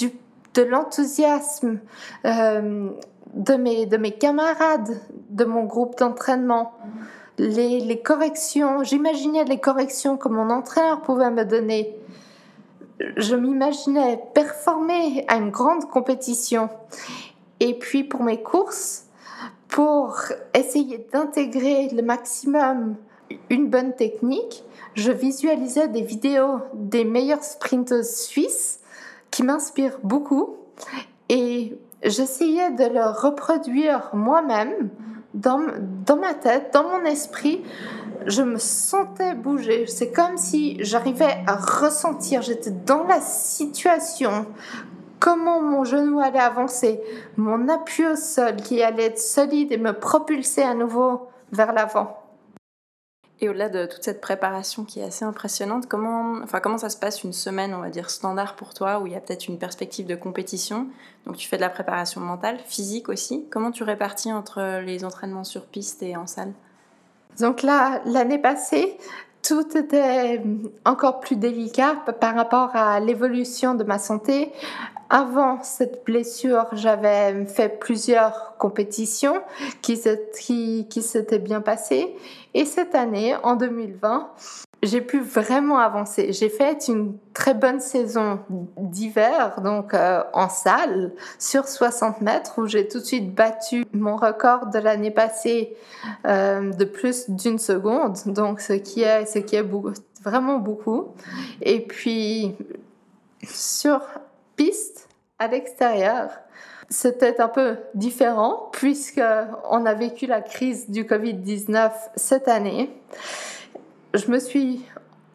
de 0.54 0.62
l'enthousiasme, 0.62 1.80
euh, 2.24 2.90
de, 3.34 3.54
mes, 3.54 3.86
de 3.86 3.96
mes 3.96 4.12
camarades, 4.12 5.00
de 5.30 5.44
mon 5.44 5.64
groupe 5.64 5.98
d'entraînement, 5.98 6.72
les 7.38 8.00
corrections, 8.02 8.82
j'imaginais 8.82 9.44
les 9.44 9.60
corrections 9.60 10.16
que 10.16 10.28
mon 10.28 10.48
entraîneur 10.48 11.02
pouvait 11.02 11.30
me 11.30 11.44
donner 11.44 11.94
je 13.16 13.34
m'imaginais 13.34 14.20
performer 14.34 15.24
à 15.28 15.36
une 15.36 15.50
grande 15.50 15.88
compétition. 15.88 16.68
Et 17.60 17.78
puis 17.78 18.04
pour 18.04 18.22
mes 18.22 18.42
courses, 18.42 19.04
pour 19.68 20.16
essayer 20.54 21.06
d'intégrer 21.12 21.88
le 21.88 22.02
maximum 22.02 22.96
une 23.50 23.68
bonne 23.68 23.94
technique, 23.94 24.64
je 24.94 25.12
visualisais 25.12 25.88
des 25.88 26.02
vidéos 26.02 26.60
des 26.74 27.04
meilleures 27.04 27.44
sprinteuses 27.44 28.14
suisses 28.14 28.80
qui 29.30 29.42
m'inspirent 29.42 29.98
beaucoup. 30.02 30.56
Et 31.28 31.76
j'essayais 32.02 32.70
de 32.70 32.84
le 32.84 33.10
reproduire 33.10 34.10
moi-même 34.12 34.90
dans, 35.34 35.60
dans 36.06 36.16
ma 36.16 36.34
tête, 36.34 36.72
dans 36.72 36.84
mon 36.84 37.04
esprit, 37.04 37.62
je 38.26 38.42
me 38.42 38.58
sentais 38.58 39.34
bouger. 39.34 39.86
C'est 39.86 40.10
comme 40.10 40.36
si 40.36 40.76
j'arrivais 40.80 41.44
à 41.46 41.56
ressentir, 41.56 42.42
j'étais 42.42 42.70
dans 42.70 43.04
la 43.04 43.20
situation, 43.20 44.46
comment 45.20 45.60
mon 45.60 45.84
genou 45.84 46.20
allait 46.20 46.38
avancer, 46.38 47.00
mon 47.36 47.68
appui 47.68 48.06
au 48.06 48.16
sol 48.16 48.56
qui 48.56 48.82
allait 48.82 49.06
être 49.06 49.18
solide 49.18 49.72
et 49.72 49.78
me 49.78 49.92
propulser 49.92 50.62
à 50.62 50.74
nouveau 50.74 51.28
vers 51.52 51.72
l'avant. 51.72 52.25
Et 53.40 53.50
au-delà 53.50 53.68
de 53.68 53.84
toute 53.84 54.02
cette 54.02 54.22
préparation 54.22 54.84
qui 54.84 55.00
est 55.00 55.04
assez 55.04 55.24
impressionnante, 55.24 55.86
comment, 55.88 56.40
enfin, 56.42 56.60
comment 56.60 56.78
ça 56.78 56.88
se 56.88 56.96
passe 56.96 57.22
une 57.22 57.34
semaine, 57.34 57.74
on 57.74 57.80
va 57.80 57.90
dire, 57.90 58.08
standard 58.08 58.56
pour 58.56 58.72
toi, 58.72 58.98
où 59.00 59.06
il 59.06 59.12
y 59.12 59.16
a 59.16 59.20
peut-être 59.20 59.46
une 59.46 59.58
perspective 59.58 60.06
de 60.06 60.14
compétition? 60.14 60.86
Donc 61.26 61.36
tu 61.36 61.46
fais 61.46 61.56
de 61.56 61.60
la 61.60 61.68
préparation 61.68 62.20
mentale, 62.20 62.58
physique 62.64 63.10
aussi. 63.10 63.44
Comment 63.50 63.72
tu 63.72 63.82
répartis 63.82 64.32
entre 64.32 64.80
les 64.80 65.04
entraînements 65.04 65.44
sur 65.44 65.66
piste 65.66 66.02
et 66.02 66.16
en 66.16 66.26
salle? 66.26 66.54
Donc 67.38 67.62
là, 67.62 68.00
l'année 68.06 68.38
passée, 68.38 68.96
tout 69.42 69.76
était 69.76 70.42
encore 70.86 71.20
plus 71.20 71.36
délicat 71.36 71.94
par 72.20 72.34
rapport 72.34 72.74
à 72.74 72.98
l'évolution 73.00 73.74
de 73.74 73.84
ma 73.84 73.98
santé. 73.98 74.50
Avant 75.08 75.62
cette 75.62 76.04
blessure, 76.04 76.66
j'avais 76.72 77.44
fait 77.46 77.78
plusieurs 77.78 78.56
compétitions 78.58 79.40
qui, 79.80 79.96
s'étaient 79.96 81.38
bien 81.38 81.60
passées. 81.60 82.16
Et 82.54 82.64
cette 82.64 82.94
année, 82.94 83.36
en 83.44 83.54
2020, 83.54 84.30
j'ai 84.82 85.00
pu 85.00 85.20
vraiment 85.20 85.78
avancer. 85.78 86.32
J'ai 86.32 86.48
fait 86.48 86.88
une 86.88 87.16
très 87.34 87.54
bonne 87.54 87.80
saison 87.80 88.40
d'hiver, 88.76 89.60
donc 89.62 89.94
euh, 89.94 90.22
en 90.32 90.48
salle, 90.48 91.12
sur 91.38 91.68
60 91.68 92.20
mètres, 92.20 92.54
où 92.58 92.66
j'ai 92.66 92.88
tout 92.88 92.98
de 92.98 93.04
suite 93.04 93.34
battu 93.34 93.84
mon 93.92 94.16
record 94.16 94.66
de 94.66 94.78
l'année 94.78 95.10
passée 95.10 95.76
euh, 96.26 96.72
de 96.72 96.84
plus 96.84 97.30
d'une 97.30 97.58
seconde, 97.58 98.16
donc 98.26 98.60
ce 98.60 98.72
qui 98.72 99.02
est, 99.02 99.24
vraiment 100.22 100.58
beaucoup. 100.58 101.14
Et 101.62 101.80
puis, 101.80 102.56
sur 103.44 104.00
piste, 104.56 105.08
à 105.38 105.48
l'extérieur, 105.48 106.30
c'était 106.88 107.40
un 107.40 107.48
peu 107.48 107.76
différent 107.94 108.70
puisque 108.72 109.22
on 109.70 109.86
a 109.86 109.94
vécu 109.94 110.26
la 110.26 110.40
crise 110.40 110.88
du 110.90 111.04
Covid-19 111.04 111.90
cette 112.14 112.48
année. 112.48 112.90
Je 114.14 114.30
me 114.30 114.38
suis 114.38 114.84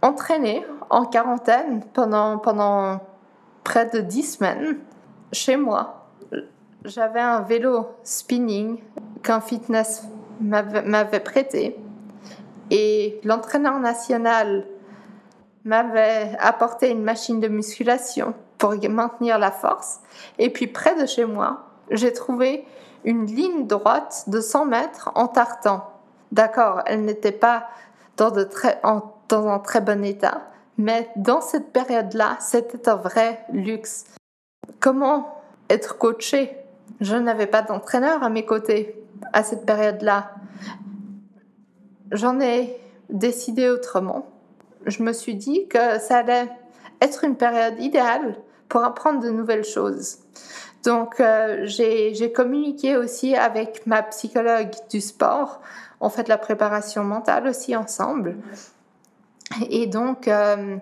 entraînée 0.01 0.65
en 0.89 1.05
quarantaine 1.05 1.83
pendant, 1.93 2.37
pendant 2.37 2.99
près 3.63 3.85
de 3.85 3.99
dix 3.99 4.23
semaines 4.23 4.77
chez 5.31 5.57
moi. 5.57 6.07
J'avais 6.83 7.19
un 7.19 7.41
vélo 7.41 7.89
spinning 8.03 8.79
qu'un 9.21 9.41
fitness 9.41 10.03
m'avait 10.39 11.19
prêté 11.19 11.77
et 12.71 13.19
l'entraîneur 13.23 13.79
national 13.79 14.65
m'avait 15.63 16.35
apporté 16.39 16.89
une 16.89 17.03
machine 17.03 17.39
de 17.39 17.47
musculation 17.47 18.33
pour 18.61 18.75
maintenir 18.89 19.39
la 19.39 19.49
force. 19.49 20.01
Et 20.37 20.51
puis 20.51 20.67
près 20.67 20.95
de 20.95 21.07
chez 21.07 21.25
moi, 21.25 21.65
j'ai 21.89 22.13
trouvé 22.13 22.63
une 23.03 23.25
ligne 23.25 23.65
droite 23.65 24.25
de 24.27 24.39
100 24.39 24.65
mètres 24.65 25.11
en 25.15 25.27
tartan. 25.27 25.91
D'accord, 26.31 26.83
elle 26.85 27.03
n'était 27.03 27.31
pas 27.31 27.67
dans, 28.17 28.31
dans 29.29 29.47
un 29.47 29.57
très 29.57 29.81
bon 29.81 30.05
état. 30.05 30.43
Mais 30.77 31.09
dans 31.15 31.41
cette 31.41 31.73
période-là, 31.73 32.37
c'était 32.39 32.87
un 32.87 32.97
vrai 32.97 33.43
luxe. 33.51 34.05
Comment 34.79 35.41
être 35.67 35.97
coaché? 35.97 36.55
Je 36.99 37.15
n'avais 37.15 37.47
pas 37.47 37.63
d'entraîneur 37.63 38.21
à 38.21 38.29
mes 38.29 38.45
côtés 38.45 39.03
à 39.33 39.41
cette 39.41 39.65
période-là. 39.65 40.35
J'en 42.11 42.39
ai 42.39 42.77
décidé 43.09 43.69
autrement. 43.71 44.27
Je 44.85 45.01
me 45.01 45.13
suis 45.13 45.33
dit 45.33 45.67
que 45.67 45.97
ça 45.97 46.17
allait 46.17 46.51
être 47.01 47.23
une 47.23 47.37
période 47.37 47.79
idéale 47.79 48.35
pour 48.71 48.83
apprendre 48.83 49.19
de 49.19 49.29
nouvelles 49.29 49.65
choses. 49.65 50.17
Donc, 50.83 51.19
euh, 51.19 51.65
j'ai 51.65 52.33
communiqué 52.33 52.97
aussi 52.97 53.35
avec 53.35 53.85
ma 53.85 54.01
psychologue 54.01 54.71
du 54.89 54.99
sport 54.99 55.61
on 56.01 56.09
fait 56.09 56.23
de 56.23 56.29
la 56.29 56.39
préparation 56.39 57.03
mentale 57.03 57.47
aussi 57.47 57.75
ensemble. 57.75 58.35
Et 59.69 59.85
donc, 59.85 60.27
euh, 60.27 60.77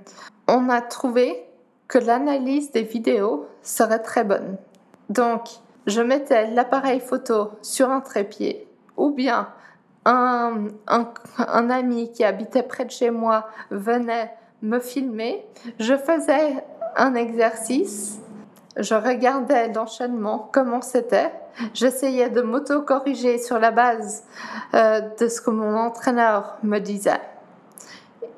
on 0.47 0.69
a 0.69 0.81
trouvé 0.81 1.43
que 1.87 1.97
l'analyse 1.97 2.71
des 2.71 2.83
vidéos 2.83 3.47
serait 3.61 3.99
très 3.99 4.23
bonne. 4.23 4.57
Donc, 5.09 5.49
je 5.87 6.01
mettais 6.01 6.49
l'appareil 6.51 7.01
photo 7.01 7.51
sur 7.61 7.89
un 7.89 7.99
trépied 7.99 8.67
ou 8.95 9.11
bien 9.11 9.49
un, 10.05 10.67
un, 10.87 11.69
ami 11.69 12.11
qui 12.11 12.23
habitait 12.23 12.63
près 12.63 12.85
de 12.85 12.91
chez 12.91 13.11
moi 13.11 13.47
venait 13.69 14.33
me 14.61 14.79
filmer. 14.79 15.45
Je 15.79 15.97
faisais 15.97 16.63
un 16.99 17.15
exercice, 17.15 18.19
je 18.77 18.93
regardais 18.93 19.71
l'enchaînement, 19.73 20.49
comment 20.51 20.81
c'était, 20.81 21.31
J'essayais 21.73 22.29
de 22.29 22.41
m'auto-corriger 22.41 23.37
sur 23.37 23.59
la 23.59 23.71
base 23.71 24.23
euh, 24.73 25.01
de 25.19 25.27
ce 25.27 25.41
que 25.41 25.49
mon 25.49 25.75
entraîneur 25.75 26.57
me 26.63 26.79
disait. 26.79 27.21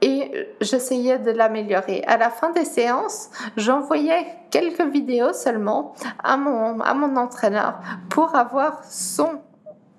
et 0.01 0.47
j'essayais 0.61 1.19
de 1.19 1.29
l'améliorer. 1.29 2.03
À 2.07 2.17
la 2.17 2.31
fin 2.31 2.49
des 2.49 2.65
séances, 2.65 3.29
j'envoyais 3.55 4.25
quelques 4.49 4.81
vidéos 4.81 5.33
seulement 5.33 5.93
à 6.23 6.37
mon, 6.37 6.79
à 6.79 6.95
mon 6.95 7.15
entraîneur 7.17 7.79
pour 8.09 8.35
avoir 8.35 8.83
son 8.83 9.41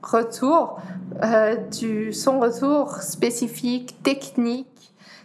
retour, 0.03 0.81
euh, 1.23 1.55
du, 1.55 2.13
son 2.13 2.41
retour 2.41 2.97
spécifique, 2.97 4.03
technique, 4.03 4.67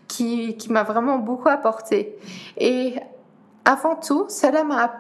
qui, 0.08 0.56
qui 0.58 0.72
m'a 0.72 0.84
vraiment 0.84 1.18
beaucoup 1.18 1.50
apporté. 1.50 2.18
Et 2.58 2.96
avant 3.68 3.98
tout, 3.98 4.28
cela 4.30 4.64
m'a 4.64 4.94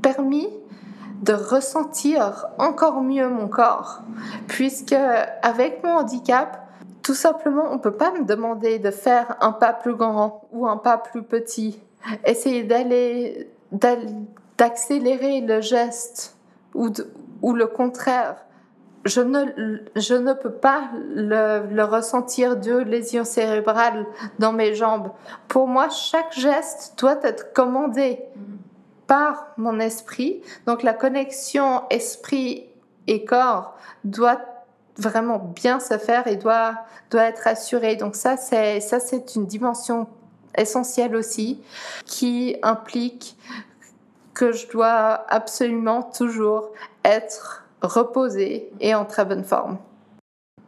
permis 0.00 0.48
de 1.22 1.32
ressentir 1.32 2.46
encore 2.58 3.02
mieux 3.02 3.28
mon 3.28 3.48
corps, 3.48 4.02
puisque 4.46 4.94
avec 5.42 5.82
mon 5.82 5.96
handicap, 5.96 6.68
tout 7.02 7.14
simplement, 7.14 7.64
on 7.70 7.74
ne 7.74 7.80
peut 7.80 7.96
pas 7.96 8.12
me 8.12 8.24
demander 8.24 8.78
de 8.78 8.92
faire 8.92 9.36
un 9.40 9.50
pas 9.50 9.72
plus 9.72 9.96
grand 9.96 10.44
ou 10.52 10.68
un 10.68 10.76
pas 10.76 10.96
plus 10.96 11.24
petit. 11.24 11.82
Essayer 12.24 12.62
d'aller, 12.62 13.50
d'accélérer 14.58 15.40
le 15.40 15.60
geste 15.60 16.36
ou, 16.72 16.90
ou 17.42 17.52
le 17.52 17.66
contraire. 17.66 18.36
Je 19.04 19.20
ne, 19.20 19.78
je 19.96 20.14
ne 20.14 20.32
peux 20.32 20.52
pas 20.52 20.88
le, 21.14 21.82
ressentir 21.82 22.56
de 22.56 22.78
lésion 22.78 23.24
cérébrale 23.24 24.06
dans 24.38 24.52
mes 24.52 24.74
jambes. 24.74 25.10
Pour 25.48 25.66
moi, 25.66 25.88
chaque 25.90 26.32
geste 26.32 26.94
doit 26.98 27.18
être 27.22 27.52
commandé 27.52 28.20
par 29.06 29.48
mon 29.58 29.78
esprit. 29.80 30.42
Donc 30.66 30.82
la 30.82 30.94
connexion 30.94 31.82
esprit 31.90 32.66
et 33.06 33.24
corps 33.24 33.76
doit 34.04 34.40
vraiment 34.96 35.38
bien 35.38 35.80
se 35.80 35.98
faire 35.98 36.26
et 36.26 36.36
doit, 36.36 36.74
doit 37.10 37.24
être 37.24 37.46
assurée. 37.46 37.96
Donc 37.96 38.16
ça, 38.16 38.36
c'est, 38.36 38.80
ça, 38.80 39.00
c'est 39.00 39.34
une 39.34 39.46
dimension 39.46 40.06
essentielle 40.56 41.16
aussi 41.16 41.60
qui 42.06 42.56
implique 42.62 43.36
que 44.34 44.52
je 44.52 44.68
dois 44.68 45.24
absolument 45.28 46.02
toujours 46.02 46.70
être 47.04 47.63
reposée 47.84 48.72
et 48.80 48.94
en 48.94 49.04
très 49.04 49.24
bonne 49.24 49.44
forme. 49.44 49.78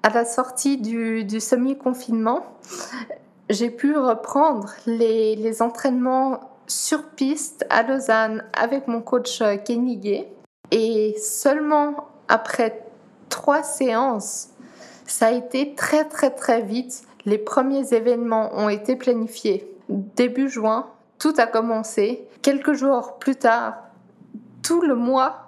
À 0.03 0.11
la 0.11 0.25
sortie 0.25 0.79
du, 0.79 1.25
du 1.25 1.41
semi-confinement, 1.41 2.45
j'ai 3.51 3.71
pu 3.71 3.97
reprendre 3.97 4.73
les, 4.87 5.37
les 5.37 5.63
entraînements 5.63 6.41
sur 6.67 7.03
piste 7.05 7.67
à 7.71 7.83
Lausanne 7.83 8.45
avec 8.53 8.89
mon 8.89 9.01
coach 9.01 9.41
euh, 9.41 9.57
Kenny 9.57 9.97
Gay. 9.97 10.29
Et 10.71 11.17
seulement 11.19 12.09
après 12.29 12.87
trois 13.29 13.63
séances, 13.63 14.49
ça 15.07 15.27
a 15.27 15.31
été 15.31 15.75
très 15.75 16.05
très 16.05 16.31
très 16.31 16.63
vite. 16.63 17.03
Les 17.25 17.39
premiers 17.39 17.95
événements 17.95 18.51
ont 18.55 18.69
été 18.69 18.97
planifiés. 18.97 19.73
Début 19.89 20.49
juin, 20.49 20.87
tout 21.19 21.35
a 21.39 21.47
commencé. 21.47 22.27
Quelques 22.43 22.73
jours 22.73 23.19
plus 23.19 23.37
tard, 23.37 23.75
tout 24.63 24.81
le 24.81 24.97
mois 24.97 25.46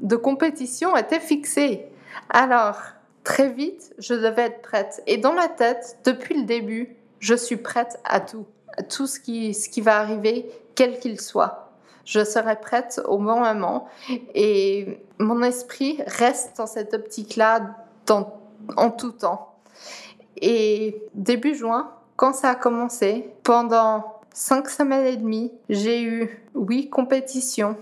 de 0.00 0.16
compétition 0.16 0.96
était 0.96 1.20
fixé. 1.20 1.86
Alors, 2.30 2.78
très 3.24 3.50
vite, 3.50 3.94
je 3.98 4.14
devais 4.14 4.42
être 4.42 4.62
prête. 4.62 5.02
Et 5.06 5.16
dans 5.16 5.32
ma 5.32 5.48
tête, 5.48 5.98
depuis 6.04 6.38
le 6.38 6.44
début, 6.44 6.96
je 7.18 7.34
suis 7.34 7.56
prête 7.56 7.98
à 8.04 8.20
tout 8.20 8.46
tout 8.82 9.06
ce 9.06 9.20
qui, 9.20 9.54
ce 9.54 9.68
qui 9.68 9.80
va 9.80 9.98
arriver, 9.98 10.50
quel 10.74 10.98
qu'il 10.98 11.20
soit. 11.20 11.72
Je 12.04 12.24
serai 12.24 12.56
prête 12.60 13.00
au 13.06 13.18
bon 13.18 13.40
moment 13.40 13.88
et 14.34 15.00
mon 15.18 15.42
esprit 15.42 16.00
reste 16.06 16.56
dans 16.56 16.66
cette 16.66 16.94
optique-là 16.94 17.76
en 18.76 18.90
tout 18.90 19.10
temps. 19.10 19.54
Et 20.40 21.02
début 21.14 21.56
juin, 21.56 21.90
quand 22.14 22.32
ça 22.32 22.50
a 22.50 22.54
commencé, 22.54 23.30
pendant 23.42 24.20
cinq 24.32 24.68
semaines 24.68 25.06
et 25.06 25.16
demie, 25.16 25.52
j'ai 25.68 26.02
eu 26.02 26.44
huit 26.54 26.90
compétitions 26.90 27.76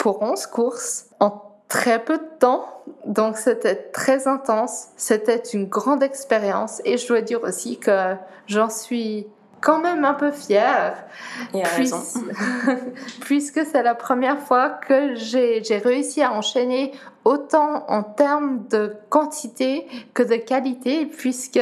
pour 0.00 0.22
11 0.22 0.46
courses 0.46 1.06
en 1.20 1.42
très 1.68 2.02
peu 2.02 2.16
de 2.16 2.28
temps. 2.38 2.64
Donc 3.04 3.36
c'était 3.36 3.76
très 3.76 4.26
intense, 4.26 4.88
c'était 4.96 5.36
une 5.52 5.66
grande 5.66 6.02
expérience 6.02 6.80
et 6.86 6.96
je 6.96 7.06
dois 7.06 7.20
dire 7.20 7.42
aussi 7.42 7.78
que 7.78 8.16
j'en 8.46 8.70
suis 8.70 9.26
quand 9.60 9.78
même 9.78 10.06
un 10.06 10.14
peu 10.14 10.30
fière. 10.30 11.04
Et 11.52 11.62
puisque 13.20 13.60
c'est 13.66 13.82
la 13.82 13.94
première 13.94 14.40
fois 14.40 14.70
que 14.70 15.14
j'ai 15.16 15.60
réussi 15.84 16.22
à 16.22 16.32
enchaîner 16.32 16.92
autant 17.26 17.84
en 17.88 18.02
termes 18.02 18.66
de 18.68 18.96
quantité 19.10 19.86
que 20.14 20.22
de 20.22 20.36
qualité, 20.36 21.04
puisque 21.04 21.60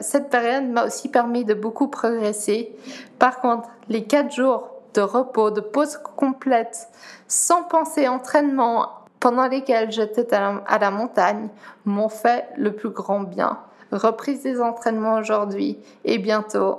cette 0.00 0.30
période 0.30 0.70
m'a 0.70 0.86
aussi 0.86 1.08
permis 1.08 1.44
de 1.44 1.54
beaucoup 1.54 1.88
progresser. 1.88 2.72
Par 3.18 3.40
contre, 3.40 3.68
les 3.88 4.04
quatre 4.04 4.32
jours 4.32 4.79
de 4.94 5.00
repos, 5.00 5.50
de 5.50 5.60
pause 5.60 5.98
complète, 6.16 6.88
sans 7.28 7.62
penser 7.62 8.08
entraînement, 8.08 8.88
pendant 9.20 9.46
lesquels 9.46 9.92
j'étais 9.92 10.32
à 10.32 10.78
la 10.78 10.90
montagne, 10.90 11.48
m'ont 11.84 12.08
fait 12.08 12.46
le 12.56 12.74
plus 12.74 12.90
grand 12.90 13.20
bien. 13.20 13.58
Reprise 13.92 14.42
des 14.42 14.60
entraînements 14.60 15.14
aujourd'hui 15.14 15.78
et 16.04 16.18
bientôt 16.18 16.78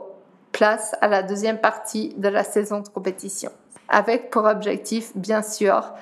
place 0.51 0.95
à 1.01 1.07
la 1.07 1.24
deuxième 1.24 1.59
partie 1.59 2.14
de 2.18 2.28
la 2.28 2.43
saison 2.43 2.80
de 2.80 2.88
compétition, 2.88 3.51
avec 3.88 4.30
pour 4.30 4.45
objectif, 4.45 5.16
bien 5.16 5.41
sûr, 5.41 5.93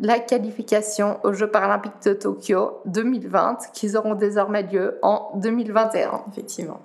la 0.00 0.18
qualification 0.18 1.18
aux 1.24 1.32
Jeux 1.32 1.50
paralympiques 1.50 2.02
de 2.04 2.12
Tokyo 2.12 2.80
2020, 2.86 3.70
qui 3.72 3.96
auront 3.96 4.14
désormais 4.14 4.62
lieu 4.62 4.98
en 5.02 5.30
2021. 5.36 6.24
Effectivement. 6.30 6.80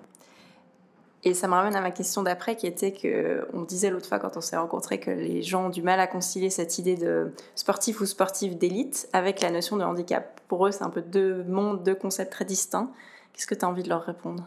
Et 1.25 1.33
ça 1.33 1.47
me 1.47 1.53
ramène 1.53 1.75
à 1.75 1.81
ma 1.81 1.91
question 1.91 2.21
d'après, 2.21 2.57
qui 2.57 2.67
était 2.67 2.91
que 2.91 3.47
on 3.53 3.61
disait 3.61 3.89
l'autre 3.89 4.07
fois 4.07 4.19
quand 4.19 4.35
on 4.35 4.41
s'est 4.41 4.57
rencontrés 4.57 4.99
que 4.99 5.09
les 5.09 5.41
gens 5.41 5.67
ont 5.67 5.69
du 5.69 5.81
mal 5.81 5.99
à 6.01 6.07
concilier 6.07 6.49
cette 6.49 6.77
idée 6.79 6.97
de 6.97 7.31
sportif 7.55 8.01
ou 8.01 8.05
sportif 8.05 8.57
d'élite 8.57 9.07
avec 9.13 9.39
la 9.39 9.49
notion 9.49 9.77
de 9.77 9.83
handicap. 9.83 10.41
Pour 10.49 10.67
eux, 10.67 10.71
c'est 10.71 10.83
un 10.83 10.89
peu 10.89 11.01
deux 11.01 11.43
mondes, 11.45 11.81
deux 11.83 11.95
concepts 11.95 12.31
très 12.31 12.45
distincts. 12.45 12.89
Qu'est-ce 13.31 13.47
que 13.47 13.55
tu 13.55 13.63
as 13.63 13.69
envie 13.69 13.83
de 13.83 13.89
leur 13.89 14.03
répondre? 14.03 14.43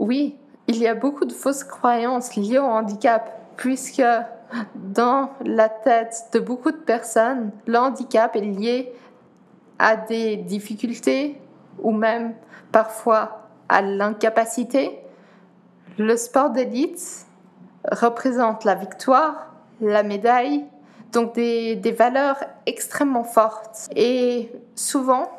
Oui, 0.00 0.36
il 0.66 0.76
y 0.78 0.88
a 0.88 0.96
beaucoup 0.96 1.24
de 1.24 1.32
fausses 1.32 1.62
croyances 1.62 2.34
liées 2.34 2.58
au 2.58 2.64
handicap, 2.64 3.54
puisque 3.56 4.02
dans 4.74 5.30
la 5.44 5.68
tête 5.68 6.24
de 6.32 6.40
beaucoup 6.40 6.72
de 6.72 6.76
personnes, 6.76 7.52
le 7.66 7.78
handicap 7.78 8.34
est 8.34 8.40
lié 8.40 8.92
à 9.78 9.96
des 9.96 10.36
difficultés 10.36 11.40
ou 11.78 11.92
même 11.92 12.34
parfois 12.72 13.48
à 13.68 13.82
l'incapacité. 13.82 14.98
Le 15.98 16.16
sport 16.16 16.50
d'élite 16.50 17.26
représente 17.90 18.64
la 18.64 18.74
victoire, 18.74 19.52
la 19.80 20.02
médaille, 20.02 20.66
donc 21.12 21.34
des, 21.34 21.76
des 21.76 21.92
valeurs 21.92 22.38
extrêmement 22.66 23.24
fortes. 23.24 23.88
Et 23.94 24.52
souvent, 24.74 25.30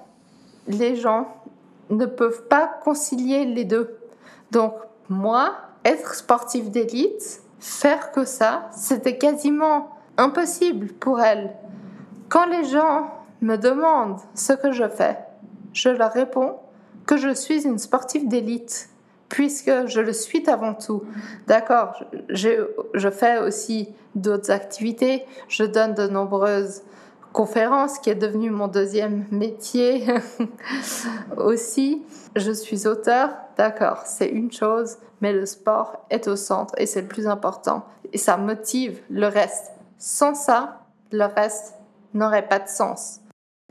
les 0.68 0.96
gens 0.96 1.28
ne 1.90 2.06
peuvent 2.06 2.48
pas 2.48 2.68
concilier 2.84 3.46
les 3.46 3.66
deux. 3.66 3.98
Donc, 4.52 4.74
moi, 5.10 5.56
être 5.86 6.16
sportif 6.16 6.70
d'élite, 6.70 7.42
faire 7.60 8.12
que 8.12 8.26
ça, 8.26 8.70
c'était 8.72 9.18
quasiment 9.18 9.90
impossible 10.18 10.88
pour 10.94 11.22
elle. 11.22 11.54
Quand 12.30 12.46
les 12.46 12.66
gens 12.66 13.12
me 13.42 13.56
demandent 13.56 14.20
ce 14.34 14.54
que 14.54 14.72
je 14.72 14.88
fais, 14.88 15.18
je 15.74 15.90
leur 15.90 16.12
réponds 16.12 16.56
que 17.06 17.18
je 17.18 17.34
suis 17.34 17.66
une 17.66 17.78
sportive 17.78 18.28
d'élite, 18.28 18.90
puisque 19.30 19.88
je 19.88 20.00
le 20.00 20.14
suis 20.14 20.50
avant 20.50 20.74
tout. 20.74 21.04
D'accord, 21.48 22.04
je, 22.30 23.10
fais 23.12 23.40
aussi 23.40 23.90
d'autres 24.16 24.52
activités, 24.52 25.26
je 25.48 25.64
donne 25.64 25.94
de 25.94 26.08
nombreuses 26.08 26.82
conférence 27.34 28.00
qui 28.00 28.10
est 28.10 28.16
devenue 28.16 28.50
mon 28.50 28.68
deuxième 28.68 29.26
métier 29.30 30.06
aussi. 31.38 32.02
Je 32.36 32.52
suis 32.52 32.88
auteur, 32.88 33.30
d'accord, 33.58 34.04
c'est 34.06 34.30
une 34.30 34.52
chose, 34.52 34.98
mais 35.22 35.34
le 35.34 35.46
sport 35.46 36.06
est 36.10 36.28
au 36.28 36.36
centre 36.36 36.74
et 36.78 36.86
c'est 36.86 37.02
le 37.02 37.08
plus 37.08 37.28
important. 37.28 37.84
Et 38.12 38.18
ça 38.18 38.38
motive 38.38 39.02
le 39.10 39.28
reste. 39.28 39.72
Sans 40.00 40.34
ça, 40.34 40.82
le 41.12 41.26
reste 41.26 41.76
n'aurait 42.14 42.48
pas 42.48 42.60
de 42.60 42.70
sens. 42.70 43.20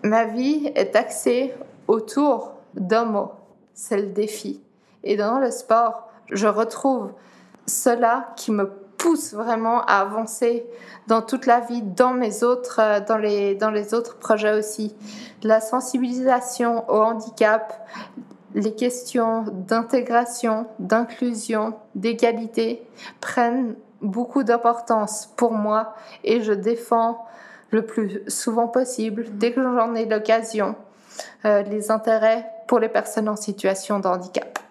Ma 0.05 0.27
vie 0.27 0.71
est 0.75 0.95
axée 0.95 1.53
autour 1.89 2.53
d'un 2.75 3.05
mot, 3.05 3.33
c'est 3.75 3.97
le 3.97 4.09
défi. 4.09 4.61
Et 5.07 5.17
dans 5.17 5.39
le 5.39 5.53
sport, 5.53 6.09
je 6.33 6.49
retrouve 6.49 7.13
cela 7.67 8.33
qui 8.37 8.51
me 8.51 8.71
pousse 8.99 9.35
vraiment 9.35 9.83
à 9.83 10.01
avancer 10.01 10.67
dans 11.07 11.23
toute 11.23 11.47
la 11.47 11.61
vie, 11.61 11.81
dans 11.81 12.13
mes 12.13 12.43
autres, 12.43 12.81
euh, 12.81 13.01
dans 13.01 13.17
les, 13.17 13.55
dans 13.55 13.71
les 13.71 13.95
autres 13.95 14.17
projets 14.17 14.53
aussi. 14.53 14.97
La 15.45 15.61
sensibilisation 15.61 16.91
au 16.91 16.97
handicap, 16.97 17.89
les 18.55 18.75
questions 18.75 19.45
d'intégration, 19.53 20.67
d'inclusion, 20.81 21.75
d'égalité 21.95 22.85
prennent 23.21 23.77
beaucoup 24.03 24.43
d'importance 24.43 25.29
pour 25.37 25.53
moi 25.53 25.95
et 26.25 26.43
je 26.43 26.53
défends 26.53 27.25
le 27.71 27.87
plus 27.87 28.23
souvent 28.27 28.67
possible, 28.67 29.27
dès 29.33 29.53
que 29.53 29.63
j'en 29.63 29.95
ai 29.95 30.07
l'occasion, 30.07 30.75
euh, 31.45 31.63
les 31.63 31.93
intérêts 31.93 32.51
pour 32.67 32.81
les 32.81 32.89
personnes 32.89 33.29
en 33.29 33.37
situation 33.37 34.01
de 34.01 34.09
handicap. 34.09 34.66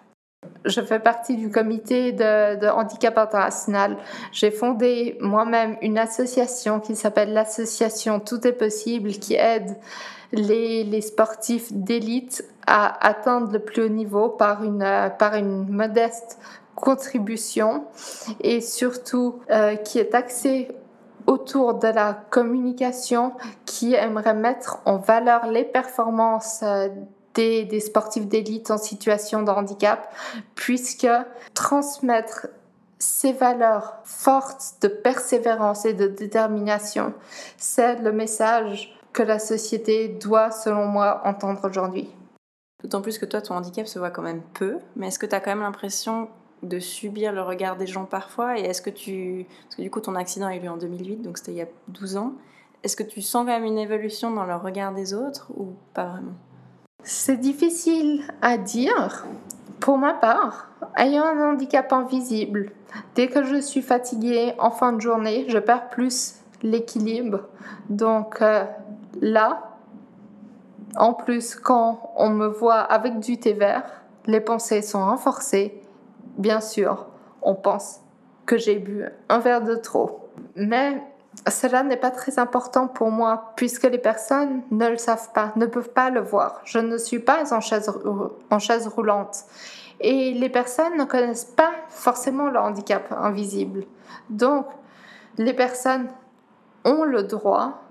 Je 0.64 0.80
fais 0.80 0.98
partie 0.98 1.36
du 1.36 1.50
comité 1.50 2.12
de, 2.12 2.68
handicap 2.68 3.18
international. 3.18 3.96
J'ai 4.32 4.50
fondé 4.50 5.16
moi-même 5.20 5.76
une 5.82 5.98
association 5.98 6.80
qui 6.80 6.96
s'appelle 6.96 7.32
l'association 7.32 8.20
Tout 8.20 8.46
est 8.46 8.52
possible, 8.52 9.10
qui 9.10 9.34
aide 9.34 9.76
les, 10.32 10.84
les 10.84 11.00
sportifs 11.00 11.72
d'élite 11.72 12.44
à 12.66 13.06
atteindre 13.06 13.52
le 13.52 13.60
plus 13.60 13.82
haut 13.82 13.88
niveau 13.88 14.28
par 14.28 14.64
une, 14.64 15.10
par 15.18 15.34
une 15.34 15.68
modeste 15.68 16.38
contribution 16.74 17.84
et 18.40 18.60
surtout 18.60 19.40
euh, 19.50 19.76
qui 19.76 19.98
est 19.98 20.14
axée 20.14 20.68
autour 21.26 21.74
de 21.74 21.88
la 21.88 22.14
communication 22.30 23.32
qui 23.64 23.94
aimerait 23.94 24.34
mettre 24.34 24.80
en 24.84 24.96
valeur 24.98 25.46
les 25.48 25.64
performances 25.64 26.62
des, 27.36 27.80
sportifs 27.80 28.26
d'élite 28.26 28.70
en 28.70 28.78
situation 28.78 29.42
de 29.42 29.50
handicap, 29.50 30.12
puisque 30.54 31.08
transmettre 31.54 32.48
ces 32.98 33.32
valeurs 33.32 33.96
fortes 34.04 34.76
de 34.80 34.88
persévérance 34.88 35.84
et 35.84 35.92
de 35.92 36.06
détermination, 36.06 37.12
c'est 37.58 37.96
le 37.96 38.12
message 38.12 38.98
que 39.12 39.22
la 39.22 39.38
société 39.38 40.08
doit, 40.08 40.50
selon 40.50 40.86
moi, 40.86 41.20
entendre 41.24 41.60
aujourd'hui. 41.64 42.08
D'autant 42.82 43.02
plus 43.02 43.18
que 43.18 43.26
toi, 43.26 43.40
ton 43.40 43.54
handicap 43.54 43.86
se 43.86 43.98
voit 43.98 44.10
quand 44.10 44.22
même 44.22 44.42
peu, 44.54 44.78
mais 44.96 45.08
est-ce 45.08 45.18
que 45.18 45.26
tu 45.26 45.34
as 45.34 45.40
quand 45.40 45.50
même 45.50 45.62
l'impression 45.62 46.28
de 46.62 46.78
subir 46.78 47.32
le 47.32 47.42
regard 47.42 47.76
des 47.76 47.86
gens 47.86 48.04
parfois? 48.04 48.58
Et 48.58 48.62
est-ce 48.62 48.82
que 48.82 48.90
tu... 48.90 49.46
Parce 49.64 49.76
que 49.76 49.82
du 49.82 49.90
coup, 49.90 50.00
ton 50.00 50.14
accident 50.14 50.46
a 50.46 50.56
eu 50.56 50.60
lieu 50.60 50.70
en 50.70 50.76
2008, 50.76 51.16
donc 51.22 51.38
c'était 51.38 51.52
il 51.52 51.58
y 51.58 51.62
a 51.62 51.68
12 51.88 52.16
ans. 52.16 52.32
Est-ce 52.82 52.96
que 52.96 53.02
tu 53.02 53.22
sens 53.22 53.46
quand 53.46 53.52
même 53.52 53.64
une 53.64 53.78
évolution 53.78 54.30
dans 54.30 54.44
le 54.44 54.54
regard 54.54 54.92
des 54.92 55.14
autres 55.14 55.50
ou 55.56 55.74
pas 55.94 56.06
vraiment? 56.06 56.34
C'est 57.06 57.36
difficile 57.36 58.24
à 58.42 58.58
dire. 58.58 59.24
Pour 59.78 59.96
ma 59.98 60.14
part, 60.14 60.68
ayant 60.96 61.24
un 61.24 61.52
handicap 61.52 61.92
invisible, 61.92 62.72
dès 63.14 63.28
que 63.28 63.44
je 63.44 63.60
suis 63.60 63.82
fatiguée 63.82 64.54
en 64.58 64.70
fin 64.70 64.92
de 64.92 65.00
journée, 65.00 65.44
je 65.48 65.58
perds 65.58 65.88
plus 65.88 66.40
l'équilibre. 66.62 67.42
Donc 67.88 68.42
euh, 68.42 68.64
là, 69.20 69.76
en 70.96 71.12
plus, 71.12 71.54
quand 71.54 72.10
on 72.16 72.30
me 72.30 72.46
voit 72.46 72.80
avec 72.80 73.20
du 73.20 73.38
thé 73.38 73.52
vert, 73.52 73.84
les 74.26 74.40
pensées 74.40 74.82
sont 74.82 75.04
renforcées. 75.04 75.80
Bien 76.38 76.60
sûr, 76.60 77.06
on 77.42 77.54
pense 77.54 78.00
que 78.46 78.56
j'ai 78.58 78.78
bu 78.78 79.04
un 79.28 79.38
verre 79.38 79.62
de 79.62 79.76
trop. 79.76 80.30
Mais 80.56 81.00
cela 81.48 81.82
n'est 81.82 81.96
pas 81.96 82.10
très 82.10 82.38
important 82.38 82.88
pour 82.88 83.10
moi 83.10 83.52
puisque 83.56 83.84
les 83.84 83.98
personnes 83.98 84.62
ne 84.70 84.88
le 84.88 84.96
savent 84.96 85.32
pas, 85.32 85.52
ne 85.56 85.66
peuvent 85.66 85.90
pas 85.90 86.10
le 86.10 86.20
voir. 86.20 86.60
Je 86.64 86.78
ne 86.78 86.98
suis 86.98 87.20
pas 87.20 87.52
en 87.54 87.60
chaise, 87.60 87.90
en 88.50 88.58
chaise 88.58 88.86
roulante. 88.88 89.44
Et 90.00 90.32
les 90.34 90.48
personnes 90.48 90.96
ne 90.96 91.04
connaissent 91.04 91.44
pas 91.44 91.72
forcément 91.88 92.48
le 92.50 92.58
handicap 92.58 93.12
invisible. 93.12 93.84
Donc, 94.28 94.66
les 95.38 95.54
personnes 95.54 96.08
ont 96.84 97.04
le 97.04 97.22
droit, 97.22 97.82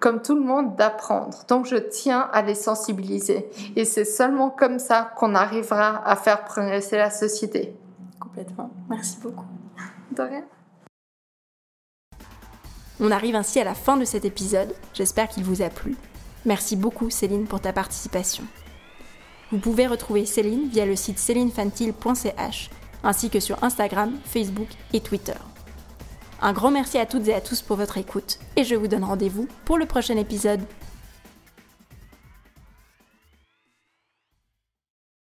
comme 0.00 0.22
tout 0.22 0.34
le 0.34 0.40
monde, 0.40 0.76
d'apprendre. 0.76 1.44
Donc, 1.48 1.66
je 1.66 1.76
tiens 1.76 2.28
à 2.32 2.42
les 2.42 2.54
sensibiliser. 2.54 3.50
Et 3.76 3.84
c'est 3.84 4.04
seulement 4.04 4.50
comme 4.50 4.78
ça 4.78 5.10
qu'on 5.16 5.34
arrivera 5.34 6.02
à 6.08 6.16
faire 6.16 6.44
progresser 6.44 6.96
la 6.96 7.10
société. 7.10 7.76
Complètement. 8.18 8.70
Merci 8.88 9.18
beaucoup. 9.20 9.44
De 10.12 10.22
rien. 10.22 10.44
On 13.00 13.10
arrive 13.10 13.34
ainsi 13.34 13.60
à 13.60 13.64
la 13.64 13.74
fin 13.74 13.96
de 13.96 14.04
cet 14.04 14.24
épisode, 14.24 14.74
j'espère 14.94 15.28
qu'il 15.28 15.44
vous 15.44 15.62
a 15.62 15.68
plu. 15.68 15.96
Merci 16.44 16.76
beaucoup 16.76 17.10
Céline 17.10 17.46
pour 17.46 17.60
ta 17.60 17.72
participation. 17.72 18.44
Vous 19.52 19.58
pouvez 19.58 19.86
retrouver 19.86 20.26
Céline 20.26 20.68
via 20.68 20.86
le 20.86 20.96
site 20.96 21.18
célinefantile.ch 21.18 22.70
ainsi 23.04 23.30
que 23.30 23.40
sur 23.40 23.62
Instagram, 23.62 24.12
Facebook 24.24 24.68
et 24.92 25.00
Twitter. 25.00 25.36
Un 26.42 26.52
grand 26.52 26.70
merci 26.70 26.98
à 26.98 27.06
toutes 27.06 27.28
et 27.28 27.34
à 27.34 27.40
tous 27.40 27.62
pour 27.62 27.76
votre 27.76 27.98
écoute 27.98 28.38
et 28.56 28.64
je 28.64 28.74
vous 28.74 28.88
donne 28.88 29.04
rendez-vous 29.04 29.48
pour 29.64 29.78
le 29.78 29.86
prochain 29.86 30.16
épisode. 30.16 30.60